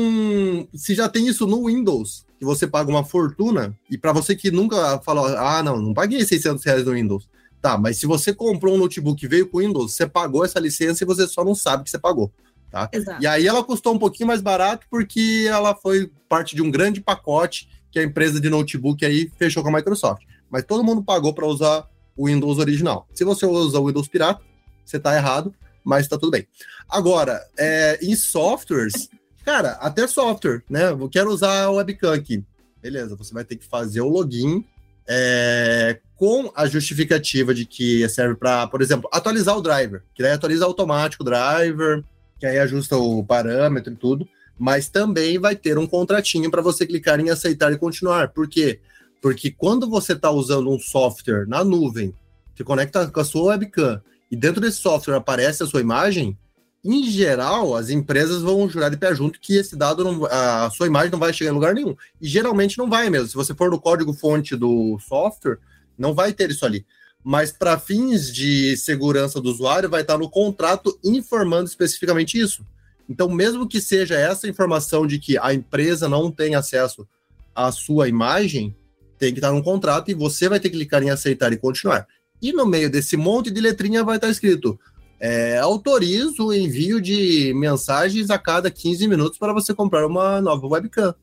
se 0.75 0.93
já 0.93 1.09
tem 1.09 1.27
isso 1.27 1.47
no 1.47 1.65
Windows, 1.65 2.23
que 2.37 2.45
você 2.45 2.67
paga 2.67 2.91
uma 2.91 3.03
fortuna, 3.03 3.75
e 3.89 3.97
para 3.97 4.13
você 4.13 4.35
que 4.35 4.51
nunca 4.51 4.99
falou, 4.99 5.25
ah, 5.25 5.63
não, 5.63 5.81
não 5.81 5.91
paguei 5.91 6.23
600 6.23 6.63
reais 6.63 6.85
no 6.85 6.93
Windows. 6.93 7.27
Tá, 7.59 7.75
mas 7.79 7.97
se 7.97 8.05
você 8.05 8.31
comprou 8.31 8.75
um 8.75 8.77
notebook 8.77 9.19
que 9.19 9.27
veio 9.27 9.47
com 9.47 9.57
Windows, 9.57 9.93
você 9.93 10.05
pagou 10.05 10.45
essa 10.45 10.59
licença 10.59 11.03
e 11.03 11.07
você 11.07 11.27
só 11.27 11.43
não 11.43 11.55
sabe 11.55 11.83
que 11.83 11.89
você 11.89 11.97
pagou. 11.97 12.31
Tá? 12.69 12.87
Exato. 12.93 13.23
E 13.23 13.25
aí 13.25 13.47
ela 13.47 13.63
custou 13.63 13.95
um 13.95 13.99
pouquinho 13.99 14.27
mais 14.27 14.39
barato 14.39 14.85
porque 14.91 15.47
ela 15.49 15.73
foi 15.73 16.11
parte 16.29 16.55
de 16.55 16.61
um 16.61 16.69
grande 16.69 17.01
pacote 17.01 17.67
que 17.91 17.97
a 17.97 18.03
empresa 18.03 18.39
de 18.39 18.49
notebook 18.51 19.03
aí 19.03 19.31
fechou 19.39 19.63
com 19.63 19.69
a 19.69 19.73
Microsoft. 19.73 20.23
Mas 20.47 20.63
todo 20.63 20.83
mundo 20.83 21.03
pagou 21.03 21.33
para 21.33 21.47
usar 21.47 21.87
o 22.15 22.27
Windows 22.27 22.59
original. 22.59 23.07
Se 23.13 23.23
você 23.23 23.47
usa 23.47 23.79
o 23.79 23.87
Windows 23.87 24.07
pirata, 24.07 24.41
você 24.89 24.99
tá 24.99 25.15
errado, 25.15 25.53
mas 25.83 26.07
tá 26.07 26.17
tudo 26.17 26.31
bem. 26.31 26.47
Agora, 26.89 27.45
é, 27.57 27.99
em 28.01 28.15
softwares, 28.15 29.09
cara, 29.43 29.71
até 29.73 30.07
software, 30.07 30.63
né? 30.69 30.91
Eu 30.91 31.09
quero 31.09 31.31
usar 31.31 31.63
a 31.63 31.71
webcam 31.71 32.13
aqui. 32.13 32.43
Beleza, 32.81 33.15
você 33.15 33.33
vai 33.33 33.43
ter 33.43 33.55
que 33.55 33.65
fazer 33.65 34.01
o 34.01 34.07
login 34.07 34.63
é, 35.07 35.99
com 36.15 36.51
a 36.55 36.67
justificativa 36.67 37.53
de 37.53 37.65
que 37.65 38.07
serve 38.09 38.35
para, 38.35 38.67
por 38.67 38.81
exemplo, 38.81 39.09
atualizar 39.11 39.57
o 39.57 39.61
driver, 39.61 40.03
que 40.13 40.21
daí 40.21 40.31
atualiza 40.31 40.65
automático 40.65 41.23
o 41.23 41.25
driver, 41.25 42.03
que 42.39 42.45
aí 42.45 42.59
ajusta 42.59 42.97
o 42.97 43.23
parâmetro 43.23 43.93
e 43.93 43.95
tudo, 43.95 44.27
mas 44.57 44.89
também 44.89 45.37
vai 45.37 45.55
ter 45.55 45.77
um 45.77 45.87
contratinho 45.87 46.49
para 46.49 46.61
você 46.61 46.85
clicar 46.85 47.19
em 47.19 47.29
aceitar 47.29 47.71
e 47.71 47.77
continuar. 47.77 48.29
Por 48.29 48.47
quê? 48.47 48.79
Porque 49.21 49.51
quando 49.51 49.89
você 49.89 50.13
está 50.13 50.31
usando 50.31 50.69
um 50.69 50.79
software 50.79 51.47
na 51.47 51.63
nuvem, 51.63 52.13
que 52.55 52.63
conecta 52.63 53.07
com 53.07 53.19
a 53.19 53.25
sua 53.25 53.51
webcam 53.51 54.01
e 54.29 54.35
dentro 54.35 54.61
desse 54.61 54.77
software 54.77 55.15
aparece 55.15 55.63
a 55.63 55.65
sua 55.65 55.81
imagem, 55.81 56.37
em 56.83 57.03
geral, 57.03 57.75
as 57.75 57.89
empresas 57.89 58.41
vão 58.41 58.69
jurar 58.69 58.89
de 58.89 58.97
pé 58.97 59.13
junto 59.13 59.39
que 59.39 59.57
esse 59.57 59.75
dado, 59.75 60.03
não, 60.03 60.25
a 60.25 60.69
sua 60.69 60.87
imagem 60.87 61.11
não 61.11 61.19
vai 61.19 61.33
chegar 61.33 61.51
em 61.51 61.53
lugar 61.53 61.73
nenhum. 61.73 61.95
E 62.21 62.27
geralmente 62.27 62.77
não 62.77 62.89
vai 62.89 63.09
mesmo. 63.09 63.27
Se 63.27 63.35
você 63.35 63.53
for 63.53 63.69
no 63.69 63.79
código-fonte 63.79 64.55
do 64.55 64.97
software, 64.99 65.59
não 65.97 66.13
vai 66.13 66.31
ter 66.31 66.49
isso 66.49 66.65
ali. 66.65 66.85
Mas 67.23 67.51
para 67.51 67.77
fins 67.77 68.33
de 68.33 68.77
segurança 68.77 69.41
do 69.41 69.49
usuário, 69.49 69.89
vai 69.89 70.01
estar 70.01 70.17
no 70.17 70.29
contrato 70.29 70.97
informando 71.03 71.67
especificamente 71.67 72.39
isso. 72.39 72.65
Então, 73.09 73.29
mesmo 73.29 73.67
que 73.67 73.81
seja 73.81 74.15
essa 74.15 74.47
informação 74.47 75.07
de 75.07 75.19
que 75.19 75.37
a 75.37 75.53
empresa 75.53 76.07
não 76.07 76.31
tem 76.31 76.55
acesso 76.55 77.07
à 77.55 77.71
sua 77.71 78.07
imagem, 78.07 78.75
tem 79.17 79.33
que 79.33 79.39
estar 79.39 79.51
no 79.51 79.63
contrato 79.63 80.11
e 80.11 80.13
você 80.13 80.47
vai 80.47 80.59
ter 80.59 80.69
que 80.69 80.77
clicar 80.77 81.01
em 81.03 81.09
aceitar 81.09 81.51
e 81.51 81.57
continuar. 81.57 82.07
E 82.41 82.53
no 82.53 82.65
meio 82.65 82.89
desse 82.89 83.17
monte 83.17 83.49
de 83.51 83.61
letrinha 83.61 84.03
vai 84.03 84.17
estar 84.17 84.29
escrito: 84.29 84.79
é, 85.19 85.57
autorizo 85.57 86.47
o 86.47 86.53
envio 86.53 87.01
de 87.01 87.53
mensagens 87.55 88.29
a 88.29 88.37
cada 88.37 88.69
15 88.69 89.07
minutos 89.07 89.37
para 89.37 89.53
você 89.53 89.73
comprar 89.73 90.05
uma 90.05 90.41
nova 90.41 90.67
webcam. 90.67 91.13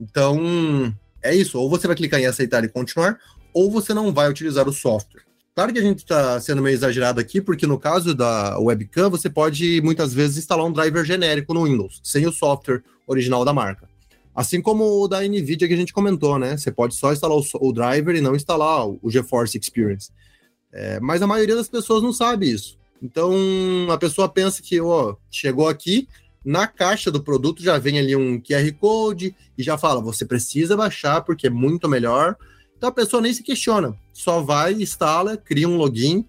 Então, 0.00 0.94
é 1.22 1.34
isso. 1.34 1.58
Ou 1.58 1.70
você 1.70 1.86
vai 1.86 1.96
clicar 1.96 2.20
em 2.20 2.26
aceitar 2.26 2.64
e 2.64 2.68
continuar, 2.68 3.18
ou 3.52 3.70
você 3.70 3.94
não 3.94 4.12
vai 4.12 4.28
utilizar 4.28 4.68
o 4.68 4.72
software. 4.72 5.26
Claro 5.54 5.72
que 5.72 5.78
a 5.78 5.82
gente 5.82 6.00
está 6.00 6.38
sendo 6.38 6.60
meio 6.60 6.74
exagerado 6.74 7.18
aqui, 7.18 7.40
porque 7.40 7.66
no 7.66 7.78
caso 7.78 8.14
da 8.14 8.58
webcam, 8.58 9.08
você 9.08 9.30
pode 9.30 9.80
muitas 9.82 10.12
vezes 10.12 10.36
instalar 10.36 10.66
um 10.66 10.72
driver 10.72 11.02
genérico 11.02 11.54
no 11.54 11.64
Windows, 11.64 11.98
sem 12.04 12.26
o 12.26 12.32
software 12.32 12.82
original 13.06 13.42
da 13.42 13.54
marca. 13.54 13.88
Assim 14.34 14.60
como 14.60 14.84
o 14.84 15.08
da 15.08 15.22
NVIDIA 15.22 15.66
que 15.66 15.72
a 15.72 15.76
gente 15.78 15.94
comentou, 15.94 16.38
né? 16.38 16.58
Você 16.58 16.70
pode 16.70 16.94
só 16.94 17.10
instalar 17.10 17.38
o, 17.38 17.72
driver 17.72 18.14
e 18.14 18.20
não 18.20 18.36
instalar 18.36 18.86
o 18.86 19.00
GeForce 19.08 19.58
Experience. 19.58 20.10
É, 20.72 21.00
mas 21.00 21.22
a 21.22 21.26
maioria 21.26 21.56
das 21.56 21.68
pessoas 21.68 22.02
não 22.02 22.12
sabe 22.12 22.50
isso. 22.50 22.76
Então 23.02 23.34
a 23.90 23.98
pessoa 23.98 24.28
pensa 24.28 24.62
que 24.62 24.80
ó, 24.80 25.16
chegou 25.30 25.68
aqui, 25.68 26.08
na 26.44 26.66
caixa 26.66 27.10
do 27.10 27.22
produto 27.22 27.62
já 27.62 27.78
vem 27.78 27.98
ali 27.98 28.14
um 28.14 28.40
QR 28.40 28.72
Code 28.78 29.34
e 29.56 29.62
já 29.62 29.76
fala, 29.76 30.00
você 30.00 30.24
precisa 30.24 30.76
baixar 30.76 31.22
porque 31.22 31.48
é 31.48 31.50
muito 31.50 31.88
melhor. 31.88 32.36
Então 32.76 32.88
a 32.88 32.92
pessoa 32.92 33.20
nem 33.22 33.32
se 33.32 33.42
questiona, 33.42 33.96
só 34.12 34.40
vai, 34.42 34.74
instala, 34.74 35.36
cria 35.36 35.68
um 35.68 35.76
login 35.76 36.24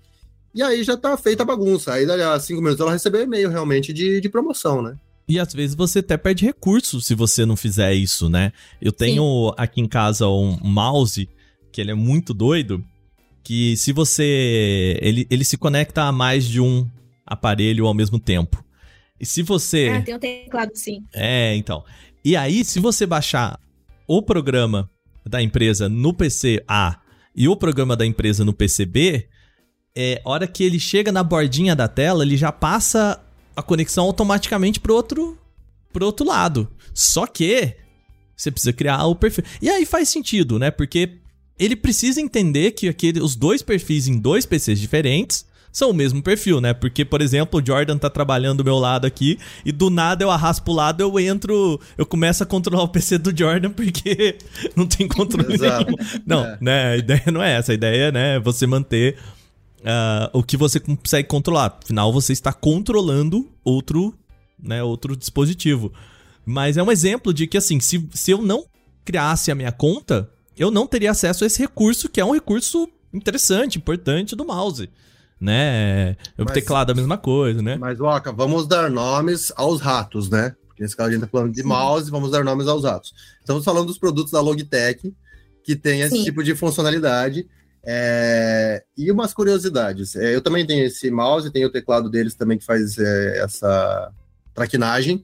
e 0.56 0.64
aí 0.64 0.84
já 0.84 0.98
tá 0.98 1.16
feita 1.18 1.44
a 1.44 1.46
bagunça. 1.46 1.94
Aí 1.94 2.06
dali 2.06 2.24
a 2.24 2.40
cinco 2.40 2.62
minutos 2.62 2.82
ela 2.82 2.92
recebeu 2.92 3.22
e-mail 3.22 3.50
realmente 3.50 3.94
de, 3.94 4.20
de 4.20 4.28
promoção, 4.30 4.82
né? 4.82 4.98
E 5.30 5.40
às 5.40 5.54
vezes 5.54 5.76
você 5.76 6.00
até 6.00 6.18
perde 6.18 6.46
recurso 6.46 7.02
se 7.02 7.14
você 7.14 7.46
não 7.46 7.56
fizer 7.56 7.94
isso, 7.94 8.30
né? 8.30 8.54
Eu 8.82 8.92
tenho 8.92 9.50
Sim. 9.50 9.56
aqui 9.58 9.82
em 9.82 9.88
casa 9.88 10.28
um 10.28 10.58
mouse 10.64 11.30
que 11.72 11.82
ele 11.82 11.92
é 11.92 11.94
muito 11.94 12.34
doido, 12.34 12.84
que 13.48 13.78
se 13.78 13.94
você 13.94 15.00
ele, 15.02 15.26
ele 15.30 15.46
se 15.46 15.58
conecta 15.58 16.04
a 16.04 16.12
mais 16.12 16.46
de 16.46 16.60
um 16.60 16.86
aparelho 17.26 17.88
ao 17.88 17.94
mesmo 17.94 18.20
tempo. 18.20 18.62
E 19.18 19.26
se 19.26 19.42
você 19.42 19.88
Ah, 19.88 20.02
tem 20.02 20.16
um 20.16 20.20
teclado 20.20 20.72
sim. 20.76 21.02
É, 21.14 21.56
então. 21.56 21.82
E 22.26 22.36
aí 22.36 22.66
se 22.66 22.78
você 22.78 23.06
baixar 23.06 23.58
o 24.06 24.22
programa 24.22 24.90
da 25.26 25.42
empresa 25.42 25.88
no 25.88 26.14
PC 26.14 26.62
A 26.68 27.00
e 27.34 27.48
o 27.48 27.56
programa 27.56 27.96
da 27.96 28.06
empresa 28.06 28.44
no 28.44 28.52
PC 28.52 28.86
B, 28.86 29.30
é 29.96 30.22
hora 30.26 30.46
que 30.46 30.66
ele 30.66 30.78
chega 30.78 31.10
na 31.10 31.24
bordinha 31.24 31.74
da 31.74 31.88
tela, 31.88 32.26
ele 32.26 32.36
já 32.36 32.52
passa 32.52 33.18
a 33.56 33.64
conexão 33.64 34.04
automaticamente 34.04 34.78
pro 34.82 34.94
outro, 34.94 35.40
pro 35.94 36.06
outro 36.06 36.26
lado. 36.26 36.70
Só 36.94 37.26
que 37.26 37.78
você 38.36 38.52
precisa 38.52 38.74
criar 38.74 39.06
o 39.06 39.16
perfil. 39.16 39.46
E 39.62 39.70
aí 39.70 39.86
faz 39.86 40.10
sentido, 40.10 40.60
né? 40.60 40.70
Porque 40.70 41.18
ele 41.60 41.76
precisa 41.76 42.22
entender 42.22 42.72
que 42.72 42.88
aquele, 42.88 43.20
os 43.20 43.36
dois 43.36 43.62
perfis 43.62 44.08
em 44.08 44.20
dois 44.20 44.46
PCs 44.46 44.80
diferentes 44.80 45.46
são 45.72 45.92
o 45.92 45.94
mesmo 45.94 46.24
perfil, 46.24 46.60
né? 46.60 46.74
Porque, 46.74 47.06
por 47.06 47.22
exemplo, 47.22 47.62
o 47.62 47.66
Jordan 47.66 48.00
tá 48.00 48.10
trabalhando 48.10 48.60
do 48.60 48.64
meu 48.64 48.80
lado 48.80 49.06
aqui 49.06 49.38
e 49.64 49.72
do 49.72 49.92
nada 49.92 50.24
eu 50.24 50.32
arrasto 50.32 50.64
pro 50.64 50.74
lado, 50.74 51.02
eu 51.02 51.20
entro, 51.20 51.80
eu 51.96 52.06
começo 52.06 52.42
a 52.42 52.48
controlar 52.48 52.84
o 52.84 52.88
PC 52.88 53.20
do 53.20 53.38
Jordan 53.38 53.70
porque 53.70 54.40
não 54.76 54.88
tem 54.88 55.08
controle 55.08 55.56
nenhum. 55.58 55.96
Não, 56.26 56.46
é. 56.46 56.58
né? 56.60 56.92
A 56.94 56.98
ideia 56.98 57.24
não 57.32 57.44
é 57.44 57.54
essa. 57.54 57.74
A 57.74 57.76
ideia, 57.76 58.12
né, 58.12 58.36
é 58.36 58.40
você 58.40 58.66
manter 58.66 59.18
uh, 59.82 60.30
o 60.34 60.42
que 60.42 60.58
você 60.58 60.80
consegue 60.80 61.28
controlar. 61.28 61.78
Afinal, 61.84 62.12
você 62.12 62.34
está 62.34 62.52
controlando 62.52 63.48
outro, 63.64 64.16
né, 64.60 64.82
outro 64.82 65.16
dispositivo. 65.16 65.94
Mas 66.44 66.78
é 66.78 66.82
um 66.82 66.92
exemplo 66.92 67.34
de 67.34 67.46
que, 67.46 67.58
assim, 67.58 67.80
se, 67.80 68.08
se 68.14 68.32
eu 68.32 68.42
não 68.42 68.66
criasse 69.06 69.52
a 69.52 69.56
minha 69.56 69.72
conta, 69.72 70.28
eu 70.58 70.72
não 70.72 70.88
teria 70.88 71.12
acesso 71.12 71.44
a 71.44 71.48
esse 71.48 71.60
recurso, 71.60 72.10
que 72.10 72.20
é 72.20 72.26
um 72.26 72.34
recurso 72.34 72.90
interessante, 73.14 73.78
importante 73.78 74.36
do 74.36 74.46
mouse. 74.46 74.90
Né? 75.40 76.18
O 76.38 76.46
mas, 76.46 76.54
teclado 76.54 76.92
é 76.92 76.94
a 76.94 76.96
mesma 76.96 77.18
coisa, 77.18 77.62
né? 77.62 77.78
Mas, 77.78 78.00
Waka, 78.00 78.32
vamos 78.32 78.68
dar 78.68 78.90
nomes 78.90 79.52
aos 79.56 79.80
ratos, 79.80 80.30
né? 80.30 80.56
Porque 80.68 80.84
nesse 80.84 80.96
caso 80.96 81.10
a 81.10 81.12
gente 81.12 81.22
tá 81.22 81.28
falando 81.28 81.52
de 81.52 81.62
Sim. 81.62 81.68
mouse, 81.68 82.10
vamos 82.10 82.32
dar 82.32 82.44
nomes 82.44 82.68
aos 82.68 82.84
ratos. 82.84 83.14
Estamos 83.40 83.64
falando 83.64 83.88
dos 83.88 83.98
produtos 83.98 84.32
da 84.32 84.42
Logitech, 84.42 85.14
que 85.64 85.76
tem 85.76 86.02
esse 86.02 86.18
Sim. 86.18 86.24
tipo 86.24 86.44
de 86.44 86.56
funcionalidade. 86.56 87.48
É, 87.84 88.84
e 88.98 89.12
umas 89.12 89.34
curiosidades. 89.34 90.16
É, 90.16 90.36
eu 90.36 90.42
também 90.42 90.66
tenho 90.66 90.86
esse 90.86 91.10
mouse, 91.10 91.52
tenho 91.52 91.68
o 91.68 91.72
teclado 91.72 92.10
deles 92.10 92.36
também 92.36 92.58
que 92.58 92.66
faz 92.66 92.98
é, 92.98 93.40
essa 93.40 94.12
traquinagem. 94.54 95.24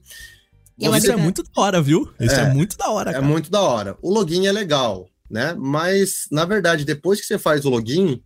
Isso 0.78 1.12
é 1.12 1.16
muito 1.16 1.42
da 1.42 1.50
hora, 1.60 1.82
viu? 1.82 2.10
Isso 2.18 2.34
é, 2.34 2.44
é 2.44 2.52
muito 2.52 2.76
da 2.76 2.88
hora. 2.90 3.10
É 3.10 3.12
cara. 3.14 3.24
É 3.24 3.28
muito 3.28 3.50
da 3.50 3.60
hora. 3.60 3.96
O 4.00 4.12
login 4.12 4.46
é 4.46 4.52
legal, 4.52 5.08
né? 5.30 5.54
Mas, 5.58 6.26
na 6.30 6.44
verdade, 6.44 6.84
depois 6.84 7.20
que 7.20 7.26
você 7.26 7.38
faz 7.38 7.64
o 7.64 7.70
login, 7.70 8.22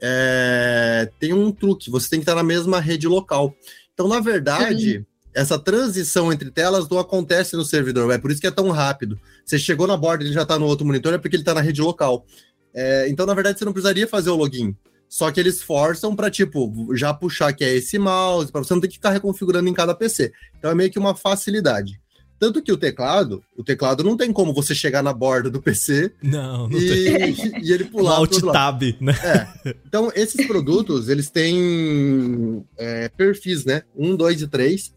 é, 0.00 1.08
tem 1.18 1.32
um 1.32 1.52
truque. 1.52 1.90
Você 1.90 2.10
tem 2.10 2.18
que 2.18 2.24
estar 2.24 2.34
na 2.34 2.42
mesma 2.42 2.80
rede 2.80 3.06
local. 3.06 3.54
Então, 3.94 4.08
na 4.08 4.20
verdade, 4.20 4.98
Sim. 4.98 5.06
essa 5.34 5.58
transição 5.58 6.32
entre 6.32 6.50
telas 6.50 6.88
não 6.88 6.98
acontece 6.98 7.56
no 7.56 7.64
servidor. 7.64 8.10
É 8.10 8.18
por 8.18 8.30
isso 8.30 8.40
que 8.40 8.46
é 8.46 8.50
tão 8.50 8.70
rápido. 8.70 9.18
Você 9.44 9.58
chegou 9.58 9.86
na 9.86 9.96
borda, 9.96 10.24
ele 10.24 10.32
já 10.32 10.42
está 10.42 10.58
no 10.58 10.66
outro 10.66 10.84
monitor, 10.84 11.14
é 11.14 11.18
porque 11.18 11.36
ele 11.36 11.42
está 11.42 11.54
na 11.54 11.60
rede 11.60 11.80
local. 11.80 12.26
É, 12.74 13.08
então, 13.08 13.26
na 13.26 13.34
verdade, 13.34 13.58
você 13.58 13.64
não 13.64 13.72
precisaria 13.72 14.08
fazer 14.08 14.30
o 14.30 14.36
login. 14.36 14.76
Só 15.08 15.30
que 15.30 15.38
eles 15.38 15.60
forçam 15.60 16.16
para 16.16 16.30
tipo, 16.30 16.88
já 16.96 17.12
puxar 17.12 17.52
que 17.52 17.62
é 17.62 17.74
esse 17.74 17.98
mouse, 17.98 18.50
para 18.50 18.64
você 18.64 18.72
não 18.72 18.80
ter 18.80 18.88
que 18.88 18.94
ficar 18.94 19.10
reconfigurando 19.10 19.68
em 19.68 19.74
cada 19.74 19.94
PC. 19.94 20.32
Então 20.58 20.70
é 20.70 20.74
meio 20.74 20.90
que 20.90 20.98
uma 20.98 21.14
facilidade. 21.14 22.00
Tanto 22.42 22.60
que 22.60 22.72
o 22.72 22.76
teclado, 22.76 23.40
o 23.56 23.62
teclado 23.62 24.02
não 24.02 24.16
tem 24.16 24.32
como 24.32 24.52
você 24.52 24.74
chegar 24.74 25.00
na 25.00 25.12
borda 25.12 25.48
do 25.48 25.62
PC 25.62 26.12
não, 26.20 26.66
não 26.66 26.76
e, 26.76 26.88
tem. 26.88 27.62
e 27.62 27.72
ele 27.72 27.84
pular. 27.84 28.16
Alt 28.16 28.40
tab, 28.40 28.82
né? 29.00 29.12
É. 29.22 29.76
Então, 29.86 30.10
esses 30.12 30.44
produtos, 30.48 31.08
eles 31.08 31.30
têm 31.30 32.64
é, 32.76 33.08
perfis, 33.10 33.64
né? 33.64 33.82
Um, 33.96 34.16
dois 34.16 34.42
e 34.42 34.48
três. 34.48 34.92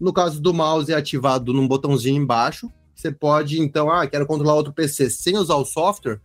No 0.00 0.14
caso 0.14 0.40
do 0.40 0.54
mouse, 0.54 0.90
é 0.90 0.96
ativado 0.96 1.52
num 1.52 1.68
botãozinho 1.68 2.22
embaixo. 2.22 2.70
Você 2.94 3.12
pode, 3.12 3.60
então, 3.60 3.90
ah, 3.90 4.06
quero 4.06 4.26
controlar 4.26 4.54
outro 4.54 4.72
PC 4.72 5.10
sem 5.10 5.36
usar 5.36 5.56
o 5.56 5.66
software 5.66 6.20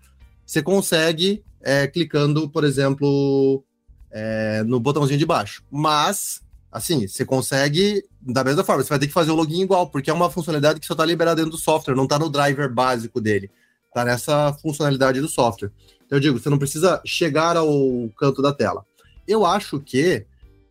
você 0.46 0.62
consegue 0.62 1.44
é, 1.62 1.88
clicando, 1.88 2.50
por 2.50 2.64
exemplo, 2.64 3.64
é, 4.12 4.64
no 4.64 4.80
botãozinho 4.80 5.18
de 5.18 5.26
baixo. 5.26 5.64
Mas, 5.72 6.43
assim, 6.74 7.08
você 7.08 7.24
consegue 7.24 8.04
da 8.22 8.44
mesma 8.44 8.64
forma. 8.64 8.84
Você 8.84 8.90
vai 8.90 9.00
ter 9.00 9.08
que 9.08 9.14
fazer 9.14 9.32
o 9.32 9.36
login 9.36 9.62
igual, 9.62 9.88
porque 9.88 10.10
é 10.10 10.14
uma 10.14 10.30
funcionalidade 10.30 10.80
que 10.80 10.86
só 10.86 10.94
está 10.94 11.06
liberada 11.06 11.38
dentro 11.38 11.52
do 11.52 11.58
software, 11.58 11.96
não 11.96 12.04
está 12.04 12.20
no 12.20 12.30
driver 12.30 12.72
básico 12.72 13.22
dele. 13.22 13.50
Está 13.88 14.04
nessa 14.04 14.54
funcionalidade 14.62 15.22
do 15.22 15.28
software. 15.28 15.72
Então, 16.06 16.18
eu 16.18 16.20
digo, 16.20 16.40
você 16.40 16.50
não 16.50 16.58
precisa 16.58 17.02
chegar 17.06 17.56
ao 17.56 18.10
canto 18.18 18.42
da 18.42 18.52
tela. 18.52 18.86
Eu 19.28 19.46
acho 19.46 19.80
que 19.80 20.26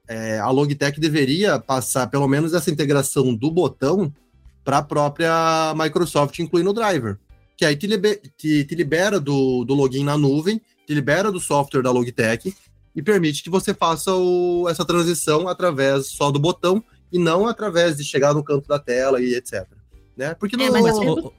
é, 0.09 0.39
a 0.39 0.51
Logitech 0.51 1.01
deveria 1.01 1.59
passar 1.59 2.09
pelo 2.09 2.29
menos 2.29 2.53
essa 2.53 2.71
integração 2.71 3.35
do 3.35 3.51
botão 3.51 4.13
para 4.65 4.79
a 4.79 4.83
própria 4.83 5.75
Microsoft 5.75 6.39
incluir 6.39 6.63
no 6.65 6.73
driver 6.73 7.19
que 7.63 7.67
aí 7.67 7.77
te, 7.77 7.87
liber, 7.87 8.21
te, 8.37 8.65
te 8.65 8.75
libera 8.75 9.21
do, 9.21 9.65
do 9.65 9.73
login 9.73 10.03
na 10.03 10.19
nuvem, 10.19 10.61
te 10.85 10.93
libera 10.93 11.31
do 11.31 11.39
software 11.39 11.81
da 11.81 11.93
Logitech 11.93 12.53
e 12.95 13.03
permite 13.03 13.43
que 13.43 13.51
você 13.51 13.73
faça 13.73 14.15
o, 14.15 14.67
essa 14.69 14.85
transição 14.85 15.49
através 15.49 16.09
só 16.09 16.31
do 16.31 16.39
botão 16.39 16.83
e 17.13 17.19
não 17.19 17.47
através 17.47 17.97
de 17.97 18.05
chegar 18.05 18.35
no 18.35 18.45
canto 18.45 18.69
da 18.69 18.79
tela 18.79 19.21
e 19.21 19.35
etc. 19.35 19.67
Né? 20.17 20.35
Porque 20.35 20.57
é, 20.57 20.71
mas, 20.71 20.99
o, 20.99 21.33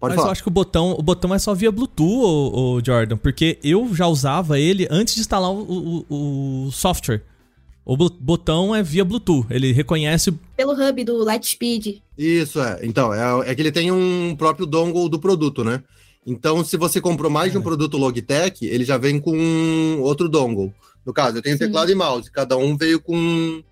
mas 0.00 0.14
eu 0.14 0.30
acho 0.30 0.42
que 0.42 0.48
o 0.48 0.52
botão, 0.52 0.92
o 0.92 1.02
botão 1.02 1.34
é 1.34 1.38
só 1.38 1.54
via 1.54 1.70
Bluetooth, 1.70 2.24
o, 2.24 2.76
o 2.76 2.84
Jordan, 2.84 3.16
porque 3.16 3.58
eu 3.62 3.94
já 3.94 4.06
usava 4.06 4.58
ele 4.58 4.86
antes 4.90 5.14
de 5.14 5.20
instalar 5.20 5.50
o, 5.50 6.04
o, 6.08 6.66
o 6.66 6.72
software. 6.72 7.22
O 7.84 7.96
botão 7.96 8.74
é 8.74 8.82
via 8.82 9.04
Bluetooth, 9.04 9.46
ele 9.50 9.72
reconhece. 9.72 10.32
Pelo 10.56 10.72
hub 10.72 11.04
do 11.04 11.24
Lightspeed. 11.24 12.02
Isso, 12.16 12.60
é. 12.60 12.78
Então, 12.82 13.12
é, 13.12 13.50
é 13.50 13.54
que 13.54 13.62
ele 13.62 13.72
tem 13.72 13.90
um 13.90 14.36
próprio 14.36 14.66
dongle 14.66 15.08
do 15.08 15.18
produto, 15.18 15.64
né? 15.64 15.82
Então, 16.26 16.64
se 16.64 16.76
você 16.76 17.00
comprou 17.00 17.30
mais 17.30 17.50
de 17.50 17.58
um 17.58 17.60
é. 17.60 17.64
produto 17.64 17.96
Logitech, 17.96 18.64
ele 18.64 18.84
já 18.84 18.98
vem 18.98 19.18
com 19.18 19.98
outro 20.00 20.28
dongle. 20.28 20.72
No 21.04 21.12
caso, 21.12 21.38
eu 21.38 21.42
tenho 21.42 21.56
Sim. 21.56 21.64
teclado 21.64 21.90
e 21.90 21.94
mouse, 21.94 22.30
cada 22.30 22.56
um 22.56 22.76
veio 22.76 23.00
com 23.00 23.16
um, 23.16 23.62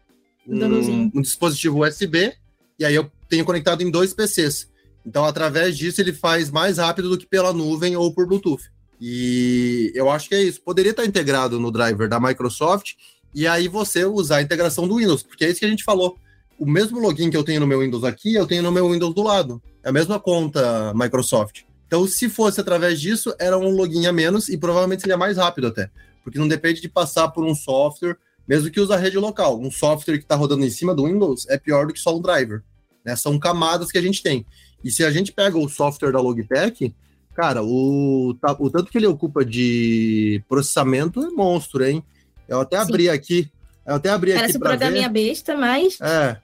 um, 0.46 1.10
um 1.14 1.20
dispositivo 1.20 1.86
USB, 1.86 2.32
e 2.78 2.84
aí 2.84 2.94
eu 2.94 3.10
tenho 3.28 3.44
conectado 3.44 3.82
em 3.82 3.90
dois 3.90 4.14
PCs. 4.14 4.68
Então, 5.04 5.24
através 5.24 5.76
disso, 5.76 6.00
ele 6.00 6.12
faz 6.12 6.50
mais 6.50 6.78
rápido 6.78 7.10
do 7.10 7.18
que 7.18 7.26
pela 7.26 7.52
nuvem 7.52 7.96
ou 7.96 8.12
por 8.12 8.26
Bluetooth. 8.26 8.70
E 9.00 9.92
eu 9.94 10.10
acho 10.10 10.28
que 10.28 10.34
é 10.34 10.42
isso. 10.42 10.60
Poderia 10.60 10.90
estar 10.90 11.04
integrado 11.04 11.60
no 11.60 11.70
driver 11.70 12.08
da 12.08 12.18
Microsoft 12.18 12.94
e 13.34 13.46
aí 13.46 13.68
você 13.68 14.04
usar 14.04 14.38
a 14.38 14.42
integração 14.42 14.88
do 14.88 14.96
Windows, 14.96 15.22
porque 15.22 15.44
é 15.44 15.50
isso 15.50 15.60
que 15.60 15.66
a 15.66 15.70
gente 15.70 15.84
falou. 15.84 16.18
O 16.58 16.66
mesmo 16.66 16.98
login 16.98 17.30
que 17.30 17.36
eu 17.36 17.44
tenho 17.44 17.60
no 17.60 17.66
meu 17.66 17.80
Windows 17.80 18.02
aqui, 18.02 18.34
eu 18.34 18.46
tenho 18.46 18.62
no 18.62 18.72
meu 18.72 18.90
Windows 18.90 19.14
do 19.14 19.22
lado. 19.22 19.62
É 19.82 19.90
a 19.90 19.92
mesma 19.92 20.18
conta 20.18 20.92
Microsoft. 20.94 21.62
Então, 21.88 22.06
se 22.06 22.28
fosse 22.28 22.60
através 22.60 23.00
disso, 23.00 23.34
era 23.38 23.56
um 23.58 23.70
login 23.70 24.06
a 24.06 24.12
menos 24.12 24.50
e 24.50 24.58
provavelmente 24.58 25.00
seria 25.00 25.16
mais 25.16 25.38
rápido 25.38 25.68
até. 25.68 25.90
Porque 26.22 26.38
não 26.38 26.46
depende 26.46 26.82
de 26.82 26.88
passar 26.88 27.28
por 27.28 27.44
um 27.44 27.54
software, 27.54 28.18
mesmo 28.46 28.70
que 28.70 28.78
use 28.78 28.92
a 28.92 28.96
rede 28.96 29.16
local. 29.16 29.58
Um 29.58 29.70
software 29.70 30.18
que 30.18 30.24
está 30.24 30.36
rodando 30.36 30.66
em 30.66 30.70
cima 30.70 30.94
do 30.94 31.06
Windows 31.06 31.48
é 31.48 31.56
pior 31.58 31.86
do 31.86 31.94
que 31.94 31.98
só 31.98 32.14
um 32.14 32.20
driver. 32.20 32.62
Né? 33.02 33.16
São 33.16 33.38
camadas 33.38 33.90
que 33.90 33.96
a 33.96 34.02
gente 34.02 34.22
tem. 34.22 34.44
E 34.84 34.90
se 34.90 35.02
a 35.02 35.10
gente 35.10 35.32
pega 35.32 35.58
o 35.58 35.66
software 35.66 36.12
da 36.12 36.20
Logitech, 36.20 36.94
cara, 37.34 37.62
o, 37.64 38.36
o 38.58 38.70
tanto 38.70 38.92
que 38.92 38.98
ele 38.98 39.06
ocupa 39.06 39.42
de 39.42 40.42
processamento 40.46 41.22
é 41.22 41.30
monstro, 41.30 41.84
hein? 41.84 42.04
Eu 42.46 42.60
até 42.60 42.76
abri 42.76 43.04
Sim. 43.04 43.10
aqui. 43.10 43.50
Eu 43.86 43.94
até 43.94 44.10
abri 44.10 44.34
Parece 44.34 44.50
aqui. 44.50 44.58
Parece 44.62 44.84
um 44.84 44.92
ver. 44.92 45.08
besta, 45.08 45.56
mas. 45.56 45.98
É. 46.02 46.36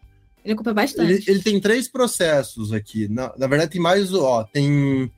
Ele 0.42 0.54
ocupa 0.54 0.72
bastante. 0.72 1.12
Ele, 1.12 1.24
ele, 1.26 1.42
tem 1.42 1.60
três 1.60 1.86
processos 1.86 2.72
aqui. 2.72 3.08
Na, 3.08 3.32
na 3.36 3.46
verdade, 3.46 3.72
tem 3.72 3.80
mais. 3.80 4.12
Ó, 4.14 4.44
tem. 4.44 5.10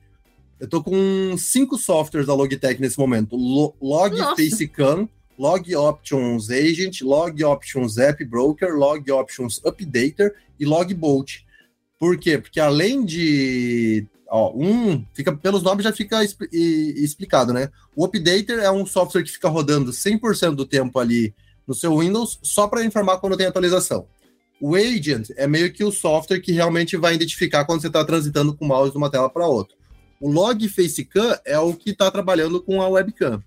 Eu 0.59 0.67
tô 0.67 0.83
com 0.83 1.35
cinco 1.37 1.77
softwares 1.77 2.27
da 2.27 2.33
Logitech 2.33 2.81
nesse 2.81 2.97
momento: 2.97 3.35
Log 3.35 4.17
Facecam, 4.35 5.07
Log 5.37 5.75
Options 5.75 6.49
Agent, 6.49 7.01
Log 7.01 7.43
Options 7.43 7.97
App 7.97 8.23
Broker, 8.25 8.75
Log 8.75 9.11
Options 9.11 9.61
Updater 9.63 10.33
e 10.59 10.65
Log 10.65 10.93
Bolt. 10.93 11.41
Por 11.99 12.17
quê? 12.17 12.37
Porque 12.37 12.59
além 12.59 13.05
de 13.05 14.07
Ó, 14.29 14.53
um, 14.55 15.05
fica 15.13 15.35
pelos 15.35 15.63
nomes 15.63 15.83
já 15.83 15.93
fica 15.93 16.21
explicado, 16.51 17.53
né? 17.53 17.69
O 17.95 18.03
Updater 18.03 18.59
é 18.59 18.69
um 18.69 18.85
software 18.85 19.23
que 19.23 19.31
fica 19.31 19.47
rodando 19.47 19.91
100% 19.91 20.53
do 20.53 20.65
tempo 20.65 20.99
ali 20.99 21.33
no 21.65 21.73
seu 21.73 21.97
Windows 21.97 22.39
só 22.43 22.67
para 22.67 22.83
informar 22.83 23.19
quando 23.19 23.37
tem 23.37 23.45
atualização. 23.45 24.05
O 24.59 24.75
agent 24.75 25.29
é 25.37 25.47
meio 25.47 25.71
que 25.71 25.83
o 25.83 25.91
software 25.91 26.39
que 26.39 26.51
realmente 26.51 26.97
vai 26.97 27.13
identificar 27.13 27.63
quando 27.63 27.81
você 27.81 27.87
está 27.87 28.03
transitando 28.03 28.55
com 28.55 28.65
o 28.65 28.67
mouse 28.67 28.91
de 28.91 28.97
uma 28.97 29.09
tela 29.09 29.29
para 29.29 29.47
outra. 29.47 29.75
O 30.19 30.31
log 30.31 30.67
facecam 30.69 31.37
é 31.45 31.59
o 31.59 31.73
que 31.73 31.91
está 31.91 32.09
trabalhando 32.09 32.61
com 32.61 32.81
a 32.81 32.87
webcam. 32.87 33.43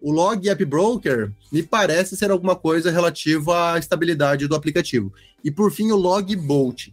O 0.00 0.10
log 0.10 0.48
app 0.48 0.64
broker 0.64 1.32
me 1.50 1.62
parece 1.62 2.16
ser 2.16 2.30
alguma 2.30 2.54
coisa 2.54 2.90
relativa 2.90 3.72
à 3.72 3.78
estabilidade 3.78 4.46
do 4.46 4.54
aplicativo. 4.54 5.12
E 5.44 5.50
por 5.50 5.72
fim, 5.72 5.90
o 5.90 5.96
log 5.96 6.34
bolt, 6.36 6.88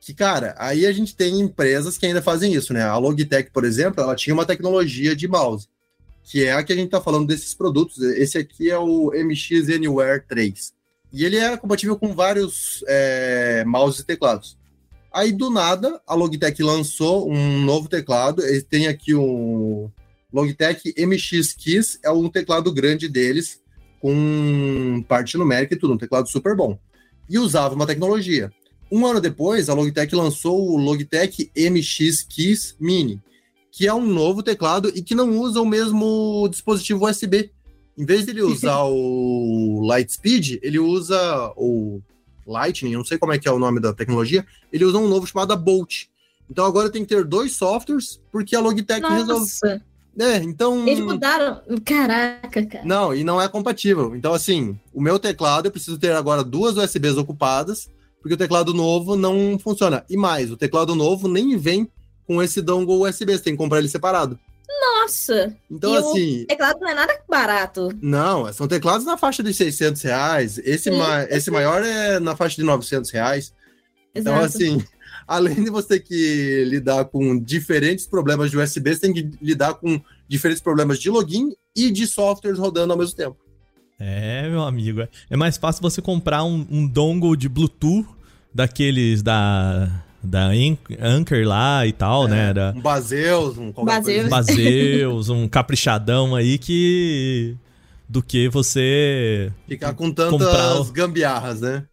que 0.00 0.14
cara, 0.14 0.54
aí 0.58 0.86
a 0.86 0.92
gente 0.92 1.14
tem 1.14 1.40
empresas 1.40 1.98
que 1.98 2.06
ainda 2.06 2.22
fazem 2.22 2.52
isso, 2.54 2.72
né? 2.72 2.82
A 2.82 2.96
Logitech, 2.96 3.50
por 3.50 3.64
exemplo, 3.64 4.02
ela 4.02 4.14
tinha 4.14 4.34
uma 4.34 4.46
tecnologia 4.46 5.14
de 5.14 5.28
mouse, 5.28 5.68
que 6.24 6.44
é 6.44 6.52
a 6.52 6.62
que 6.62 6.72
a 6.72 6.76
gente 6.76 6.86
está 6.86 7.00
falando 7.00 7.26
desses 7.26 7.54
produtos. 7.54 7.98
Esse 8.02 8.38
aqui 8.38 8.70
é 8.70 8.78
o 8.78 9.12
MX 9.12 9.68
Anywhere 9.70 10.22
3. 10.28 10.72
E 11.12 11.24
ele 11.24 11.36
era 11.36 11.56
compatível 11.56 11.96
com 11.96 12.14
vários 12.14 12.84
é, 12.86 13.64
mouses 13.64 14.00
e 14.00 14.04
teclados. 14.04 14.57
Aí, 15.12 15.32
do 15.32 15.50
nada, 15.50 16.00
a 16.06 16.14
Logitech 16.14 16.62
lançou 16.62 17.30
um 17.30 17.62
novo 17.62 17.88
teclado. 17.88 18.44
Ele 18.44 18.62
tem 18.62 18.86
aqui 18.86 19.14
um 19.14 19.90
Logitech 20.32 20.94
MX 20.98 21.54
Keys, 21.54 21.98
é 22.04 22.10
um 22.10 22.28
teclado 22.28 22.72
grande 22.72 23.08
deles, 23.08 23.60
com 24.00 25.04
parte 25.08 25.36
numérica 25.36 25.74
e 25.74 25.78
tudo, 25.78 25.94
um 25.94 25.98
teclado 25.98 26.28
super 26.28 26.54
bom. 26.54 26.78
E 27.28 27.38
usava 27.38 27.74
uma 27.74 27.86
tecnologia. 27.86 28.52
Um 28.90 29.06
ano 29.06 29.20
depois, 29.20 29.68
a 29.68 29.74
Logitech 29.74 30.14
lançou 30.14 30.70
o 30.70 30.76
Logitech 30.76 31.50
MX 31.56 32.22
Keys 32.22 32.76
Mini, 32.78 33.22
que 33.70 33.86
é 33.86 33.94
um 33.94 34.06
novo 34.06 34.42
teclado 34.42 34.90
e 34.94 35.02
que 35.02 35.14
não 35.14 35.38
usa 35.38 35.60
o 35.60 35.66
mesmo 35.66 36.48
dispositivo 36.50 37.06
USB. 37.06 37.50
Em 37.96 38.04
vez 38.04 38.24
de 38.24 38.30
ele 38.30 38.42
usar 38.42 38.84
o 38.88 39.80
Lightspeed, 39.90 40.60
ele 40.62 40.78
usa 40.78 41.52
o 41.56 42.00
Lightning, 42.50 42.92
não 42.92 43.04
sei 43.04 43.18
como 43.18 43.32
é 43.32 43.38
que 43.38 43.48
é 43.48 43.52
o 43.52 43.58
nome 43.58 43.80
da 43.80 43.92
tecnologia, 43.92 44.46
ele 44.72 44.84
usa 44.84 44.98
um 44.98 45.08
novo 45.08 45.26
chamado 45.26 45.56
Bolt. 45.56 46.06
Então 46.50 46.64
agora 46.64 46.90
tem 46.90 47.02
que 47.02 47.14
ter 47.14 47.24
dois 47.24 47.52
softwares, 47.52 48.20
porque 48.32 48.56
a 48.56 48.60
Logitech 48.60 49.02
Nossa. 49.02 49.14
resolve. 49.14 49.82
É, 50.18 50.36
então. 50.38 50.86
Eles 50.86 51.04
mudaram. 51.04 51.60
Caraca, 51.84 52.66
cara. 52.66 52.84
Não, 52.84 53.14
e 53.14 53.22
não 53.22 53.40
é 53.40 53.48
compatível. 53.48 54.16
Então, 54.16 54.34
assim, 54.34 54.76
o 54.92 55.00
meu 55.00 55.18
teclado, 55.18 55.66
eu 55.66 55.70
preciso 55.70 55.96
ter 55.96 56.12
agora 56.12 56.42
duas 56.42 56.76
USBs 56.76 57.16
ocupadas, 57.16 57.88
porque 58.20 58.34
o 58.34 58.38
teclado 58.38 58.74
novo 58.74 59.14
não 59.14 59.58
funciona. 59.58 60.04
E 60.10 60.16
mais, 60.16 60.50
o 60.50 60.56
teclado 60.56 60.96
novo 60.96 61.28
nem 61.28 61.56
vem 61.56 61.88
com 62.26 62.42
esse 62.42 62.60
dongle 62.60 63.08
USB, 63.08 63.32
você 63.32 63.44
tem 63.44 63.52
que 63.52 63.58
comprar 63.58 63.78
ele 63.78 63.88
separado. 63.88 64.38
Nossa! 64.80 65.56
Então, 65.70 65.92
E 65.92 65.96
assim. 65.96 66.42
O 66.42 66.46
teclado 66.46 66.80
não 66.80 66.88
é 66.88 66.94
nada 66.94 67.20
barato. 67.28 67.88
Não, 68.00 68.52
são 68.52 68.68
teclados 68.68 69.04
na 69.06 69.16
faixa 69.16 69.42
de 69.42 69.52
600 69.52 70.02
reais. 70.02 70.58
Esse, 70.58 70.90
Sim, 70.90 70.98
ma- 70.98 71.24
esse 71.24 71.50
maior 71.50 71.82
é 71.84 72.18
na 72.20 72.36
faixa 72.36 72.56
de 72.56 72.62
900 72.62 73.10
reais. 73.10 73.52
Então, 74.14 74.34
Exato. 74.36 74.46
assim, 74.46 74.82
além 75.26 75.62
de 75.64 75.70
você 75.70 75.88
ter 75.98 76.00
que 76.00 76.64
lidar 76.66 77.04
com 77.06 77.38
diferentes 77.38 78.06
problemas 78.06 78.50
de 78.50 78.56
USB, 78.58 78.94
você 78.94 79.00
tem 79.00 79.12
que 79.12 79.30
lidar 79.42 79.74
com 79.74 80.00
diferentes 80.28 80.62
problemas 80.62 80.98
de 80.98 81.10
login 81.10 81.52
e 81.76 81.90
de 81.90 82.06
softwares 82.06 82.58
rodando 82.58 82.92
ao 82.92 82.98
mesmo 82.98 83.16
tempo. 83.16 83.36
É, 84.00 84.48
meu 84.48 84.62
amigo. 84.62 85.00
é- 85.00 85.08
É 85.30 85.36
mais 85.36 85.56
fácil 85.56 85.82
você 85.82 86.00
comprar 86.00 86.44
um, 86.44 86.66
um 86.70 86.86
dongle 86.86 87.36
de 87.36 87.48
Bluetooth 87.48 88.06
daqueles 88.54 89.22
da. 89.22 90.04
Da 90.28 90.48
An- 90.48 90.76
Anchor 91.00 91.42
lá 91.46 91.86
e 91.86 91.92
tal, 91.92 92.28
né? 92.28 92.52
Da 92.52 92.72
Um 92.76 92.80
Baseus, 92.82 93.56
um 93.56 93.72
Baseus. 93.72 94.28
coisa 94.28 94.36
assim. 94.40 94.54
Baseus, 94.54 95.28
um 95.30 95.48
caprichadão 95.48 96.34
aí 96.34 96.58
que. 96.58 97.56
Do 98.08 98.22
que 98.22 98.48
você. 98.48 99.50
Ficar 99.66 99.94
com 99.94 100.10
tantas 100.10 100.30
Comprar 100.32 100.92
gambiarras, 100.92 101.60
né? 101.60 101.84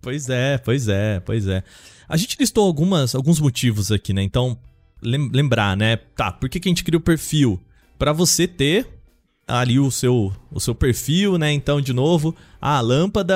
Pois 0.00 0.28
é, 0.28 0.58
pois 0.58 0.88
é, 0.88 1.20
pois 1.20 1.46
é. 1.46 1.62
A 2.08 2.16
gente 2.16 2.36
listou 2.38 2.66
algumas, 2.66 3.14
alguns 3.14 3.38
motivos 3.40 3.90
aqui, 3.92 4.12
né? 4.12 4.22
Então, 4.22 4.58
lem- 5.00 5.30
lembrar, 5.32 5.76
né? 5.76 5.96
Tá, 6.16 6.32
por 6.32 6.48
que, 6.48 6.58
que 6.60 6.68
a 6.68 6.70
gente 6.70 6.82
cria 6.84 6.98
o 6.98 7.00
perfil? 7.00 7.60
Pra 7.98 8.12
você 8.12 8.46
ter 8.48 8.86
ali 9.46 9.78
o 9.78 9.90
seu, 9.90 10.32
o 10.50 10.58
seu 10.60 10.74
perfil, 10.74 11.38
né? 11.38 11.52
Então, 11.52 11.80
de 11.80 11.92
novo, 11.92 12.34
a 12.60 12.80
lâmpada. 12.80 13.34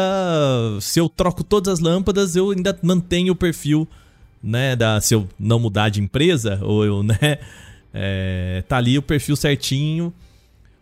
Se 0.80 0.99
eu 0.99 1.09
troco 1.09 1.44
todas 1.44 1.74
as 1.74 1.80
lâmpadas, 1.80 2.34
eu 2.34 2.51
ainda 2.51 2.76
mantenho 2.82 3.32
o 3.32 3.36
perfil, 3.36 3.86
né? 4.47 4.76
Da, 4.76 5.01
se 5.01 5.14
eu 5.14 5.28
não 5.38 5.59
mudar 5.59 5.88
de 5.88 6.01
empresa, 6.01 6.59
ou 6.62 6.84
eu, 6.84 7.03
né? 7.03 7.16
é, 7.92 8.62
tá 8.68 8.76
ali 8.76 8.97
o 8.99 9.03
perfil 9.03 9.36
certinho. 9.36 10.12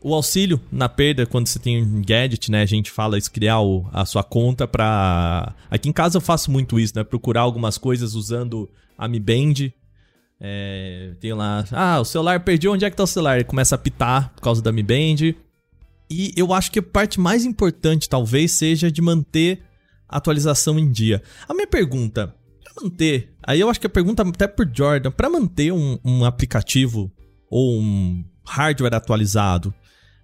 O 0.01 0.13
auxílio 0.15 0.61
na 0.71 0.87
perda, 0.87 1.25
quando 1.25 1.47
você 1.47 1.59
tem 1.59 1.83
um 1.83 2.03
gadget, 2.03 2.51
né? 2.51 2.61
A 2.61 2.67
gente 2.67 2.91
fala 2.91 3.17
isso, 3.17 3.31
criar 3.33 3.61
o- 3.61 3.89
a 3.91 4.05
sua 4.05 4.23
conta 4.23 4.69
pra. 4.69 5.55
Aqui 5.71 5.89
em 5.89 5.93
casa 5.93 6.19
eu 6.19 6.21
faço 6.21 6.51
muito 6.51 6.79
isso, 6.79 6.93
né? 6.95 7.03
Procurar 7.03 7.41
algumas 7.41 7.79
coisas 7.79 8.15
usando 8.15 8.69
a 8.99 9.09
Mi 9.09 9.19
Band. 9.19 9.71
É, 10.39 11.13
tem 11.21 11.33
lá, 11.33 11.65
ah, 11.73 12.01
o 12.01 12.05
celular 12.05 12.39
perdi, 12.41 12.69
onde 12.69 12.85
é 12.85 12.91
que 12.91 12.97
tá 12.97 13.05
o 13.05 13.07
celular? 13.07 13.37
Ele 13.37 13.45
começa 13.45 13.77
a 13.77 13.79
pitar 13.79 14.31
por 14.35 14.43
causa 14.43 14.61
da 14.61 14.71
Mi 14.73 14.83
Band. 14.83 15.35
E 16.11 16.33
eu 16.37 16.53
acho 16.53 16.71
que 16.71 16.81
a 16.81 16.83
parte 16.83 17.19
mais 17.19 17.47
importante, 17.47 18.07
talvez, 18.09 18.53
seja 18.53 18.91
de 18.91 19.01
manter 19.01 19.63
a 20.07 20.19
atualização 20.19 20.79
em 20.79 20.91
dia. 20.91 21.23
A 21.49 21.55
minha 21.55 21.67
pergunta, 21.67 22.35
manter, 22.83 23.33
aí 23.43 23.61
eu 23.61 23.69
acho 23.69 23.81
que 23.81 23.87
a 23.87 23.91
pergunta 23.91 24.23
até 24.23 24.47
por 24.47 24.69
Jordan, 24.73 25.11
pra 25.11 25.31
manter 25.31 25.73
um, 25.73 25.99
um 26.05 26.25
aplicativo 26.25 27.11
ou 27.51 27.79
um 27.81 28.25
hardware 28.45 28.95
atualizado, 28.95 29.73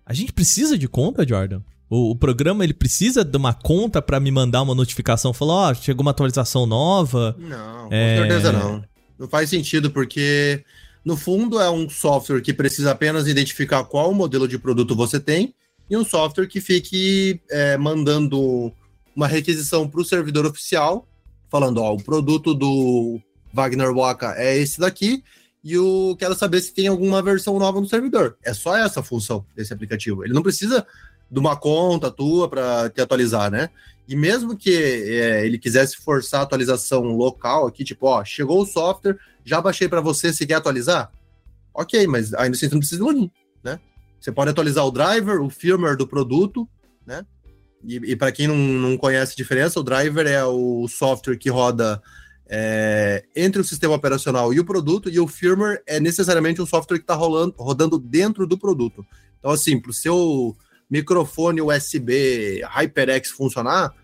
a 0.05 0.13
gente 0.13 0.33
precisa 0.33 0.77
de 0.77 0.89
conta, 0.89 1.27
Jordan? 1.27 1.63
O, 1.89 2.11
o 2.11 2.17
programa 2.17 2.63
ele 2.65 2.75
precisa 2.75 3.25
de 3.25 3.37
uma 3.37 3.53
conta 3.53 4.01
pra 4.01 4.21
me 4.21 4.31
mandar 4.31 4.63
uma 4.63 4.75
notificação, 4.75 5.33
falar, 5.33 5.55
ó, 5.71 5.75
chegou 5.75 6.03
uma 6.03 6.11
atualização 6.13 6.67
nova. 6.67 7.35
Não, 7.39 7.89
com 7.89 7.95
É. 7.95 8.17
certeza 8.19 8.53
não. 8.53 8.85
Não 9.19 9.29
faz 9.29 9.51
sentido, 9.51 9.91
porque 9.91 10.65
no 11.05 11.17
fundo 11.17 11.61
é 11.61 11.71
um 11.71 11.89
software 11.91 12.41
que 12.41 12.53
precisa 12.55 12.93
apenas 12.93 13.27
identificar 13.27 13.85
qual 13.85 14.15
modelo 14.15 14.47
de 14.47 14.59
produto 14.59 14.95
você 14.95 15.19
tem 15.19 15.55
e 15.91 15.97
um 15.97 16.05
software 16.05 16.47
que 16.47 16.61
fique 16.61 17.41
é, 17.51 17.77
mandando 17.77 18.73
uma 19.15 19.27
requisição 19.27 19.89
para 19.89 20.01
o 20.01 20.05
servidor 20.05 20.47
oficial, 20.47 21.07
falando: 21.51 21.79
ó, 21.79 21.95
o 21.95 22.03
produto 22.03 22.55
do 22.55 23.21
Wagner 23.53 23.93
Waka 23.93 24.35
é 24.37 24.57
esse 24.57 24.79
daqui 24.79 25.23
e 25.63 25.75
eu 25.75 26.17
quero 26.19 26.35
saber 26.35 26.61
se 26.61 26.73
tem 26.73 26.87
alguma 26.87 27.21
versão 27.21 27.59
nova 27.59 27.81
no 27.81 27.87
servidor. 27.87 28.37
É 28.43 28.55
só 28.55 28.77
essa 28.77 29.03
função 29.03 29.45
desse 29.55 29.73
aplicativo. 29.73 30.25
Ele 30.25 30.33
não 30.33 30.43
precisa 30.43 30.87
de 31.31 31.39
uma 31.39 31.57
conta 31.57 32.11
tua 32.11 32.49
para 32.49 32.89
te 32.89 33.01
atualizar, 33.01 33.51
né? 33.51 33.69
E 34.09 34.17
mesmo 34.17 34.57
que 34.57 34.75
é, 34.75 35.47
ele 35.47 35.59
quisesse 35.59 35.97
forçar 35.97 36.41
a 36.41 36.43
atualização 36.43 37.05
local 37.17 37.67
aqui, 37.67 37.85
tipo, 37.85 38.07
ó, 38.07 38.25
chegou 38.25 38.63
o 38.63 38.67
software, 38.67 39.17
já 39.45 39.61
baixei 39.61 39.89
para 39.89 40.01
você, 40.01 40.33
se 40.33 40.47
quer 40.47 40.55
atualizar? 40.55 41.13
Ok, 41.73 42.07
mas 42.07 42.35
ainda 42.35 42.57
assim 42.57 42.67
você 42.69 42.75
não 42.75 42.81
precisa 42.81 43.01
de 43.01 43.07
login, 43.07 43.31
né? 43.63 43.79
Você 44.21 44.33
pode 44.33 44.51
atualizar 44.51 44.85
o 44.85 44.91
driver, 44.91 45.41
o 45.41 45.49
firmware 45.49 45.97
do 45.97 46.09
produto, 46.09 46.69
né? 47.07 47.25
E, 47.85 47.97
e 47.97 48.17
para 48.17 48.33
quem 48.33 48.47
não, 48.47 48.57
não 48.57 48.97
conhece 48.97 49.33
a 49.33 49.37
diferença, 49.37 49.81
o 49.81 49.83
driver 49.83 50.27
é 50.27 50.45
o 50.45 50.87
software 50.89 51.37
que 51.37 51.49
roda 51.49 52.03
é, 52.49 53.25
entre 53.35 53.61
o 53.61 53.65
sistema 53.65 53.95
operacional 53.95 54.53
e 54.53 54.59
o 54.59 54.65
produto, 54.65 55.09
e 55.09 55.21
o 55.21 55.27
firmware 55.27 55.83
é 55.87 56.01
necessariamente 56.01 56.61
um 56.61 56.67
software 56.67 56.99
que 56.99 57.05
está 57.05 57.15
rodando 57.15 57.99
dentro 57.99 58.47
do 58.47 58.59
produto. 58.59 59.07
Então, 59.39 59.53
assim, 59.53 59.79
para 59.81 59.91
o 59.91 59.95
seu 59.95 60.57
microfone 60.91 61.63
USB 61.63 62.63
HyperX 62.65 63.31
funcionar, 63.31 63.95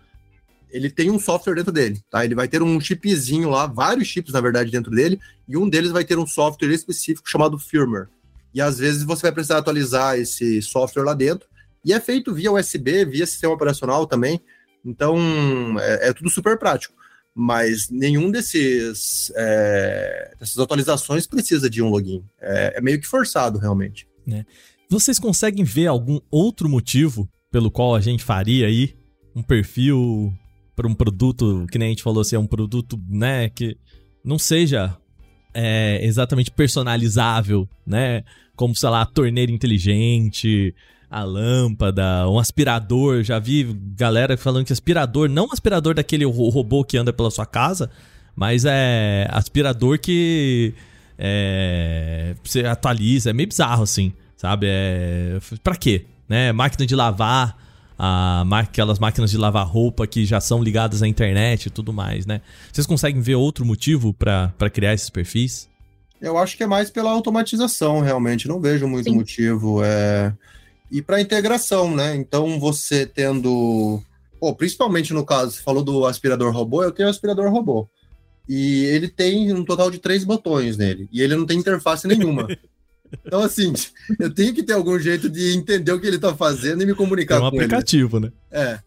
ele 0.69 0.89
tem 0.89 1.11
um 1.11 1.19
software 1.19 1.55
dentro 1.55 1.71
dele, 1.71 2.01
tá? 2.09 2.23
Ele 2.23 2.35
vai 2.35 2.47
ter 2.47 2.63
um 2.63 2.79
chipzinho 2.79 3.49
lá, 3.49 3.67
vários 3.67 4.07
chips, 4.07 4.33
na 4.33 4.41
verdade, 4.41 4.71
dentro 4.71 4.91
dele, 4.91 5.19
e 5.47 5.57
um 5.57 5.67
deles 5.69 5.91
vai 5.91 6.05
ter 6.05 6.17
um 6.17 6.25
software 6.27 6.73
específico 6.73 7.29
chamado 7.29 7.59
firmware. 7.59 8.07
E 8.53 8.61
às 8.61 8.79
vezes 8.79 9.03
você 9.03 9.23
vai 9.23 9.31
precisar 9.33 9.57
atualizar 9.57 10.17
esse 10.17 10.61
software 10.61 11.03
lá 11.03 11.13
dentro, 11.13 11.47
e 11.83 11.93
é 11.93 11.99
feito 11.99 12.33
via 12.33 12.51
USB, 12.51 13.05
via 13.05 13.25
sistema 13.25 13.53
operacional 13.53 14.05
também, 14.05 14.39
então 14.83 15.17
é, 15.79 16.09
é 16.09 16.13
tudo 16.13 16.29
super 16.29 16.57
prático. 16.57 16.95
Mas 17.33 17.89
nenhum 17.89 18.31
desses 18.31 19.31
é, 19.35 20.33
dessas 20.39 20.57
atualizações 20.57 21.27
precisa 21.27 21.69
de 21.69 21.83
um 21.83 21.89
login. 21.89 22.23
É, 22.41 22.77
é 22.77 22.81
meio 22.81 22.99
que 22.99 23.05
forçado, 23.05 23.59
realmente. 23.59 24.07
Vocês 24.89 25.19
conseguem 25.19 25.63
ver 25.63 25.87
algum 25.87 26.19
outro 26.31 26.67
motivo 26.67 27.29
pelo 27.51 27.69
qual 27.69 27.95
a 27.95 28.01
gente 28.01 28.23
faria 28.23 28.65
aí 28.65 28.95
um 29.35 29.43
perfil 29.43 30.33
para 30.75 30.87
um 30.87 30.93
produto, 30.93 31.65
que 31.71 31.77
nem 31.77 31.87
a 31.87 31.89
gente 31.89 32.03
falou, 32.03 32.21
assim, 32.21 32.35
é 32.35 32.39
um 32.39 32.47
produto, 32.47 32.99
né, 33.07 33.49
que 33.49 33.77
não 34.23 34.37
seja 34.37 34.95
é, 35.53 35.99
exatamente 36.05 36.51
personalizável, 36.51 37.67
né? 37.85 38.23
Como, 38.55 38.75
sei 38.75 38.89
lá, 38.89 39.05
torneira 39.05 39.51
inteligente, 39.51 40.73
a 41.09 41.23
lâmpada, 41.23 42.29
um 42.29 42.37
aspirador. 42.39 43.23
Já 43.23 43.39
vi 43.39 43.63
galera 43.95 44.37
falando 44.37 44.65
que 44.65 44.73
aspirador, 44.73 45.29
não 45.29 45.51
aspirador 45.51 45.93
daquele 45.93 46.25
ro- 46.25 46.49
robô 46.49 46.83
que 46.83 46.97
anda 46.97 47.13
pela 47.13 47.31
sua 47.31 47.45
casa, 47.45 47.89
mas 48.35 48.65
é 48.65 49.27
aspirador 49.31 49.99
que 49.99 50.73
é, 51.17 52.35
você 52.43 52.65
atualiza. 52.65 53.29
É 53.29 53.33
meio 53.33 53.47
bizarro, 53.49 53.83
assim, 53.83 54.13
sabe? 54.35 54.67
É, 54.69 55.39
pra 55.63 55.75
quê? 55.75 56.05
Né? 56.27 56.51
Máquina 56.51 56.85
de 56.85 56.95
lavar 56.95 57.57
a, 57.97 58.43
aquelas 58.59 58.99
máquinas 58.99 59.31
de 59.31 59.37
lavar 59.37 59.65
roupa 59.65 60.05
que 60.05 60.25
já 60.25 60.39
são 60.39 60.61
ligadas 60.61 61.01
à 61.01 61.07
internet 61.07 61.67
e 61.67 61.69
tudo 61.69 61.91
mais, 61.93 62.25
né? 62.25 62.41
Vocês 62.71 62.85
conseguem 62.85 63.21
ver 63.21 63.35
outro 63.35 63.65
motivo 63.65 64.13
para 64.13 64.51
criar 64.71 64.93
esses 64.93 65.09
perfis? 65.09 65.69
Eu 66.21 66.37
acho 66.37 66.57
que 66.57 66.63
é 66.63 66.67
mais 66.67 66.89
pela 66.89 67.11
automatização, 67.11 68.01
realmente. 68.01 68.47
Não 68.47 68.59
vejo 68.59 68.87
muito 68.87 69.09
Sim. 69.09 69.15
motivo. 69.15 69.83
É... 69.83 70.33
E 70.91 71.01
para 71.01 71.21
integração, 71.21 71.95
né? 71.95 72.15
Então, 72.15 72.59
você 72.59 73.05
tendo. 73.05 74.01
Pô, 74.39 74.53
principalmente 74.55 75.13
no 75.13 75.25
caso, 75.25 75.51
você 75.51 75.61
falou 75.61 75.83
do 75.83 76.05
aspirador 76.05 76.53
robô, 76.53 76.83
eu 76.83 76.91
tenho 76.91 77.07
um 77.07 77.11
aspirador 77.11 77.51
robô. 77.51 77.87
E 78.47 78.85
ele 78.85 79.09
tem 79.09 79.51
um 79.51 79.65
total 79.65 79.91
de 79.91 79.99
três 79.99 80.23
botões 80.23 80.77
nele. 80.77 81.09
E 81.11 81.21
ele 81.21 81.35
não 81.35 81.45
tem 81.45 81.59
interface 81.59 82.07
nenhuma. 82.07 82.47
Então, 83.25 83.41
assim, 83.41 83.71
eu 84.19 84.33
tenho 84.33 84.53
que 84.53 84.61
ter 84.61 84.73
algum 84.73 84.99
jeito 84.99 85.29
de 85.29 85.55
entender 85.55 85.93
o 85.93 85.99
que 85.99 86.05
ele 86.05 86.17
está 86.17 86.35
fazendo 86.35 86.83
e 86.83 86.85
me 86.85 86.93
comunicar 86.93 87.39
com 87.39 87.47
ele. 87.47 87.55
É 87.55 87.59
um 87.59 87.63
aplicativo, 87.63 88.17
ele. 88.17 88.25
né? 88.25 88.31
É. 88.51 88.79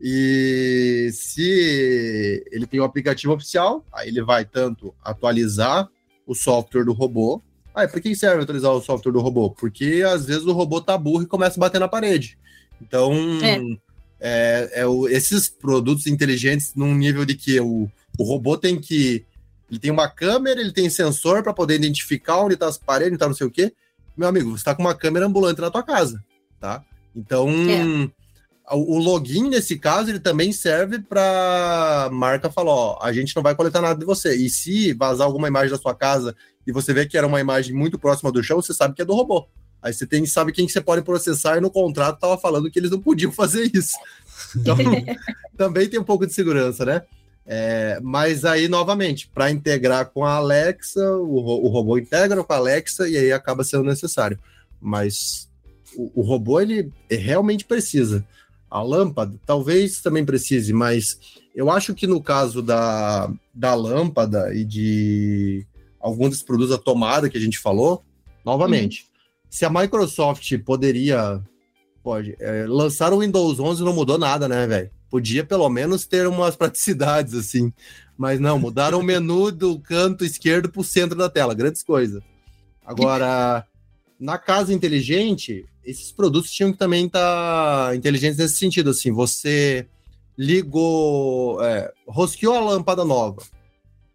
E 0.00 1.10
se 1.12 2.44
ele 2.52 2.66
tem 2.66 2.80
um 2.80 2.84
aplicativo 2.84 3.32
oficial, 3.32 3.84
aí 3.92 4.08
ele 4.08 4.22
vai 4.22 4.44
tanto 4.44 4.94
atualizar 5.04 5.88
o 6.26 6.34
software 6.34 6.84
do 6.84 6.92
robô. 6.92 7.42
Ah, 7.78 7.86
para 7.86 8.00
que 8.00 8.14
serve 8.16 8.42
atualizar 8.42 8.72
o 8.72 8.82
software 8.82 9.12
do 9.12 9.20
robô? 9.20 9.50
Porque 9.50 10.02
às 10.04 10.26
vezes 10.26 10.44
o 10.44 10.52
robô 10.52 10.80
tá 10.80 10.98
burro 10.98 11.22
e 11.22 11.26
começa 11.26 11.58
a 11.58 11.60
bater 11.60 11.78
na 11.78 11.86
parede. 11.86 12.36
Então, 12.82 13.12
é. 13.42 13.60
É, 14.20 14.70
é 14.80 14.86
o, 14.86 15.08
esses 15.08 15.48
produtos 15.48 16.08
inteligentes 16.08 16.72
num 16.74 16.92
nível 16.92 17.24
de 17.24 17.36
que 17.36 17.60
o, 17.60 17.88
o 18.18 18.24
robô 18.24 18.56
tem 18.56 18.80
que 18.80 19.24
ele 19.70 19.78
tem 19.78 19.90
uma 19.90 20.08
câmera, 20.08 20.60
ele 20.60 20.72
tem 20.72 20.88
sensor 20.90 21.42
para 21.42 21.52
poder 21.52 21.76
identificar 21.76 22.40
onde 22.40 22.54
está 22.54 22.66
as 22.66 22.78
paredes, 22.78 23.12
onde 23.12 23.18
tá 23.20 23.28
não 23.28 23.34
sei 23.34 23.46
o 23.46 23.50
quê. 23.50 23.72
Meu 24.16 24.26
amigo, 24.26 24.50
você 24.50 24.56
está 24.56 24.74
com 24.74 24.82
uma 24.82 24.94
câmera 24.94 25.26
ambulante 25.26 25.60
na 25.60 25.70
tua 25.70 25.82
casa, 25.82 26.24
tá? 26.58 26.82
Então, 27.14 27.48
é. 27.48 28.10
O, 28.76 28.98
login 28.98 29.48
nesse 29.48 29.78
caso 29.78 30.10
ele 30.10 30.20
também 30.20 30.52
serve 30.52 30.98
para 30.98 32.08
marca 32.12 32.50
falar, 32.50 32.72
ó, 32.72 32.98
a 33.00 33.12
gente 33.12 33.34
não 33.34 33.42
vai 33.42 33.54
coletar 33.54 33.80
nada 33.80 33.98
de 33.98 34.04
você. 34.04 34.34
E 34.34 34.48
se 34.50 34.92
vazar 34.92 35.26
alguma 35.26 35.48
imagem 35.48 35.70
da 35.70 35.78
sua 35.78 35.94
casa 35.94 36.34
e 36.66 36.72
você 36.72 36.92
vê 36.92 37.06
que 37.06 37.16
era 37.16 37.26
uma 37.26 37.40
imagem 37.40 37.74
muito 37.74 37.98
próxima 37.98 38.30
do 38.30 38.42
chão, 38.42 38.60
você 38.60 38.74
sabe 38.74 38.94
que 38.94 39.02
é 39.02 39.04
do 39.04 39.14
robô. 39.14 39.46
Aí 39.80 39.92
você 39.92 40.06
tem, 40.06 40.26
sabe 40.26 40.52
quem 40.52 40.66
que 40.66 40.72
você 40.72 40.80
pode 40.80 41.02
processar 41.02 41.56
e 41.56 41.60
no 41.60 41.70
contrato 41.70 42.16
estava 42.16 42.36
falando 42.36 42.70
que 42.70 42.78
eles 42.78 42.90
não 42.90 43.00
podiam 43.00 43.30
fazer 43.30 43.70
isso. 43.72 43.96
Então, 44.56 44.76
também 45.56 45.88
tem 45.88 46.00
um 46.00 46.04
pouco 46.04 46.26
de 46.26 46.34
segurança, 46.34 46.84
né? 46.84 47.02
É, 47.50 47.98
mas 48.02 48.44
aí, 48.44 48.68
novamente, 48.68 49.26
para 49.26 49.50
integrar 49.50 50.10
com 50.10 50.24
a 50.24 50.34
Alexa, 50.34 51.00
o, 51.16 51.64
o, 51.64 51.68
robô 51.68 51.96
integra 51.96 52.44
com 52.44 52.52
a 52.52 52.56
Alexa 52.56 53.08
e 53.08 53.16
aí 53.16 53.32
acaba 53.32 53.64
sendo 53.64 53.84
necessário. 53.84 54.38
Mas 54.78 55.48
o, 55.96 56.20
o 56.20 56.22
robô, 56.22 56.60
ele 56.60 56.92
realmente 57.10 57.64
precisa. 57.64 58.26
A 58.70 58.82
lâmpada, 58.82 59.34
talvez 59.46 60.00
também 60.00 60.24
precise, 60.24 60.72
mas 60.72 61.18
eu 61.54 61.70
acho 61.70 61.94
que 61.94 62.06
no 62.06 62.22
caso 62.22 62.62
da, 62.62 63.30
da 63.54 63.74
lâmpada 63.74 64.54
e 64.54 64.64
de 64.64 65.66
alguns 65.98 66.30
dos 66.30 66.42
produtos 66.42 66.70
da 66.70 66.78
tomada 66.78 67.28
que 67.28 67.38
a 67.38 67.40
gente 67.40 67.58
falou, 67.58 68.04
novamente, 68.44 69.02
uhum. 69.02 69.08
se 69.50 69.64
a 69.64 69.70
Microsoft 69.70 70.56
poderia 70.58 71.42
pode 72.02 72.36
é, 72.40 72.64
lançar 72.66 73.12
o 73.12 73.18
Windows 73.18 73.60
11 73.60 73.84
não 73.84 73.92
mudou 73.92 74.16
nada, 74.16 74.48
né, 74.48 74.66
velho? 74.66 74.90
Podia 75.10 75.44
pelo 75.44 75.68
menos 75.68 76.06
ter 76.06 76.26
umas 76.26 76.54
praticidades 76.56 77.34
assim. 77.34 77.72
Mas 78.16 78.40
não, 78.40 78.58
mudaram 78.58 79.00
o 79.00 79.02
menu 79.04 79.52
do 79.52 79.78
canto 79.78 80.24
esquerdo 80.24 80.70
para 80.70 80.80
o 80.80 80.84
centro 80.84 81.16
da 81.16 81.28
tela, 81.28 81.54
grandes 81.54 81.82
coisas. 81.82 82.22
Agora, 82.84 83.66
na 84.18 84.38
casa 84.38 84.72
inteligente, 84.72 85.66
esses 85.88 86.12
produtos 86.12 86.50
tinham 86.50 86.70
que 86.70 86.78
também 86.78 87.06
estar 87.06 87.88
tá 87.88 87.96
inteligentes 87.96 88.36
nesse 88.36 88.56
sentido. 88.56 88.90
Assim, 88.90 89.10
você 89.10 89.86
ligou, 90.36 91.62
é, 91.64 91.90
rosqueou 92.06 92.54
a 92.54 92.60
lâmpada 92.60 93.04
nova. 93.04 93.42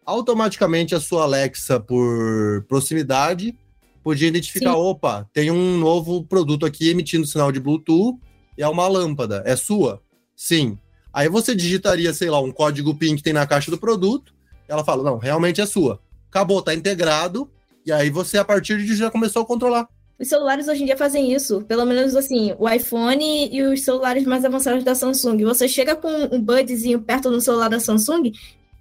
Automaticamente 0.06 0.94
a 0.94 1.00
sua 1.00 1.24
Alexa, 1.24 1.80
por 1.80 2.64
proximidade, 2.68 3.58
podia 4.04 4.28
identificar: 4.28 4.74
Sim. 4.74 4.78
opa, 4.78 5.28
tem 5.34 5.50
um 5.50 5.78
novo 5.78 6.24
produto 6.24 6.66
aqui 6.66 6.90
emitindo 6.90 7.26
sinal 7.26 7.52
de 7.52 7.60
Bluetooth, 7.60 8.20
e 8.56 8.62
é 8.62 8.68
uma 8.68 8.88
lâmpada, 8.88 9.42
é 9.46 9.56
sua? 9.56 10.02
Sim. 10.36 10.78
Aí 11.12 11.28
você 11.28 11.56
digitaria, 11.56 12.14
sei 12.14 12.30
lá, 12.30 12.40
um 12.40 12.52
código 12.52 12.96
PIN 12.96 13.16
que 13.16 13.24
tem 13.24 13.34
na 13.34 13.48
caixa 13.48 13.72
do 13.72 13.78
produto, 13.78 14.34
ela 14.68 14.84
fala, 14.84 15.04
não, 15.04 15.18
realmente 15.18 15.62
é 15.62 15.66
sua. 15.66 16.00
Acabou, 16.30 16.62
tá 16.62 16.74
integrado, 16.74 17.50
e 17.86 17.92
aí 17.92 18.10
você, 18.10 18.38
a 18.38 18.46
partir 18.46 18.78
de 18.84 18.96
já 18.96 19.10
começou 19.10 19.42
a 19.42 19.46
controlar. 19.46 19.88
Os 20.24 20.30
celulares 20.30 20.70
hoje 20.70 20.84
em 20.84 20.86
dia 20.86 20.96
fazem 20.96 21.34
isso, 21.34 21.64
pelo 21.64 21.84
menos 21.84 22.16
assim, 22.16 22.56
o 22.58 22.70
iPhone 22.70 23.50
e 23.54 23.62
os 23.62 23.84
celulares 23.84 24.24
mais 24.24 24.46
avançados 24.46 24.82
da 24.82 24.96
Samsung. 24.96 25.44
Você 25.44 25.68
chega 25.68 25.98
com 25.98 26.08
um 26.34 26.42
budzinho 26.42 27.02
perto 27.02 27.30
do 27.30 27.42
celular 27.42 27.68
da 27.68 27.78
Samsung, 27.78 28.32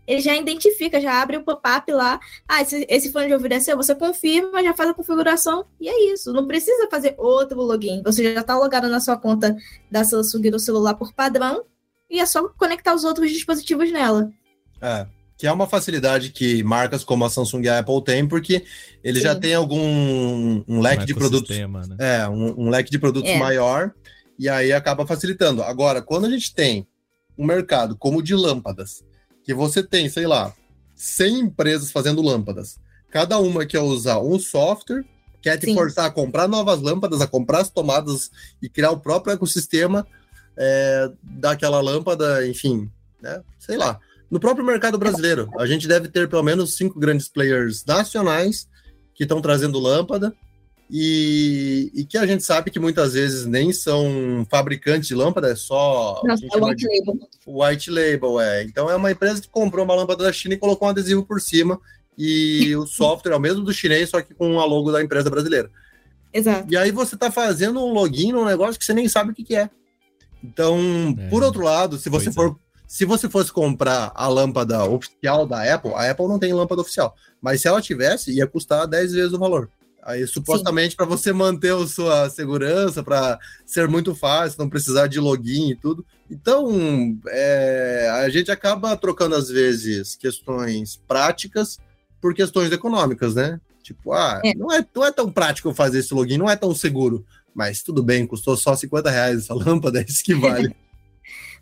ele 0.06 0.20
já 0.20 0.36
identifica, 0.36 1.00
já 1.00 1.20
abre 1.20 1.38
o 1.38 1.42
pop-up 1.42 1.90
lá. 1.90 2.20
Ah, 2.46 2.62
esse, 2.62 2.86
esse 2.88 3.10
fone 3.10 3.26
de 3.26 3.34
ouvido 3.34 3.54
é 3.54 3.58
seu, 3.58 3.76
você 3.76 3.92
confirma, 3.92 4.62
já 4.62 4.72
faz 4.72 4.90
a 4.90 4.94
configuração 4.94 5.66
e 5.80 5.88
é 5.88 6.12
isso. 6.12 6.32
Não 6.32 6.46
precisa 6.46 6.88
fazer 6.88 7.16
outro 7.18 7.60
login. 7.60 8.04
Você 8.04 8.32
já 8.32 8.40
está 8.40 8.56
logado 8.56 8.88
na 8.88 9.00
sua 9.00 9.16
conta 9.16 9.56
da 9.90 10.04
Samsung 10.04 10.48
do 10.48 10.60
celular 10.60 10.94
por 10.94 11.12
padrão 11.12 11.64
e 12.08 12.20
é 12.20 12.26
só 12.26 12.50
conectar 12.50 12.94
os 12.94 13.02
outros 13.02 13.32
dispositivos 13.32 13.90
nela. 13.90 14.30
É, 14.80 15.08
que 15.42 15.46
é 15.48 15.50
uma 15.50 15.66
facilidade 15.66 16.30
que 16.30 16.62
marcas 16.62 17.02
como 17.02 17.24
a 17.24 17.28
Samsung 17.28 17.64
e 17.64 17.68
a 17.68 17.80
Apple 17.80 18.04
têm, 18.04 18.28
porque 18.28 18.64
ele 19.02 19.18
Sim. 19.18 19.24
já 19.24 19.34
tem 19.34 19.56
algum 19.56 20.62
um 20.68 20.80
leque 20.80 21.02
um 21.02 21.06
de 21.06 21.14
produtos. 21.16 21.58
Né? 21.58 21.96
É, 21.98 22.28
um, 22.28 22.60
um, 22.60 22.70
leque 22.70 22.92
de 22.92 22.96
produtos 22.96 23.28
é. 23.28 23.36
maior, 23.36 23.92
e 24.38 24.48
aí 24.48 24.72
acaba 24.72 25.04
facilitando. 25.04 25.60
Agora, 25.64 26.00
quando 26.00 26.26
a 26.26 26.30
gente 26.30 26.54
tem 26.54 26.86
um 27.36 27.44
mercado 27.44 27.96
como 27.96 28.20
o 28.20 28.22
de 28.22 28.36
lâmpadas, 28.36 29.02
que 29.42 29.52
você 29.52 29.82
tem, 29.82 30.08
sei 30.08 30.28
lá, 30.28 30.54
100 30.94 31.40
empresas 31.40 31.90
fazendo 31.90 32.22
lâmpadas, 32.22 32.78
cada 33.10 33.36
uma 33.40 33.66
quer 33.66 33.80
usar 33.80 34.20
um 34.20 34.38
software, 34.38 35.04
quer 35.42 35.58
te 35.58 35.66
Sim. 35.66 35.74
forçar 35.74 36.06
a 36.06 36.10
comprar 36.12 36.46
novas 36.46 36.80
lâmpadas, 36.80 37.20
a 37.20 37.26
comprar 37.26 37.62
as 37.62 37.68
tomadas 37.68 38.30
e 38.62 38.68
criar 38.68 38.92
o 38.92 39.00
próprio 39.00 39.34
ecossistema 39.34 40.06
é, 40.56 41.10
daquela 41.20 41.80
lâmpada, 41.80 42.46
enfim, 42.46 42.88
né? 43.20 43.42
Sei 43.58 43.76
lá. 43.76 43.98
No 44.32 44.40
próprio 44.40 44.64
mercado 44.64 44.96
brasileiro, 44.96 45.50
a 45.58 45.66
gente 45.66 45.86
deve 45.86 46.08
ter 46.08 46.26
pelo 46.26 46.42
menos 46.42 46.74
cinco 46.74 46.98
grandes 46.98 47.28
players 47.28 47.84
nacionais 47.84 48.66
que 49.14 49.24
estão 49.24 49.42
trazendo 49.42 49.78
lâmpada 49.78 50.34
e, 50.90 51.92
e, 51.94 52.02
que 52.06 52.16
a 52.16 52.26
gente 52.26 52.42
sabe 52.42 52.70
que 52.70 52.80
muitas 52.80 53.12
vezes 53.12 53.44
nem 53.44 53.74
são 53.74 54.46
fabricantes 54.50 55.06
de 55.06 55.14
lâmpada, 55.14 55.50
é 55.50 55.54
só. 55.54 56.22
Não, 56.24 56.34
é 56.34 56.70
white 56.70 56.86
label. 56.86 57.28
White 57.46 57.90
label, 57.90 58.40
é. 58.40 58.64
Então 58.64 58.88
é 58.88 58.96
uma 58.96 59.10
empresa 59.10 59.38
que 59.38 59.50
comprou 59.50 59.84
uma 59.84 59.94
lâmpada 59.94 60.24
da 60.24 60.32
China 60.32 60.54
e 60.54 60.58
colocou 60.58 60.88
um 60.88 60.90
adesivo 60.90 61.22
por 61.26 61.38
cima. 61.38 61.78
E 62.16 62.74
o 62.76 62.86
software 62.86 63.32
é 63.32 63.36
o 63.36 63.40
mesmo 63.40 63.62
do 63.62 63.72
chinês, 63.72 64.08
só 64.08 64.22
que 64.22 64.32
com 64.32 64.58
a 64.58 64.64
logo 64.64 64.90
da 64.90 65.02
empresa 65.02 65.28
brasileira. 65.28 65.70
Exato. 66.32 66.72
E 66.72 66.76
aí 66.78 66.90
você 66.90 67.16
está 67.16 67.30
fazendo 67.30 67.84
um 67.84 67.92
login 67.92 68.32
num 68.32 68.46
negócio 68.46 68.78
que 68.78 68.84
você 68.86 68.94
nem 68.94 69.10
sabe 69.10 69.32
o 69.32 69.34
que, 69.34 69.44
que 69.44 69.56
é. 69.56 69.68
Então, 70.42 71.14
é. 71.18 71.28
por 71.28 71.42
outro 71.42 71.62
lado, 71.62 71.98
se 71.98 72.08
você 72.08 72.30
pois 72.30 72.34
for. 72.34 72.56
É. 72.68 72.71
Se 72.92 73.06
você 73.06 73.26
fosse 73.26 73.50
comprar 73.50 74.12
a 74.14 74.28
lâmpada 74.28 74.84
oficial 74.84 75.46
da 75.46 75.62
Apple, 75.74 75.94
a 75.94 76.10
Apple 76.10 76.28
não 76.28 76.38
tem 76.38 76.52
lâmpada 76.52 76.82
oficial. 76.82 77.16
Mas 77.40 77.62
se 77.62 77.66
ela 77.66 77.80
tivesse, 77.80 78.36
ia 78.36 78.46
custar 78.46 78.86
10 78.86 79.14
vezes 79.14 79.32
o 79.32 79.38
valor. 79.38 79.70
Aí, 80.02 80.26
supostamente, 80.26 80.94
para 80.94 81.06
você 81.06 81.32
manter 81.32 81.72
a 81.74 81.86
sua 81.86 82.28
segurança, 82.28 83.02
para 83.02 83.38
ser 83.64 83.88
muito 83.88 84.14
fácil, 84.14 84.58
não 84.58 84.68
precisar 84.68 85.06
de 85.06 85.18
login 85.18 85.70
e 85.70 85.74
tudo. 85.74 86.04
Então, 86.30 87.16
é, 87.28 88.10
a 88.12 88.28
gente 88.28 88.50
acaba 88.50 88.94
trocando, 88.94 89.36
às 89.36 89.48
vezes, 89.48 90.14
questões 90.14 91.00
práticas 91.08 91.78
por 92.20 92.34
questões 92.34 92.70
econômicas, 92.72 93.34
né? 93.34 93.58
Tipo, 93.82 94.12
ah, 94.12 94.38
é. 94.44 94.54
Não, 94.54 94.70
é, 94.70 94.84
não 94.94 95.06
é 95.06 95.10
tão 95.10 95.32
prático 95.32 95.72
fazer 95.72 96.00
esse 96.00 96.12
login, 96.12 96.36
não 96.36 96.50
é 96.50 96.56
tão 96.56 96.74
seguro. 96.74 97.24
Mas 97.54 97.82
tudo 97.82 98.02
bem, 98.02 98.26
custou 98.26 98.54
só 98.54 98.76
50 98.76 99.08
reais 99.08 99.38
essa 99.38 99.54
lâmpada, 99.56 99.98
é 99.98 100.04
isso 100.06 100.22
que 100.22 100.34
vale. 100.34 100.76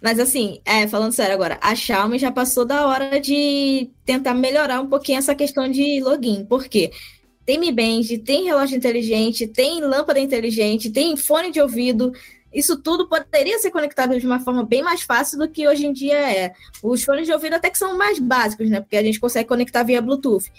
Mas 0.03 0.19
assim, 0.19 0.61
é, 0.65 0.89
falando 0.89 1.13
sério 1.13 1.35
agora, 1.35 1.59
a 1.61 1.75
Xiaomi 1.75 2.19
já 2.19 2.33
passou 2.33 2.65
da 2.65 2.87
hora 2.87 3.21
de 3.21 3.91
tentar 4.05 4.35
melhorar 4.35 4.81
um 4.81 4.89
pouquinho 4.89 5.19
essa 5.19 5.35
questão 5.35 5.71
de 5.71 6.01
login. 6.01 6.45
Por 6.45 6.67
quê? 6.67 6.91
Tem 7.45 7.59
Mi 7.59 7.73
Band, 7.73 8.23
tem 8.25 8.45
relógio 8.45 8.77
inteligente, 8.77 9.47
tem 9.47 9.81
lâmpada 9.81 10.21
inteligente, 10.21 10.91
tem 10.91 11.17
fone 11.17 11.51
de 11.51 11.61
ouvido. 11.61 12.13
Isso 12.53 12.81
tudo 12.81 13.09
poderia 13.09 13.59
ser 13.59 13.71
conectado 13.71 14.19
de 14.19 14.27
uma 14.27 14.41
forma 14.41 14.65
bem 14.65 14.83
mais 14.83 15.03
fácil 15.03 15.39
do 15.39 15.49
que 15.49 15.69
hoje 15.69 15.87
em 15.87 15.93
dia 15.93 16.19
é. 16.19 16.53
Os 16.83 17.05
fones 17.05 17.27
de 17.27 17.33
ouvido 17.33 17.55
até 17.55 17.71
que 17.71 17.79
são 17.79 17.97
mais 17.97 18.19
básicos, 18.19 18.69
né? 18.69 18.81
Porque 18.81 18.97
a 18.97 19.03
gente 19.03 19.21
consegue 19.21 19.49
conectar 19.49 19.83
via 19.83 20.03
Bluetooth. 20.03 20.51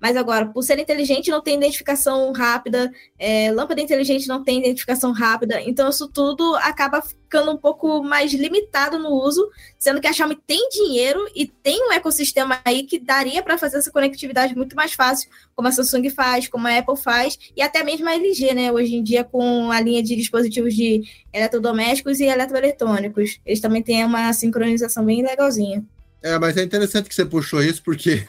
Mas 0.00 0.16
agora, 0.16 0.46
por 0.46 0.62
ser 0.62 0.78
inteligente, 0.78 1.30
não 1.30 1.42
tem 1.42 1.56
identificação 1.56 2.32
rápida, 2.32 2.90
é, 3.18 3.52
lâmpada 3.52 3.80
inteligente 3.80 4.26
não 4.26 4.42
tem 4.42 4.58
identificação 4.58 5.12
rápida, 5.12 5.60
então 5.60 5.88
isso 5.90 6.08
tudo 6.08 6.56
acaba 6.56 7.02
ficando 7.02 7.52
um 7.52 7.56
pouco 7.56 8.02
mais 8.02 8.32
limitado 8.32 8.98
no 8.98 9.10
uso, 9.10 9.48
sendo 9.78 10.00
que 10.00 10.06
a 10.06 10.12
Xiaomi 10.12 10.36
tem 10.46 10.68
dinheiro 10.70 11.20
e 11.34 11.46
tem 11.46 11.86
um 11.86 11.92
ecossistema 11.92 12.60
aí 12.64 12.84
que 12.84 12.98
daria 12.98 13.42
para 13.42 13.58
fazer 13.58 13.76
essa 13.76 13.90
conectividade 13.90 14.56
muito 14.56 14.74
mais 14.74 14.94
fácil, 14.94 15.30
como 15.54 15.68
a 15.68 15.72
Samsung 15.72 16.08
faz, 16.10 16.48
como 16.48 16.66
a 16.66 16.78
Apple 16.78 16.96
faz, 16.96 17.38
e 17.56 17.62
até 17.62 17.84
mesmo 17.84 18.08
a 18.08 18.14
LG, 18.14 18.54
né? 18.54 18.72
Hoje 18.72 18.96
em 18.96 19.02
dia, 19.02 19.22
com 19.22 19.70
a 19.70 19.80
linha 19.80 20.02
de 20.02 20.16
dispositivos 20.16 20.74
de 20.74 21.02
eletrodomésticos 21.32 22.20
e 22.20 22.24
eletroeletrônicos. 22.24 23.38
Eles 23.44 23.60
também 23.60 23.82
têm 23.82 24.04
uma 24.04 24.32
sincronização 24.32 25.04
bem 25.04 25.22
legalzinha. 25.22 25.84
É, 26.22 26.38
mas 26.38 26.56
é 26.56 26.62
interessante 26.62 27.08
que 27.08 27.14
você 27.14 27.24
puxou 27.24 27.62
isso, 27.62 27.82
porque 27.82 28.26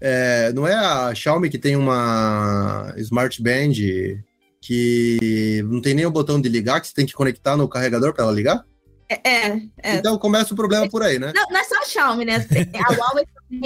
é, 0.00 0.52
não 0.52 0.66
é 0.66 0.74
a 0.74 1.14
Xiaomi 1.14 1.50
que 1.50 1.58
tem 1.58 1.76
uma 1.76 2.92
Smart 2.96 3.42
Band 3.42 3.72
que 4.60 5.62
não 5.68 5.80
tem 5.80 5.94
nem 5.94 6.06
o 6.06 6.10
botão 6.10 6.40
de 6.40 6.48
ligar, 6.48 6.80
que 6.80 6.88
você 6.88 6.94
tem 6.94 7.06
que 7.06 7.12
conectar 7.12 7.56
no 7.56 7.68
carregador 7.68 8.12
para 8.12 8.24
ela 8.24 8.32
ligar? 8.32 8.64
É, 9.08 9.46
é, 9.46 9.62
é, 9.82 9.96
Então 9.96 10.18
começa 10.18 10.52
o 10.52 10.56
problema 10.56 10.88
por 10.88 11.02
aí, 11.02 11.18
né? 11.18 11.32
Não, 11.34 11.46
não 11.48 11.60
é 11.60 11.64
só 11.64 11.80
a 11.80 11.86
Xiaomi, 11.86 12.24
né? 12.24 12.44
A 12.74 12.92
Huawei 12.92 13.24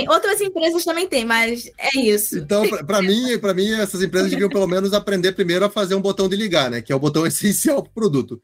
outras 0.09 0.41
empresas 0.41 0.85
também 0.85 1.09
tem, 1.09 1.25
mas 1.25 1.71
é 1.79 1.99
isso. 1.99 2.39
Então, 2.39 2.69
para 2.87 3.01
mim, 3.01 3.39
para 3.39 3.55
mim, 3.55 3.73
essas 3.73 4.03
empresas 4.03 4.31
deviam 4.31 4.49
pelo 4.49 4.67
menos 4.67 4.93
aprender 4.93 5.33
primeiro 5.33 5.65
a 5.65 5.71
fazer 5.71 5.95
um 5.95 6.01
botão 6.01 6.29
de 6.29 6.37
ligar, 6.37 6.71
né? 6.71 6.83
Que 6.83 6.93
é 6.93 6.97
o 6.97 7.01
botão 7.01 7.25
essencial 7.27 7.83
para 7.83 7.91
o 7.91 7.95
produto. 7.95 8.41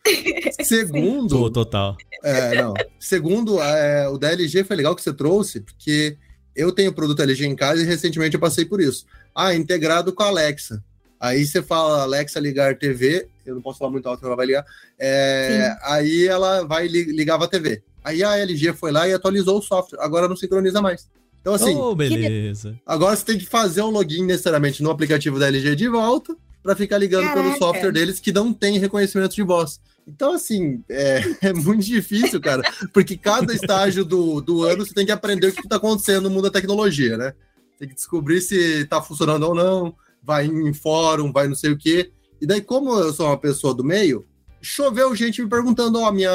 Segundo, 0.62 1.38
Pô, 1.38 1.50
total. 1.50 1.96
É, 2.24 2.62
não. 2.62 2.72
Segundo, 2.98 3.60
é, 3.60 4.08
o 4.08 4.16
da 4.16 4.32
LG 4.32 4.64
foi 4.64 4.76
legal 4.76 4.96
que 4.96 5.02
você 5.02 5.12
trouxe, 5.12 5.60
porque 5.60 6.16
eu 6.56 6.72
tenho 6.72 6.92
produto 6.92 7.20
LG 7.20 7.46
em 7.46 7.54
casa 7.54 7.82
e 7.82 7.84
recentemente 7.84 8.34
eu 8.34 8.40
passei 8.40 8.64
por 8.64 8.80
isso. 8.80 9.06
Ah, 9.34 9.54
integrado 9.54 10.12
com 10.12 10.22
a 10.22 10.28
Alexa. 10.28 10.82
Aí 11.20 11.46
você 11.46 11.62
fala, 11.62 12.02
Alexa 12.02 12.40
ligar 12.40 12.78
TV, 12.78 13.28
eu 13.44 13.54
não 13.54 13.62
posso 13.62 13.78
falar 13.78 13.90
muito 13.90 14.08
alto 14.08 14.20
que 14.20 14.26
ela 14.26 14.36
vai 14.36 14.46
ligar. 14.46 14.64
É, 14.98 15.76
aí 15.82 16.26
ela 16.26 16.64
vai 16.64 16.86
ligava 16.88 17.44
a 17.44 17.48
TV. 17.48 17.82
Aí 18.02 18.22
a 18.22 18.38
LG 18.38 18.72
foi 18.74 18.92
lá 18.92 19.08
e 19.08 19.12
atualizou 19.12 19.58
o 19.58 19.62
software. 19.62 20.00
Agora 20.00 20.28
não 20.28 20.36
sincroniza 20.36 20.80
mais. 20.80 21.08
Então, 21.40 21.54
assim. 21.54 21.74
Oh, 21.76 21.94
beleza. 21.94 22.74
Agora 22.84 23.14
você 23.14 23.24
tem 23.24 23.38
que 23.38 23.46
fazer 23.46 23.82
um 23.82 23.90
login 23.90 24.24
necessariamente 24.24 24.82
no 24.82 24.90
aplicativo 24.90 25.38
da 25.38 25.48
LG 25.48 25.76
de 25.76 25.88
volta 25.88 26.36
para 26.62 26.74
ficar 26.74 26.98
ligando 26.98 27.28
Caraca. 27.28 27.42
pelo 27.42 27.58
software 27.58 27.92
deles 27.92 28.18
que 28.18 28.32
não 28.32 28.52
tem 28.52 28.78
reconhecimento 28.78 29.34
de 29.34 29.42
voz. 29.42 29.80
Então, 30.06 30.34
assim, 30.34 30.82
é, 30.88 31.20
é, 31.48 31.52
muito 31.52 31.84
difícil, 31.84 32.40
cara, 32.40 32.62
porque 32.92 33.16
cada 33.16 33.52
estágio 33.52 34.04
do, 34.04 34.40
do 34.40 34.62
ano 34.62 34.86
você 34.86 34.94
tem 34.94 35.06
que 35.06 35.12
aprender 35.12 35.48
o 35.48 35.52
que 35.52 35.60
está 35.60 35.76
acontecendo 35.76 36.24
no 36.24 36.30
mundo 36.30 36.44
da 36.44 36.50
tecnologia, 36.50 37.16
né? 37.16 37.32
Tem 37.78 37.88
que 37.88 37.94
descobrir 37.94 38.40
se 38.40 38.82
está 38.82 39.02
funcionando 39.02 39.42
ou 39.44 39.54
não, 39.54 39.94
vai 40.22 40.46
em 40.46 40.72
fórum, 40.72 41.32
vai 41.32 41.48
não 41.48 41.54
sei 41.54 41.72
o 41.72 41.78
quê. 41.78 42.10
E 42.40 42.46
daí, 42.46 42.60
como 42.60 42.92
eu 42.98 43.12
sou 43.12 43.26
uma 43.26 43.36
pessoa 43.36 43.74
do 43.74 43.84
meio, 43.84 44.24
choveu 44.62 45.14
gente 45.14 45.42
me 45.42 45.48
perguntando: 45.48 46.00
Ó, 46.00 46.08
oh, 46.08 46.12
minha 46.12 46.32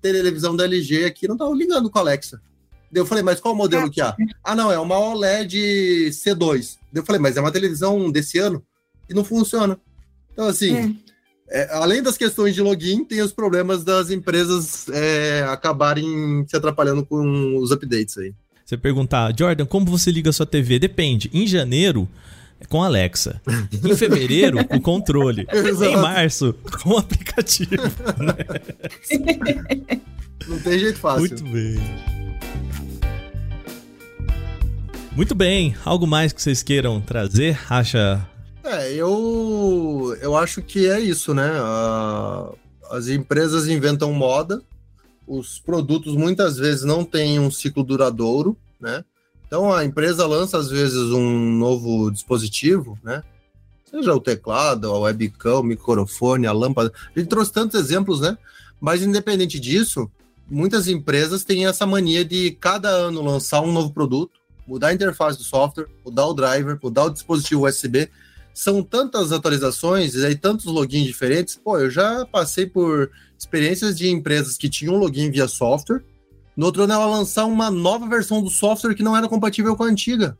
televisão 0.00 0.54
da 0.54 0.64
LG 0.64 1.04
aqui 1.04 1.26
não 1.26 1.36
tá 1.36 1.48
ligando 1.48 1.90
com 1.90 1.98
a 1.98 2.02
Alexa. 2.02 2.40
Daí 2.94 3.00
eu 3.00 3.06
falei, 3.06 3.24
mas 3.24 3.40
qual 3.40 3.56
modelo 3.56 3.90
que 3.90 4.00
há? 4.00 4.16
Ah, 4.42 4.54
não, 4.54 4.70
é 4.70 4.78
uma 4.78 4.96
OLED 4.96 6.10
C2. 6.10 6.76
Daí 6.92 7.02
eu 7.02 7.04
falei, 7.04 7.20
mas 7.20 7.36
é 7.36 7.40
uma 7.40 7.50
televisão 7.50 8.08
desse 8.08 8.38
ano 8.38 8.64
e 9.10 9.14
não 9.14 9.24
funciona. 9.24 9.80
Então, 10.32 10.46
assim, 10.46 10.96
é. 11.48 11.60
É, 11.60 11.74
além 11.74 12.02
das 12.02 12.16
questões 12.16 12.54
de 12.54 12.62
login, 12.62 13.04
tem 13.04 13.20
os 13.20 13.32
problemas 13.32 13.84
das 13.84 14.10
empresas 14.10 14.88
é, 14.88 15.42
acabarem 15.48 16.44
se 16.48 16.56
atrapalhando 16.56 17.04
com 17.04 17.56
os 17.58 17.70
updates 17.70 18.18
aí. 18.18 18.34
Você 18.64 18.76
perguntar, 18.76 19.34
Jordan, 19.38 19.66
como 19.66 19.86
você 19.86 20.10
liga 20.10 20.30
a 20.30 20.32
sua 20.32 20.46
TV? 20.46 20.78
Depende. 20.78 21.30
Em 21.34 21.46
janeiro, 21.46 22.08
com 22.68 22.82
Alexa. 22.82 23.40
Em 23.70 23.94
fevereiro, 23.94 24.64
com 24.66 24.80
controle. 24.80 25.46
Exato. 25.52 25.84
Em 25.84 25.96
março, 25.96 26.54
com 26.82 26.96
aplicativo. 26.96 27.82
Né? 28.18 30.00
Não 30.48 30.58
tem 30.60 30.78
jeito 30.78 30.98
fácil. 30.98 31.20
Muito 31.20 31.44
bem. 31.44 31.76
Muito 35.14 35.34
bem. 35.34 35.76
Algo 35.84 36.06
mais 36.06 36.32
que 36.32 36.42
vocês 36.42 36.62
queiram 36.62 37.00
trazer? 37.00 37.58
Acha? 37.68 38.26
É, 38.64 38.94
eu, 38.94 40.16
eu 40.22 40.36
acho 40.36 40.62
que 40.62 40.88
é 40.88 40.98
isso, 40.98 41.34
né? 41.34 41.50
as 42.90 43.08
empresas 43.08 43.68
inventam 43.68 44.12
moda, 44.12 44.62
os 45.26 45.58
produtos 45.58 46.14
muitas 46.14 46.56
vezes 46.56 46.84
não 46.84 47.04
têm 47.04 47.40
um 47.40 47.50
ciclo 47.50 47.82
duradouro, 47.82 48.56
né? 48.80 49.04
Então 49.46 49.72
a 49.72 49.84
empresa 49.84 50.26
lança 50.26 50.58
às 50.58 50.70
vezes 50.70 51.10
um 51.10 51.52
novo 51.56 52.10
dispositivo, 52.10 52.98
né? 53.02 53.22
Seja 53.90 54.14
o 54.14 54.20
teclado, 54.20 54.90
a 54.90 54.98
webcam, 54.98 55.60
o 55.60 55.62
microfone, 55.62 56.46
a 56.46 56.52
lâmpada. 56.52 56.92
A 57.14 57.18
gente 57.18 57.28
trouxe 57.28 57.52
tantos 57.52 57.78
exemplos, 57.78 58.20
né? 58.20 58.36
Mas 58.80 59.02
independente 59.02 59.58
disso, 59.60 60.10
muitas 60.48 60.88
empresas 60.88 61.44
têm 61.44 61.66
essa 61.66 61.86
mania 61.86 62.24
de 62.24 62.50
cada 62.52 62.88
ano 62.88 63.22
lançar 63.22 63.60
um 63.60 63.72
novo 63.72 63.92
produto, 63.92 64.32
mudar 64.66 64.88
a 64.88 64.94
interface 64.94 65.38
do 65.38 65.44
software, 65.44 65.86
mudar 66.04 66.26
o 66.26 66.34
driver, 66.34 66.78
mudar 66.82 67.04
o 67.04 67.10
dispositivo 67.10 67.66
USB. 67.66 68.10
São 68.54 68.82
tantas 68.82 69.32
atualizações 69.32 70.14
e 70.14 70.24
aí 70.24 70.36
tantos 70.36 70.66
logins 70.66 71.06
diferentes. 71.06 71.56
Pô, 71.56 71.76
eu 71.76 71.90
já 71.90 72.24
passei 72.24 72.66
por 72.66 73.10
experiências 73.36 73.98
de 73.98 74.08
empresas 74.08 74.56
que 74.56 74.70
tinham 74.70 74.96
login 74.96 75.30
via 75.30 75.48
software 75.48 76.02
no 76.56 76.66
outro 76.66 76.84
ano, 76.84 76.92
ela 76.92 77.06
lançar 77.06 77.46
uma 77.46 77.70
nova 77.70 78.08
versão 78.08 78.42
do 78.42 78.48
software 78.48 78.94
que 78.94 79.02
não 79.02 79.16
era 79.16 79.28
compatível 79.28 79.76
com 79.76 79.82
a 79.82 79.86
antiga. 79.86 80.38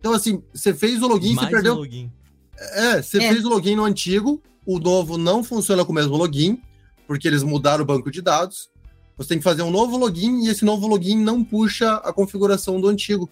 Então, 0.00 0.12
assim, 0.12 0.42
você 0.52 0.74
fez 0.74 1.00
o 1.00 1.06
login, 1.06 1.34
Mais 1.34 1.48
você 1.48 1.54
perdeu. 1.54 1.74
Um 1.74 1.78
login. 1.78 2.12
É, 2.58 3.02
você 3.02 3.18
é. 3.18 3.32
fez 3.32 3.44
o 3.44 3.48
login 3.48 3.76
no 3.76 3.84
antigo, 3.84 4.42
o 4.66 4.78
novo 4.78 5.16
não 5.16 5.44
funciona 5.44 5.84
com 5.84 5.92
o 5.92 5.94
mesmo 5.94 6.16
login, 6.16 6.60
porque 7.06 7.28
eles 7.28 7.42
mudaram 7.42 7.84
o 7.84 7.86
banco 7.86 8.10
de 8.10 8.20
dados. 8.20 8.68
Você 9.16 9.28
tem 9.30 9.38
que 9.38 9.44
fazer 9.44 9.62
um 9.62 9.70
novo 9.70 9.96
login 9.96 10.44
e 10.44 10.48
esse 10.48 10.64
novo 10.64 10.88
login 10.88 11.16
não 11.16 11.44
puxa 11.44 11.94
a 11.96 12.12
configuração 12.12 12.80
do 12.80 12.88
antigo. 12.88 13.30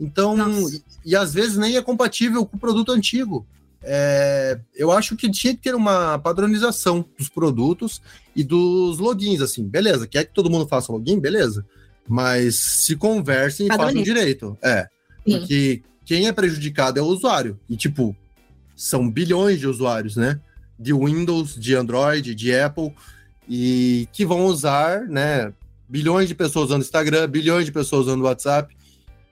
Então, 0.00 0.36
e, 0.70 0.82
e, 1.04 1.16
às 1.16 1.34
vezes 1.34 1.58
nem 1.58 1.76
é 1.76 1.82
compatível 1.82 2.46
com 2.46 2.56
o 2.56 2.60
produto 2.60 2.92
antigo. 2.92 3.46
É, 3.90 4.60
eu 4.76 4.92
acho 4.92 5.16
que 5.16 5.30
tinha 5.30 5.54
que 5.54 5.62
ter 5.62 5.74
uma 5.74 6.18
padronização 6.18 7.02
dos 7.18 7.30
produtos 7.30 8.02
e 8.36 8.44
dos 8.44 8.98
logins, 8.98 9.40
assim, 9.40 9.66
beleza, 9.66 10.06
quer 10.06 10.24
que 10.24 10.34
todo 10.34 10.50
mundo 10.50 10.68
faça 10.68 10.92
login, 10.92 11.18
beleza, 11.18 11.64
mas 12.06 12.56
se 12.56 12.94
conversem 12.96 13.66
e 13.66 13.68
façam 13.74 14.02
direito, 14.02 14.58
é, 14.62 14.86
Sim. 15.26 15.38
porque 15.38 15.82
quem 16.04 16.28
é 16.28 16.32
prejudicado 16.32 16.98
é 16.98 17.02
o 17.02 17.06
usuário, 17.06 17.58
e 17.66 17.78
tipo, 17.78 18.14
são 18.76 19.10
bilhões 19.10 19.58
de 19.58 19.66
usuários, 19.66 20.16
né, 20.16 20.38
de 20.78 20.92
Windows, 20.92 21.54
de 21.54 21.74
Android, 21.74 22.34
de 22.34 22.54
Apple, 22.54 22.92
e 23.48 24.06
que 24.12 24.26
vão 24.26 24.44
usar, 24.44 25.00
né, 25.08 25.50
bilhões 25.88 26.28
de 26.28 26.34
pessoas 26.34 26.66
usando 26.66 26.82
Instagram, 26.82 27.26
bilhões 27.26 27.64
de 27.64 27.72
pessoas 27.72 28.06
usando 28.06 28.24
WhatsApp, 28.24 28.76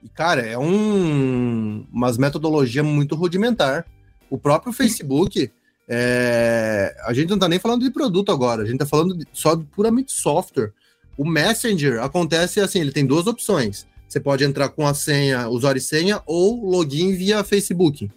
e 0.03 0.09
cara, 0.09 0.41
é 0.41 0.57
um, 0.57 1.85
umas 1.93 2.17
metodologia 2.17 2.81
muito 2.81 3.13
rudimentar, 3.13 3.85
o 4.29 4.37
próprio 4.37 4.73
Facebook, 4.73 5.51
é, 5.87 6.95
a 7.05 7.13
gente 7.13 7.29
não 7.29 7.37
está 7.37 7.47
nem 7.47 7.59
falando 7.59 7.83
de 7.83 7.91
produto 7.91 8.31
agora, 8.31 8.63
a 8.63 8.65
gente 8.65 8.75
está 8.75 8.85
falando 8.85 9.17
só 9.31 9.55
de 9.55 9.63
puramente 9.65 10.11
software. 10.11 10.73
O 11.17 11.25
Messenger 11.25 12.01
acontece 12.03 12.59
assim, 12.59 12.79
ele 12.81 12.91
tem 12.91 13.05
duas 13.05 13.25
opções. 13.25 13.87
Você 14.07 14.19
pode 14.19 14.43
entrar 14.43 14.69
com 14.69 14.85
a 14.85 14.93
senha, 14.93 15.49
usuário 15.49 15.79
e 15.79 15.81
senha, 15.81 16.21
ou 16.25 16.69
login 16.69 17.13
via 17.13 17.43
Facebook. 17.43 18.09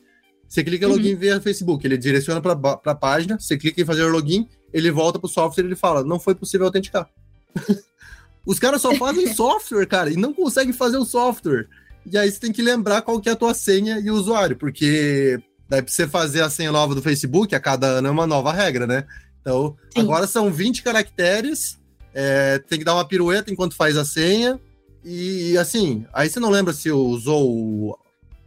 Você 0.47 0.65
clica 0.65 0.85
em 0.85 0.89
uhum. 0.89 0.97
login 0.97 1.15
via 1.15 1.41
Facebook, 1.41 1.87
ele 1.87 1.97
direciona 1.97 2.41
para 2.41 2.53
a 2.85 2.95
página, 2.95 3.39
você 3.39 3.57
clica 3.57 3.81
em 3.81 3.85
fazer 3.85 4.05
login, 4.05 4.49
ele 4.73 4.91
volta 4.91 5.19
para 5.19 5.27
o 5.27 5.31
software 5.31 5.65
e 5.65 5.67
ele 5.69 5.77
fala, 5.77 6.05
não 6.05 6.19
foi 6.19 6.35
possível 6.35 6.67
autenticar. 6.67 7.09
Os 8.45 8.59
caras 8.59 8.83
só 8.83 8.95
fazem 8.97 9.31
software, 9.35 9.87
cara, 9.87 10.11
e 10.11 10.17
não 10.17 10.33
conseguem 10.33 10.73
fazer 10.73 10.97
o 10.97 11.05
software. 11.05 11.69
E 12.05 12.17
aí 12.17 12.31
você 12.31 12.41
tem 12.41 12.53
que 12.53 12.63
lembrar 12.63 13.03
qual 13.03 13.21
que 13.21 13.29
é 13.29 13.33
a 13.33 13.37
tua 13.37 13.55
senha 13.55 14.01
e 14.01 14.11
o 14.11 14.15
usuário, 14.15 14.57
porque 14.57 15.41
Daí 15.71 15.81
pra 15.81 15.93
você 15.93 16.09
fazer 16.09 16.43
a 16.43 16.51
senha 16.51 16.73
nova 16.73 16.97
do 16.97 17.01
Facebook, 17.01 17.55
a 17.55 17.61
cada 17.61 17.87
ano 17.87 18.09
é 18.09 18.11
uma 18.11 18.27
nova 18.27 18.53
regra, 18.53 18.89
né? 18.89 19.07
Então, 19.41 19.77
Sim. 19.95 20.01
agora 20.01 20.27
são 20.27 20.53
20 20.53 20.83
caracteres, 20.83 21.79
é, 22.13 22.59
tem 22.59 22.81
que 22.81 22.85
dar 22.85 22.95
uma 22.95 23.05
pirueta 23.05 23.53
enquanto 23.53 23.77
faz 23.77 23.97
a 23.97 24.05
senha. 24.05 24.59
E 25.05 25.57
assim, 25.57 26.05
aí 26.13 26.29
você 26.29 26.41
não 26.41 26.51
lembra 26.51 26.73
se 26.73 26.91
usou 26.91 27.49
o 27.49 27.99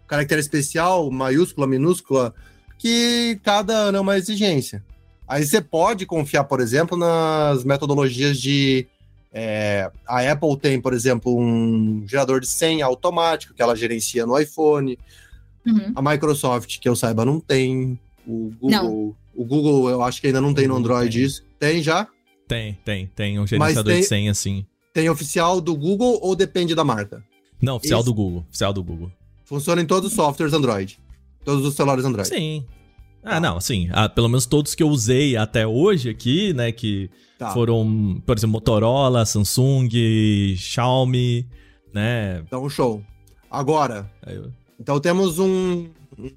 caractere 0.05 0.41
especial, 0.41 1.09
maiúscula, 1.09 1.65
minúscula, 1.65 2.35
que 2.77 3.39
cada 3.41 3.73
ano 3.73 3.99
é 3.99 4.01
uma 4.01 4.17
exigência. 4.17 4.83
Aí 5.25 5.45
você 5.45 5.61
pode 5.61 6.05
confiar, 6.05 6.43
por 6.43 6.59
exemplo, 6.59 6.97
nas 6.97 7.63
metodologias 7.63 8.37
de. 8.37 8.85
É, 9.31 9.89
a 10.05 10.29
Apple 10.29 10.57
tem, 10.57 10.79
por 10.79 10.93
exemplo, 10.93 11.33
um 11.35 12.03
gerador 12.05 12.41
de 12.41 12.47
senha 12.47 12.85
automático 12.85 13.53
que 13.53 13.61
ela 13.61 13.77
gerencia 13.77 14.25
no 14.25 14.37
iPhone. 14.37 14.99
Uhum. 15.65 15.91
A 15.95 16.01
Microsoft, 16.01 16.79
que 16.79 16.87
eu 16.89 16.95
saiba, 16.95 17.23
não 17.25 17.39
tem. 17.39 17.97
O 18.27 18.51
Google, 18.59 18.69
não. 18.71 19.15
o 19.35 19.45
Google, 19.45 19.89
eu 19.89 20.01
acho 20.03 20.19
que 20.21 20.27
ainda 20.27 20.41
não 20.41 20.53
tem 20.53 20.67
no 20.67 20.75
Android 20.75 21.17
tem. 21.17 21.25
isso. 21.25 21.43
Tem 21.59 21.81
já? 21.83 22.07
Tem, 22.47 22.77
tem, 22.85 23.07
tem 23.07 23.39
um 23.39 23.47
gerenciador 23.47 23.91
tem, 23.93 24.01
de 24.01 24.07
senha, 24.07 24.33
sim. 24.33 24.65
Tem 24.93 25.09
oficial 25.09 25.59
do 25.61 25.75
Google 25.75 26.19
ou 26.21 26.35
depende 26.35 26.75
da 26.75 26.83
marca? 26.83 27.23
Não, 27.61 27.77
oficial 27.77 27.99
Esse... 28.01 28.05
do 28.09 28.13
Google. 28.13 28.45
Oficial 28.49 28.73
do 28.73 28.83
Google. 28.83 29.11
Funciona 29.45 29.81
em 29.81 29.85
todos 29.85 30.09
os 30.09 30.15
softwares 30.15 30.53
Android. 30.53 30.99
Todos 31.43 31.65
os 31.65 31.73
celulares 31.73 32.05
Android. 32.05 32.27
Sim. 32.27 32.65
Ah, 33.23 33.39
não, 33.39 33.55
assim, 33.57 33.87
ah, 33.93 34.09
pelo 34.09 34.27
menos 34.27 34.45
todos 34.45 34.75
que 34.75 34.83
eu 34.83 34.89
usei 34.89 35.37
até 35.37 35.65
hoje 35.65 36.09
aqui, 36.09 36.53
né, 36.53 36.71
que 36.73 37.09
Tá. 37.39 37.51
foram, 37.51 38.21
por 38.25 38.37
exemplo, 38.37 38.51
Motorola, 38.53 39.25
Samsung, 39.25 39.89
Xiaomi, 40.57 41.47
né? 41.93 42.41
Então, 42.45 42.69
show. 42.69 43.01
Agora, 43.49 44.09
Aí 44.25 44.35
eu- 44.35 44.51
então 44.83 44.99
temos 44.99 45.39
um. 45.39 45.87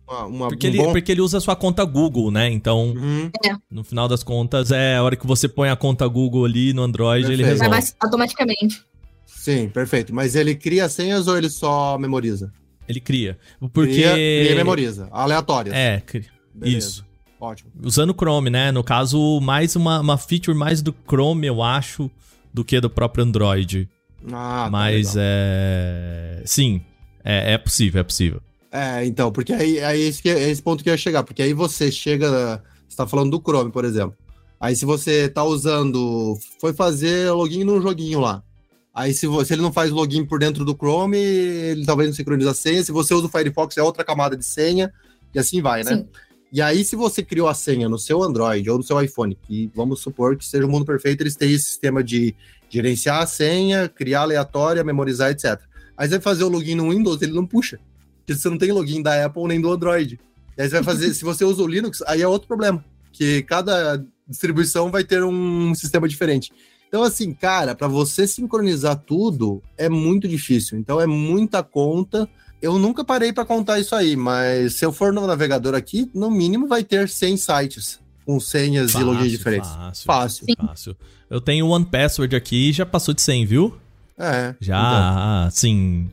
Uma, 0.09 0.25
uma- 0.25 0.49
Porque 0.49 0.67
um 0.67 0.71
ele, 0.71 0.79
bom- 0.79 0.93
porque 0.93 1.13
ele 1.13 1.21
usa 1.21 1.37
a 1.37 1.41
sua 1.41 1.55
conta 1.55 1.85
Google, 1.85 2.31
né? 2.31 2.49
Então, 2.51 2.95
Uhum. 2.97 3.31
no 3.71 3.85
final 3.85 4.09
das 4.09 4.23
contas, 4.23 4.71
é 4.71 4.97
a 4.97 5.03
hora 5.03 5.17
que 5.17 5.27
você 5.27 5.47
põe 5.49 5.69
a 5.69 5.77
conta 5.77 6.07
Google 6.09 6.47
ali 6.47 6.73
no 6.73 6.83
Android, 6.83 7.27
ele 7.27 7.43
Perfeito. 7.43 7.59
Vai 7.59 7.69
resolve. 7.69 7.71
mais 7.71 7.97
automaticamente. 8.01 8.83
Sim, 9.27 9.69
perfeito. 9.69 10.15
Mas 10.15 10.35
ele 10.35 10.55
cria 10.55 10.89
senhas 10.89 11.27
ou 11.29 11.37
ele 11.37 11.51
só 11.51 11.99
memoriza? 11.99 12.51
Ele 12.89 13.01
cria. 13.01 13.37
Porque. 13.73 13.93
Cria, 13.93 14.13
cria 14.13 14.53
e 14.53 14.55
memoriza. 14.55 15.09
Aleatórias. 15.13 15.75
É, 15.77 16.01
cri- 16.01 16.25
Beleza. 16.55 16.79
isso. 16.79 17.07
Ótimo. 17.39 17.71
Usando 17.85 18.11
o 18.11 18.15
Chrome, 18.15 18.49
né? 18.49 18.73
No 18.73 18.83
caso, 18.83 19.41
mais 19.43 19.77
uma, 19.77 20.01
uma 20.01 20.17
feature 20.17 20.57
mais 20.57 20.81
do 20.81 20.95
Chrome, 21.07 21.47
eu 21.47 21.63
acho, 21.63 22.11
do 22.55 22.65
que 22.65 22.81
do 22.81 22.89
próprio 22.89 23.25
Android. 23.25 23.87
Ah, 24.33 24.63
tá 24.65 24.71
Mas 24.71 25.09
legal. 25.15 25.23
é. 25.29 26.43
Sim, 26.47 26.81
é, 27.27 27.55
é 27.55 27.59
possível, 27.59 28.01
é 28.01 28.05
possível. 28.05 28.41
É, 28.71 29.05
então, 29.05 29.33
porque 29.33 29.53
aí, 29.53 29.81
aí 29.81 30.01
esse, 30.03 30.23
que- 30.23 30.29
é 30.29 30.51
esse 30.51 30.63
ponto 30.63 30.83
que 30.83 30.91
eu 30.91 30.95
ia 30.95 30.99
chegar, 30.99 31.23
porque 31.23 31.43
aí 31.43 31.53
você 31.53 31.91
chega, 31.91 32.63
você 32.89 32.97
tá 32.97 33.07
falando 33.07 33.31
do 33.31 33.41
Chrome, 33.43 33.71
por 33.73 33.85
exemplo. 33.85 34.17
Aí 34.61 34.75
se 34.75 34.85
você 34.85 35.29
tá 35.29 35.45
usando, 35.45 36.39
foi 36.61 36.73
fazer 36.73 37.31
login 37.31 37.65
num 37.65 37.81
joguinho 37.81 38.21
lá. 38.21 38.43
Aí 38.95 39.13
se, 39.13 39.27
você, 39.27 39.49
se 39.49 39.55
ele 39.55 39.63
não 39.63 39.73
faz 39.73 39.91
login 39.91 40.25
por 40.25 40.39
dentro 40.39 40.65
do 40.65 40.75
Chrome, 40.75 41.19
ele 41.19 41.85
talvez 41.85 42.09
não 42.09 42.17
sincroniza 42.17 42.53
a 42.53 42.55
senha. 42.55 42.83
Se 42.83 42.93
você 42.93 43.13
usa 43.13 43.27
o 43.27 43.31
Firefox, 43.31 43.77
é 43.77 43.83
outra 43.83 44.05
camada 44.05 44.37
de 44.37 44.45
senha, 44.45 44.93
e 45.35 45.39
assim 45.39 45.61
vai, 45.61 45.85
né? 45.85 45.97
Sim. 45.97 46.07
E 46.53 46.63
aí, 46.63 46.85
se 46.85 46.97
você 46.97 47.23
criou 47.23 47.49
a 47.49 47.55
senha 47.55 47.89
no 47.89 47.99
seu 47.99 48.23
Android 48.23 48.69
ou 48.71 48.79
no 48.79 48.83
seu 48.83 48.99
iPhone, 49.03 49.37
que 49.47 49.71
vamos 49.75 50.01
supor 50.01 50.37
que 50.37 50.47
seja 50.47 50.65
o 50.65 50.71
mundo 50.71 50.87
perfeito, 50.87 51.23
eles 51.23 51.37
têm 51.37 51.53
esse 51.53 51.65
sistema 51.65 52.03
de 52.03 52.35
gerenciar 52.71 53.23
a 53.23 53.27
senha, 53.27 53.89
criar 53.89 54.23
aleatória, 54.23 54.83
memorizar, 54.85 55.31
etc. 55.31 55.61
Aí 55.97 56.07
você 56.07 56.15
vai 56.15 56.21
fazer 56.21 56.45
o 56.45 56.49
login 56.49 56.75
no 56.75 56.91
Windows, 56.91 57.23
ele 57.23 57.33
não 57.33 57.47
puxa. 57.47 57.79
Porque 58.19 58.35
você 58.35 58.49
não 58.49 58.59
tem 58.59 58.73
login 58.73 59.03
da 59.03 59.25
Apple 59.25 59.45
nem 59.45 59.61
do 59.61 59.73
Android. 59.73 60.19
E 60.57 60.63
aí 60.63 60.69
você 60.69 60.75
vai 60.75 60.85
fazer, 60.85 61.13
se 61.15 61.25
você 61.25 61.45
usa 61.45 61.63
o 61.63 61.67
Linux, 61.67 62.03
aí 62.07 62.23
é 62.23 62.29
outro 62.29 62.49
problema. 62.49 62.85
Que 63.13 63.43
cada 63.43 64.05
distribuição 64.29 64.91
vai 64.91 65.05
ter 65.05 65.23
um 65.23 65.75
sistema 65.75 66.09
diferente. 66.09 66.53
Então, 66.89 67.03
assim, 67.03 67.33
cara, 67.33 67.75
para 67.75 67.89
você 67.89 68.27
sincronizar 68.27 68.97
tudo 68.97 69.63
é 69.77 69.89
muito 69.89 70.29
difícil. 70.29 70.79
Então, 70.79 71.01
é 71.01 71.07
muita 71.07 71.63
conta. 71.63 72.29
Eu 72.61 72.79
nunca 72.79 73.05
parei 73.05 73.33
para 73.33 73.45
contar 73.45 73.79
isso 73.79 73.95
aí, 73.95 74.17
mas 74.17 74.75
se 74.75 74.85
eu 74.85 74.93
for 74.93 75.13
no 75.13 75.27
navegador 75.27 75.75
aqui, 75.75 76.11
no 76.15 76.31
mínimo 76.31 76.67
vai 76.67 76.83
ter 76.83 77.09
100 77.09 77.37
sites 77.37 78.01
com 78.25 78.41
senhas 78.41 78.93
e 78.95 78.99
logins 78.99 79.31
diferentes. 79.31 79.71
Fácil. 79.71 80.05
Fácil. 80.05 80.47
Fácil. 80.57 80.97
Eu 81.31 81.41
tenho 81.41 81.67
o 81.67 81.71
One 81.71 81.85
Password 81.85 82.35
aqui 82.35 82.71
e 82.71 82.73
já 82.73 82.85
passou 82.85 83.15
de 83.15 83.23
100, 83.23 83.47
viu? 83.47 83.77
É. 84.19 84.55
Já, 84.61 85.45
assim. 85.47 86.11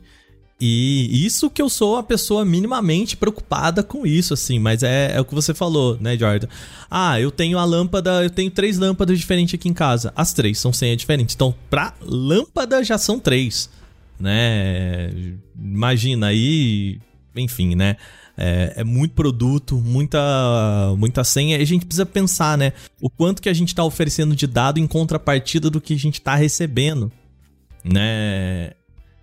E 0.60 1.26
isso 1.26 1.50
que 1.50 1.60
eu 1.60 1.68
sou 1.68 1.96
a 1.96 2.02
pessoa 2.02 2.44
minimamente 2.44 3.16
preocupada 3.16 3.82
com 3.82 4.06
isso, 4.06 4.32
assim, 4.32 4.58
mas 4.58 4.82
é, 4.82 5.12
é 5.14 5.20
o 5.20 5.24
que 5.24 5.34
você 5.34 5.52
falou, 5.52 5.98
né, 6.00 6.16
Jordan? 6.16 6.46
Ah, 6.90 7.20
eu 7.20 7.30
tenho 7.30 7.58
a 7.58 7.64
lâmpada, 7.64 8.22
eu 8.22 8.30
tenho 8.30 8.50
três 8.50 8.78
lâmpadas 8.78 9.18
diferentes 9.18 9.54
aqui 9.54 9.68
em 9.68 9.74
casa. 9.74 10.12
As 10.14 10.32
três 10.32 10.58
são 10.58 10.72
senha 10.72 10.96
diferentes. 10.96 11.34
Então, 11.34 11.54
pra 11.68 11.92
lâmpada 12.00 12.82
já 12.84 12.96
são 12.96 13.18
três, 13.18 13.68
né? 14.18 15.10
Imagina 15.60 16.28
aí, 16.28 17.00
enfim, 17.36 17.74
né? 17.74 17.96
É, 18.36 18.74
é 18.76 18.84
muito 18.84 19.12
produto, 19.12 19.76
muita, 19.76 20.94
muita 20.96 21.24
senha. 21.24 21.58
E 21.58 21.62
a 21.62 21.66
gente 21.66 21.84
precisa 21.84 22.06
pensar, 22.06 22.56
né? 22.56 22.72
O 23.00 23.10
quanto 23.10 23.42
que 23.42 23.48
a 23.48 23.54
gente 23.54 23.68
está 23.68 23.84
oferecendo 23.84 24.36
de 24.36 24.46
dado 24.46 24.78
em 24.78 24.86
contrapartida 24.86 25.68
do 25.68 25.80
que 25.80 25.94
a 25.94 25.98
gente 25.98 26.20
está 26.20 26.34
recebendo, 26.36 27.10
né? 27.84 28.72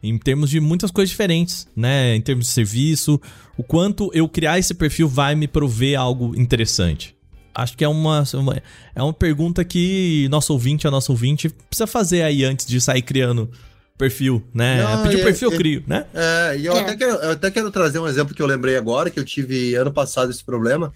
Em 0.03 0.17
termos 0.17 0.49
de 0.49 0.59
muitas 0.59 0.89
coisas 0.91 1.09
diferentes, 1.09 1.67
né? 1.75 2.15
Em 2.15 2.21
termos 2.21 2.47
de 2.47 2.51
serviço, 2.53 3.19
o 3.57 3.63
quanto 3.63 4.09
eu 4.13 4.27
criar 4.27 4.57
esse 4.59 4.73
perfil 4.73 5.07
vai 5.07 5.35
me 5.35 5.47
prover 5.47 5.99
algo 5.99 6.35
interessante. 6.39 7.15
Acho 7.53 7.75
que 7.77 7.83
é 7.83 7.87
uma, 7.87 8.23
uma- 8.33 8.63
é 8.95 9.03
uma 9.03 9.13
pergunta 9.13 9.63
que 9.63 10.27
nosso 10.31 10.53
ouvinte, 10.53 10.87
a 10.87 10.91
nosso 10.91 11.11
ouvinte, 11.11 11.49
precisa 11.69 11.85
fazer 11.85 12.21
aí 12.23 12.43
antes 12.43 12.65
de 12.65 12.79
sair 12.79 13.01
criando 13.01 13.49
perfil, 13.97 14.41
né? 14.53 14.81
Não, 14.83 15.03
Pedir 15.03 15.19
é- 15.19 15.23
perfil, 15.23 15.49
eu 15.49 15.53
é- 15.53 15.57
crio, 15.57 15.83
né? 15.85 16.05
É, 16.13 16.57
e 16.57 16.65
eu, 16.65 16.73
É. 16.73 16.79
Até 16.79 16.95
quero, 16.95 17.11
eu 17.17 17.31
até 17.31 17.51
quero 17.51 17.69
trazer 17.69 17.99
um 17.99 18.07
exemplo 18.07 18.33
que 18.33 18.41
eu 18.41 18.47
lembrei 18.47 18.77
agora, 18.77 19.09
que 19.11 19.19
eu 19.19 19.25
tive 19.25 19.75
ano 19.75 19.91
passado 19.91 20.31
esse 20.31 20.43
problema. 20.43 20.91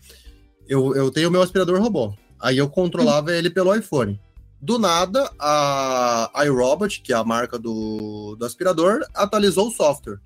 Eu, 0.68 0.95
eu 0.95 1.11
tenho 1.11 1.30
o 1.30 1.32
meu 1.32 1.43
aspirador 1.43 1.80
robô. 1.80 2.13
Aí 2.41 2.57
eu 2.57 2.68
controlava 2.68 3.36
ele 3.36 3.49
pelo 3.51 3.76
iPhone. 3.76 4.20
Do 4.66 4.80
nada, 4.80 5.32
a 5.39 6.32
iRobot, 6.43 6.99
que 7.01 7.13
é 7.13 7.16
a 7.16 7.24
marca 7.24 7.59
do, 7.59 8.36
do 8.36 8.43
aspirador, 8.45 9.05
atualizou 9.13 9.68
o 9.68 9.72
software. 9.72 10.18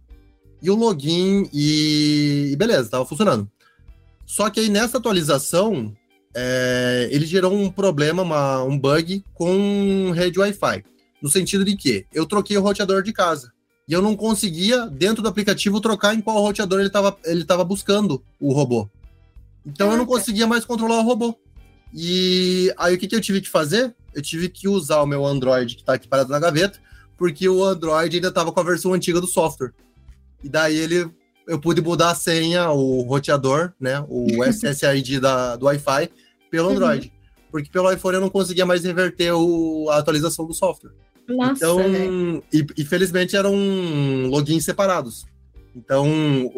E 0.61 0.69
o 0.69 0.75
login 0.75 1.49
e, 1.53 2.49
e 2.53 2.55
beleza, 2.55 2.89
tava 2.89 3.05
funcionando. 3.05 3.49
Só 4.25 4.49
que 4.49 4.61
aí 4.61 4.69
nessa 4.69 4.97
atualização, 4.97 5.93
é, 6.33 7.09
ele 7.11 7.25
gerou 7.25 7.53
um 7.53 7.69
problema, 7.69 8.21
uma- 8.23 8.63
um 8.63 8.79
bug 8.79 9.25
com 9.33 10.11
rede 10.15 10.39
Wi-Fi. 10.39 10.85
No 11.21 11.29
sentido 11.29 11.65
de 11.65 11.75
que 11.75 12.05
eu 12.13 12.25
troquei 12.25 12.57
o 12.57 12.61
roteador 12.61 13.03
de 13.03 13.11
casa 13.11 13.51
e 13.87 13.91
eu 13.91 14.01
não 14.01 14.15
conseguia, 14.15 14.87
dentro 14.87 15.21
do 15.21 15.27
aplicativo, 15.27 15.81
trocar 15.81 16.15
em 16.15 16.21
qual 16.21 16.41
roteador 16.41 16.79
ele 16.79 16.87
estava 16.87 17.17
ele 17.25 17.43
tava 17.43 17.65
buscando 17.65 18.23
o 18.39 18.53
robô. 18.53 18.89
Então 19.65 19.91
eu 19.91 19.97
não 19.97 20.05
conseguia 20.05 20.47
mais 20.47 20.63
controlar 20.63 20.99
o 20.99 21.03
robô. 21.03 21.35
E 21.93 22.73
aí 22.77 22.95
o 22.95 22.97
que, 22.97 23.05
que 23.07 23.15
eu 23.17 23.21
tive 23.21 23.41
que 23.41 23.49
fazer? 23.49 23.93
Eu 24.13 24.21
tive 24.21 24.49
que 24.49 24.67
usar 24.67 25.01
o 25.01 25.05
meu 25.05 25.25
Android 25.25 25.75
que 25.75 25.81
está 25.81 25.93
aqui 25.93 26.07
parado 26.07 26.29
na 26.31 26.39
gaveta, 26.39 26.79
porque 27.17 27.47
o 27.47 27.63
Android 27.63 28.15
ainda 28.15 28.29
estava 28.29 28.51
com 28.51 28.59
a 28.59 28.63
versão 28.63 28.93
antiga 28.93 29.19
do 29.21 29.27
software. 29.27 29.71
E 30.43 30.49
daí 30.49 30.75
ele 30.77 31.09
eu 31.47 31.59
pude 31.59 31.81
mudar 31.81 32.11
a 32.11 32.15
senha, 32.15 32.69
o 32.69 33.01
roteador, 33.01 33.73
né? 33.79 34.05
O 34.07 34.27
SSID 34.45 35.19
da, 35.19 35.55
do 35.55 35.65
Wi-Fi 35.65 36.09
pelo 36.51 36.67
Uhum. 36.69 36.75
Android. 36.75 37.11
Porque 37.51 37.69
pelo 37.71 37.91
iPhone 37.91 38.15
eu 38.15 38.21
não 38.21 38.29
conseguia 38.29 38.65
mais 38.65 38.83
reverter 38.83 39.31
o- 39.33 39.87
a 39.89 39.97
atualização 39.97 40.45
do 40.45 40.53
software. 40.53 40.91
Nossa, 41.27 41.53
Então, 41.53 41.77
velho. 41.77 42.43
e, 42.53 42.65
e 42.77 42.85
felizmente 42.85 43.35
eram 43.35 43.55
logins 44.27 44.63
separados. 44.63 45.25
Então, 45.75 46.05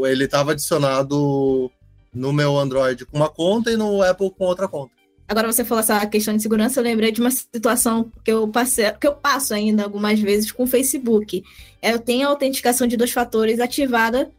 ele 0.06 0.26
estava 0.26 0.52
adicionado 0.52 1.72
no 2.14 2.34
meu 2.34 2.58
Android 2.58 3.06
com 3.06 3.18
uma 3.18 3.30
conta 3.30 3.72
e 3.72 3.78
no 3.78 4.02
Apple 4.02 4.30
com 4.32 4.46
outra 4.46 4.68
conta. 4.68 4.92
Agora 5.32 5.50
você 5.50 5.64
falou 5.64 5.80
essa 5.80 6.06
questão 6.08 6.36
de 6.36 6.42
segurança, 6.42 6.78
eu 6.78 6.84
lembrei 6.84 7.10
de 7.10 7.22
uma 7.22 7.32
situação 7.32 8.12
que 8.22 8.30
eu 8.30 8.50
passei, 8.50 8.92
que 8.92 9.08
eu 9.08 9.14
passo 9.14 9.54
ainda 9.54 9.82
algumas 9.82 10.20
vezes 10.20 10.52
com 10.52 10.64
o 10.64 10.68
Facebook. 10.68 11.42
Eu 11.82 12.00
tenho 12.00 12.28
a 12.28 12.32
autenticação 12.32 12.86
de 12.86 12.98
dois 12.98 13.14
fatores 13.14 13.62
ativada 13.62 14.30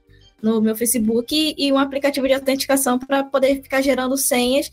no 0.42 0.60
meu 0.60 0.76
Facebook 0.76 1.54
e 1.56 1.72
um 1.72 1.78
aplicativo 1.78 2.28
de 2.28 2.34
autenticação 2.34 2.98
para 2.98 3.24
poder 3.24 3.62
ficar 3.62 3.80
gerando 3.80 4.18
senhas 4.18 4.70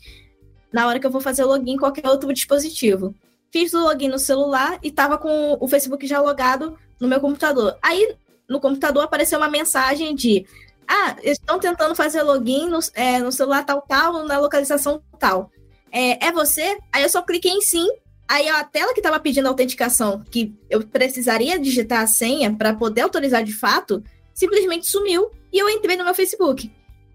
na 0.70 0.86
hora 0.86 1.00
que 1.00 1.06
eu 1.06 1.10
vou 1.10 1.22
fazer 1.22 1.42
login 1.42 1.72
em 1.72 1.78
qualquer 1.78 2.06
outro 2.06 2.30
dispositivo. 2.34 3.14
Fiz 3.50 3.72
o 3.72 3.80
login 3.80 4.08
no 4.08 4.18
celular 4.18 4.78
e 4.82 4.88
estava 4.88 5.16
com 5.16 5.56
o 5.58 5.66
Facebook 5.66 6.06
já 6.06 6.20
logado 6.20 6.76
no 7.00 7.08
meu 7.08 7.18
computador. 7.18 7.78
Aí 7.80 8.14
no 8.46 8.60
computador 8.60 9.04
apareceu 9.04 9.38
uma 9.38 9.48
mensagem 9.48 10.14
de 10.14 10.44
ah, 10.86 11.16
estão 11.22 11.58
tentando 11.58 11.94
fazer 11.94 12.20
login 12.20 12.68
no, 12.68 12.78
é, 12.92 13.20
no 13.20 13.32
celular 13.32 13.64
tal, 13.64 13.80
tal, 13.80 14.26
na 14.26 14.38
localização 14.38 15.02
tal 15.18 15.50
é, 15.92 16.26
é 16.26 16.32
você? 16.32 16.78
Aí 16.92 17.02
eu 17.02 17.08
só 17.08 17.22
cliquei 17.22 17.50
em 17.50 17.60
sim. 17.60 17.86
Aí 18.28 18.48
a 18.48 18.62
tela 18.62 18.92
que 18.92 19.00
estava 19.00 19.18
pedindo 19.18 19.48
autenticação, 19.48 20.22
que 20.30 20.54
eu 20.68 20.86
precisaria 20.86 21.58
digitar 21.58 22.02
a 22.02 22.06
senha 22.06 22.54
para 22.54 22.74
poder 22.74 23.00
autorizar 23.00 23.42
de 23.42 23.52
fato, 23.52 24.02
simplesmente 24.32 24.86
sumiu 24.86 25.30
e 25.52 25.58
eu 25.58 25.68
entrei 25.68 25.96
no 25.96 26.04
meu 26.04 26.14
Facebook. 26.14 26.70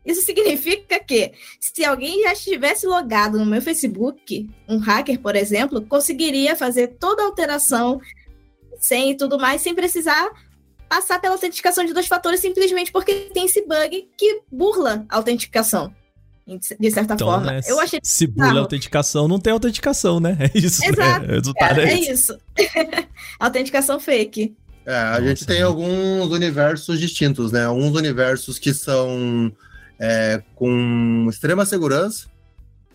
Isso 0.06 0.22
significa 0.28 1.00
que 1.00 1.32
se 1.60 1.84
alguém 1.84 2.22
já 2.24 2.34
estivesse 2.34 2.86
logado 2.86 3.40
no 3.40 3.46
meu 3.46 3.62
Facebook, 3.62 4.50
um 4.68 4.78
hacker, 4.78 5.20
por 5.20 5.36
exemplo, 5.36 5.82
conseguiria 5.82 6.56
fazer 6.56 6.96
toda 7.00 7.24
a 7.24 7.26
alteração, 7.26 8.00
senha 8.78 9.12
e 9.12 9.18
tudo 9.18 9.40
mais, 9.40 9.62
sem 9.62 9.74
precisar 9.74 10.30
passar 10.88 11.20
pela 11.20 11.34
autenticação 11.34 11.84
de 11.84 11.94
dois 11.94 12.08
fatores, 12.08 12.40
simplesmente 12.40 12.92
porque 12.92 13.30
tem 13.34 13.46
esse 13.46 13.66
bug 13.66 14.10
que 14.16 14.42
burla 14.52 15.06
a 15.10 15.16
autenticação, 15.16 15.94
de 16.48 16.92
certa 16.92 17.16
Então, 17.16 17.28
forma. 17.28 17.52
né, 17.54 17.62
Eu 17.68 17.80
achei 17.80 18.00
se 18.04 18.28
burla 18.28 18.44
a 18.44 18.48
bizarro. 18.50 18.60
autenticação, 18.66 19.28
não 19.28 19.40
tem 19.40 19.52
autenticação, 19.54 20.20
né? 20.20 20.38
É 20.54 20.58
isso, 20.58 20.84
Exato, 20.86 21.26
né? 21.26 21.28
O 21.28 21.32
resultado 21.32 21.70
Cara, 21.70 21.90
é 21.90 21.94
é 21.94 22.12
isso. 22.12 22.38
Autenticação 23.40 24.00
fake. 24.00 24.56
É, 24.86 24.96
a 24.96 25.10
Nossa, 25.12 25.24
gente 25.28 25.46
tem 25.48 25.58
né? 25.58 25.64
alguns 25.64 26.30
universos 26.32 27.00
distintos, 27.00 27.52
né? 27.52 27.68
Uns 27.70 27.96
universos 27.96 28.60
que 28.60 28.74
são 28.74 29.52
é, 30.00 30.44
com 30.54 31.26
extrema 31.30 31.66
segurança, 31.66 32.28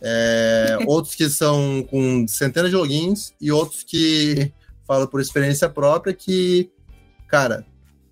é, 0.01 0.79
outros 0.87 1.15
que 1.17 1.29
são 1.29 1.83
com 1.91 2.27
centenas 2.29 2.71
de 2.71 2.77
logins 2.77 3.35
e 3.41 3.51
outros 3.51 3.83
que 3.83 4.53
falo 4.87 5.09
por 5.09 5.21
experiência 5.21 5.69
própria 5.69 6.15
que, 6.15 6.71
cara, 7.27 7.67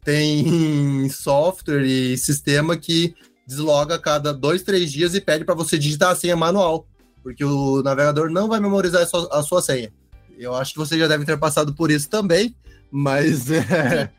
tem 0.04 1.08
software 1.10 1.84
e 1.84 2.16
sistema 2.18 2.76
que 2.76 3.14
desloga 3.48 3.94
a 3.94 3.98
cada 3.98 4.34
dois, 4.34 4.62
três 4.62 4.92
dias 4.92 5.14
e 5.14 5.22
pede 5.22 5.42
para 5.42 5.54
você 5.54 5.78
digitar 5.78 6.10
a 6.10 6.14
senha 6.14 6.36
manual, 6.36 6.86
porque 7.22 7.42
o 7.42 7.82
navegador 7.82 8.30
não 8.30 8.46
vai 8.46 8.60
memorizar 8.60 9.02
a 9.02 9.06
sua, 9.06 9.28
a 9.32 9.42
sua 9.42 9.62
senha. 9.62 9.90
Eu 10.38 10.54
acho 10.54 10.74
que 10.74 10.78
você 10.78 10.98
já 10.98 11.08
deve 11.08 11.24
ter 11.24 11.38
passado 11.38 11.74
por 11.74 11.90
isso 11.90 12.10
também, 12.10 12.54
mas 12.90 13.48
é... 13.50 14.10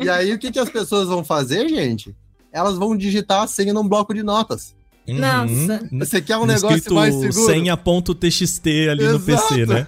e 0.00 0.08
aí 0.08 0.32
o 0.32 0.38
que, 0.38 0.52
que 0.52 0.60
as 0.60 0.70
pessoas 0.70 1.08
vão 1.08 1.24
fazer, 1.24 1.68
gente? 1.68 2.14
Elas 2.52 2.78
vão 2.78 2.96
digitar 2.96 3.42
a 3.42 3.48
senha 3.48 3.74
num 3.74 3.86
bloco 3.86 4.14
de 4.14 4.22
notas. 4.22 4.76
Uhum. 5.08 5.18
Nossa. 5.18 5.88
Você 5.92 6.20
quer 6.20 6.36
um 6.36 6.46
negócio 6.46 6.94
mais 6.94 7.14
seguro? 7.14 7.46
senha.txt 7.46 8.68
ali 8.90 9.02
Exato. 9.02 9.18
no 9.18 9.24
PC, 9.24 9.66
né? 9.66 9.86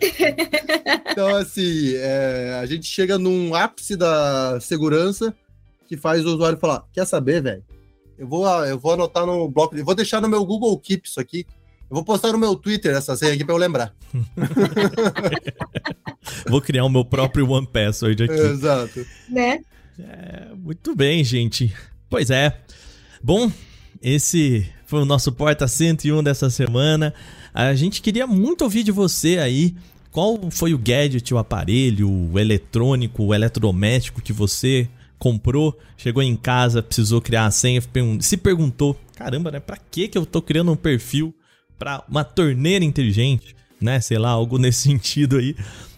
então, 1.10 1.36
assim, 1.36 1.94
é, 1.96 2.58
a 2.62 2.66
gente 2.66 2.86
chega 2.86 3.18
num 3.18 3.54
ápice 3.54 3.94
da 3.94 4.58
segurança 4.60 5.34
que 5.86 5.96
faz 5.96 6.24
o 6.24 6.34
usuário 6.34 6.58
falar: 6.58 6.84
quer 6.92 7.06
saber, 7.06 7.42
velho? 7.42 7.62
Eu 8.22 8.28
vou, 8.28 8.46
eu 8.64 8.78
vou 8.78 8.92
anotar 8.92 9.26
no 9.26 9.48
bloco, 9.48 9.76
eu 9.76 9.84
vou 9.84 9.96
deixar 9.96 10.20
no 10.20 10.28
meu 10.28 10.44
Google 10.44 10.78
Keep 10.78 11.08
isso 11.08 11.18
aqui. 11.18 11.44
Eu 11.90 11.96
vou 11.96 12.04
postar 12.04 12.30
no 12.30 12.38
meu 12.38 12.54
Twitter 12.54 12.94
essa 12.94 13.16
senha 13.16 13.32
aqui 13.32 13.44
pra 13.44 13.52
eu 13.52 13.58
lembrar. 13.58 13.92
vou 16.46 16.60
criar 16.60 16.84
o 16.84 16.88
meu 16.88 17.04
próprio 17.04 17.50
One 17.50 17.66
Password 17.66 18.22
aqui. 18.22 18.32
Exato. 18.32 19.04
Né? 19.28 19.62
É, 19.98 20.54
muito 20.54 20.94
bem, 20.94 21.24
gente. 21.24 21.74
Pois 22.08 22.30
é. 22.30 22.56
Bom, 23.20 23.50
esse 24.00 24.70
foi 24.86 25.02
o 25.02 25.04
nosso 25.04 25.32
Porta 25.32 25.66
101 25.66 26.22
dessa 26.22 26.48
semana. 26.48 27.12
A 27.52 27.74
gente 27.74 28.00
queria 28.00 28.24
muito 28.24 28.62
ouvir 28.62 28.84
de 28.84 28.92
você 28.92 29.38
aí. 29.38 29.74
Qual 30.12 30.38
foi 30.52 30.74
o 30.74 30.78
gadget, 30.78 31.34
o 31.34 31.38
aparelho, 31.38 32.08
o 32.08 32.38
eletrônico, 32.38 33.24
o 33.24 33.34
eletrodoméstico 33.34 34.22
que 34.22 34.32
você 34.32 34.88
comprou, 35.22 35.78
chegou 35.96 36.20
em 36.20 36.34
casa, 36.34 36.82
precisou 36.82 37.20
criar 37.20 37.46
a 37.46 37.50
senha, 37.52 37.80
se 38.20 38.36
perguntou: 38.36 38.98
caramba, 39.14 39.52
né? 39.52 39.60
Pra 39.60 39.76
que 39.76 40.08
que 40.08 40.18
eu 40.18 40.26
tô 40.26 40.42
criando 40.42 40.72
um 40.72 40.76
perfil 40.76 41.32
para 41.78 42.02
uma 42.08 42.24
torneira 42.24 42.84
inteligente, 42.84 43.54
né? 43.80 44.00
Sei 44.00 44.18
lá, 44.18 44.30
algo 44.30 44.58
nesse 44.58 44.82
sentido 44.90 45.36
aí. 45.36 45.54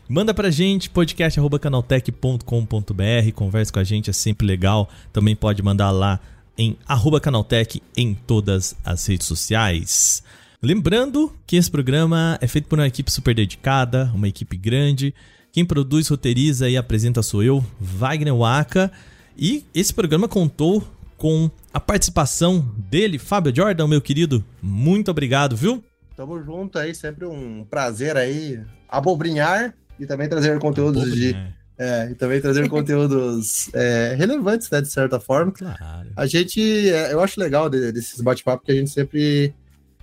Manda 0.07 0.35
pra 0.35 0.51
gente, 0.51 0.91
podcast.canaltech.com.br, 0.91 3.33
converse 3.35 3.73
com 3.73 3.79
a 3.79 3.85
gente, 3.85 4.11
é 4.11 4.13
sempre 4.13 4.47
legal. 4.47 4.91
Também 5.11 5.35
pode 5.35 5.63
mandar 5.63 5.91
lá 5.91 6.21
em 6.59 6.77
canaltech 7.23 7.83
em 7.97 8.13
todas 8.13 8.77
as 8.85 9.07
redes 9.07 9.27
sociais. 9.27 10.23
Lembrando 10.61 11.35
que 11.47 11.57
esse 11.57 11.71
programa 11.71 12.39
é 12.43 12.47
feito 12.47 12.69
por 12.69 12.79
uma 12.79 12.87
equipe 12.87 13.11
super 13.11 13.35
dedicada, 13.35 14.13
uma 14.15 14.29
equipe 14.29 14.59
grande. 14.59 15.15
Quem 15.51 15.65
produz, 15.65 16.09
roteiriza 16.09 16.69
e 16.69 16.77
apresenta 16.77 17.23
sou 17.23 17.43
eu, 17.43 17.65
Wagner 17.81 18.35
Waka. 18.35 18.93
E 19.37 19.65
esse 19.75 19.93
programa 19.93 20.29
contou 20.29 20.83
com 21.17 21.51
a 21.73 21.81
participação 21.81 22.61
dele, 22.77 23.19
Fábio 23.19 23.55
Jordan, 23.55 23.89
meu 23.89 24.01
querido. 24.01 24.45
Muito 24.63 25.11
obrigado, 25.11 25.57
viu? 25.57 25.83
Tamo 26.17 26.43
junto 26.43 26.79
aí, 26.79 26.95
sempre 26.95 27.27
um 27.27 27.65
prazer 27.65 28.17
aí 28.17 28.61
abobrinhar 28.89 29.75
e 29.99 30.07
também 30.07 30.29
trazer 30.29 30.59
conteúdos 30.59 31.13
de 31.13 31.35
é, 31.77 32.11
e 32.11 32.15
também 32.15 32.41
trazer 32.41 32.69
conteúdos 32.71 33.69
é, 33.75 34.15
relevantes, 34.17 34.71
né, 34.71 34.81
de 34.81 34.89
certa 34.89 35.19
forma. 35.19 35.51
Claro. 35.53 36.09
A 36.17 36.27
gente, 36.27 36.61
é, 36.91 37.13
eu 37.13 37.21
acho 37.21 37.41
legal 37.41 37.69
desses 37.69 38.21
bate-papos 38.21 38.65
que 38.65 38.73
a 38.73 38.77
gente 38.77 38.91
sempre 38.91 39.53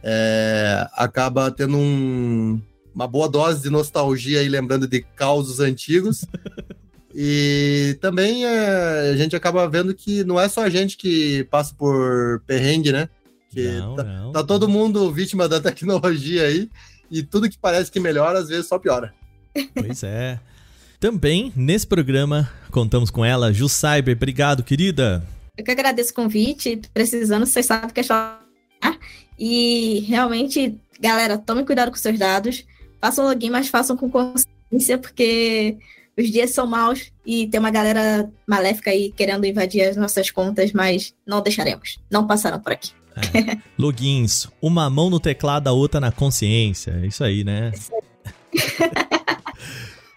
é, 0.03 0.85
acaba 0.93 1.49
tendo 1.49 1.77
um, 1.77 2.61
uma 2.93 3.07
boa 3.07 3.29
dose 3.29 3.61
de 3.61 3.69
nostalgia 3.69 4.43
e 4.43 4.49
lembrando 4.49 4.87
de 4.87 5.01
causos 5.01 5.59
antigos. 5.59 6.25
e 7.13 7.97
também 7.99 8.45
é, 8.45 9.11
a 9.11 9.15
gente 9.17 9.35
acaba 9.35 9.67
vendo 9.67 9.93
que 9.93 10.23
não 10.23 10.39
é 10.39 10.47
só 10.47 10.63
a 10.63 10.69
gente 10.69 10.97
que 10.97 11.43
passa 11.45 11.73
por 11.75 12.41
perrengue, 12.45 12.91
né? 12.91 13.09
Que 13.49 13.67
não, 13.67 13.95
tá, 13.95 14.03
não. 14.03 14.31
tá 14.31 14.43
todo 14.43 14.69
mundo 14.69 15.11
vítima 15.11 15.47
da 15.47 15.59
tecnologia 15.59 16.43
aí 16.43 16.69
e 17.09 17.21
tudo 17.21 17.49
que 17.49 17.57
parece 17.57 17.91
que 17.91 17.99
melhora, 17.99 18.39
às 18.39 18.47
vezes 18.47 18.67
só 18.67 18.79
piora. 18.79 19.13
Pois 19.75 20.03
é. 20.03 20.39
Também, 20.99 21.51
nesse 21.55 21.85
programa, 21.87 22.49
contamos 22.69 23.09
com 23.09 23.25
ela, 23.25 23.51
Ju 23.51 23.67
Cyber. 23.67 24.15
Obrigado, 24.15 24.63
querida. 24.63 25.25
Eu 25.57 25.65
que 25.65 25.71
agradeço 25.71 26.11
o 26.11 26.15
convite. 26.15 26.79
Precisando, 26.93 27.45
vocês 27.45 27.65
sabem 27.65 27.89
que 27.89 27.99
é 27.99 28.03
só. 28.03 28.39
E 29.37 30.01
realmente, 30.07 30.79
galera, 30.99 31.39
tomem 31.39 31.65
cuidado 31.65 31.89
com 31.89 31.97
seus 31.97 32.19
dados. 32.19 32.63
Façam 33.01 33.25
login, 33.25 33.49
mas 33.49 33.67
façam 33.67 33.97
com 33.97 34.11
consciência, 34.11 34.99
porque 34.99 35.77
os 36.17 36.29
dias 36.29 36.51
são 36.51 36.67
maus 36.67 37.11
e 37.25 37.47
tem 37.47 37.59
uma 37.59 37.71
galera 37.71 38.29
maléfica 38.47 38.91
aí 38.91 39.11
querendo 39.11 39.45
invadir 39.45 39.81
as 39.81 39.95
nossas 39.95 40.29
contas, 40.29 40.71
mas 40.73 41.13
não 41.25 41.41
deixaremos. 41.41 41.99
Não 42.09 42.27
passarão 42.27 42.59
por 42.59 42.73
aqui. 42.73 42.91
É. 43.15 43.57
Logins, 43.77 44.47
uma 44.61 44.89
mão 44.89 45.09
no 45.09 45.19
teclado, 45.19 45.67
a 45.67 45.71
outra 45.71 45.99
na 45.99 46.11
consciência. 46.11 46.99
É 47.03 47.07
isso 47.07 47.23
aí, 47.23 47.43
né? 47.43 47.71
Isso 47.73 47.91
aí. 47.95 49.11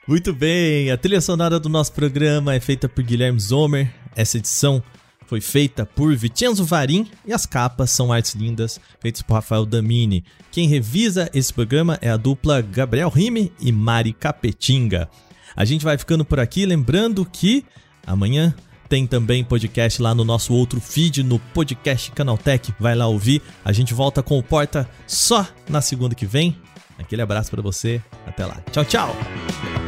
Muito 0.07 0.35
bem, 0.35 0.91
a 0.91 0.99
trilha 0.99 1.21
sonora 1.21 1.59
do 1.59 1.69
nosso 1.69 1.93
programa 1.93 2.55
é 2.55 2.61
feita 2.61 2.89
por 2.89 3.03
Guilherme 3.03 3.41
Zomer. 3.41 3.91
Essa 4.15 4.37
edição 4.37 4.83
foi 5.27 5.41
feita 5.41 5.87
por 5.87 6.15
Vicenzo 6.15 6.63
Varim 6.63 7.11
e 7.27 7.33
as 7.33 7.47
capas 7.47 7.91
são 7.91 8.13
artes 8.13 8.35
lindas 8.35 8.79
feitas 9.01 9.23
por 9.23 9.35
Rafael 9.35 9.65
Damini. 9.65 10.23
Quem 10.53 10.69
revisa 10.69 11.31
esse 11.33 11.53
programa 11.53 11.99
é 12.03 12.11
a 12.11 12.19
dupla 12.19 12.61
Gabriel 12.61 13.09
Rime 13.09 13.51
e 13.59 13.73
Mari 13.73 14.13
Capetinga. 14.13 15.09
A 15.57 15.65
gente 15.65 15.85
vai 15.85 15.97
ficando 15.97 16.25
por 16.25 16.41
aqui, 16.41 16.67
lembrando 16.67 17.25
que 17.25 17.65
amanhã 18.07 18.55
tem 18.89 19.07
também 19.07 19.43
podcast 19.43 20.01
lá 20.01 20.15
no 20.15 20.25
nosso 20.25 20.53
outro 20.53 20.81
feed, 20.81 21.23
no 21.23 21.39
podcast 21.39 22.11
Canaltech. 22.13 22.73
Vai 22.79 22.95
lá 22.95 23.07
ouvir. 23.07 23.43
A 23.65 23.73
gente 23.73 23.95
volta 23.95 24.23
com 24.23 24.39
o 24.39 24.43
Porta 24.43 24.89
só 25.07 25.47
na 25.69 25.81
segunda 25.81 26.15
que 26.15 26.27
vem. 26.27 26.57
Aquele 26.99 27.23
abraço 27.23 27.51
para 27.51 27.63
você. 27.63 28.01
Até 28.27 28.47
lá. 28.47 28.63
Tchau, 28.71 28.85
tchau. 28.85 29.84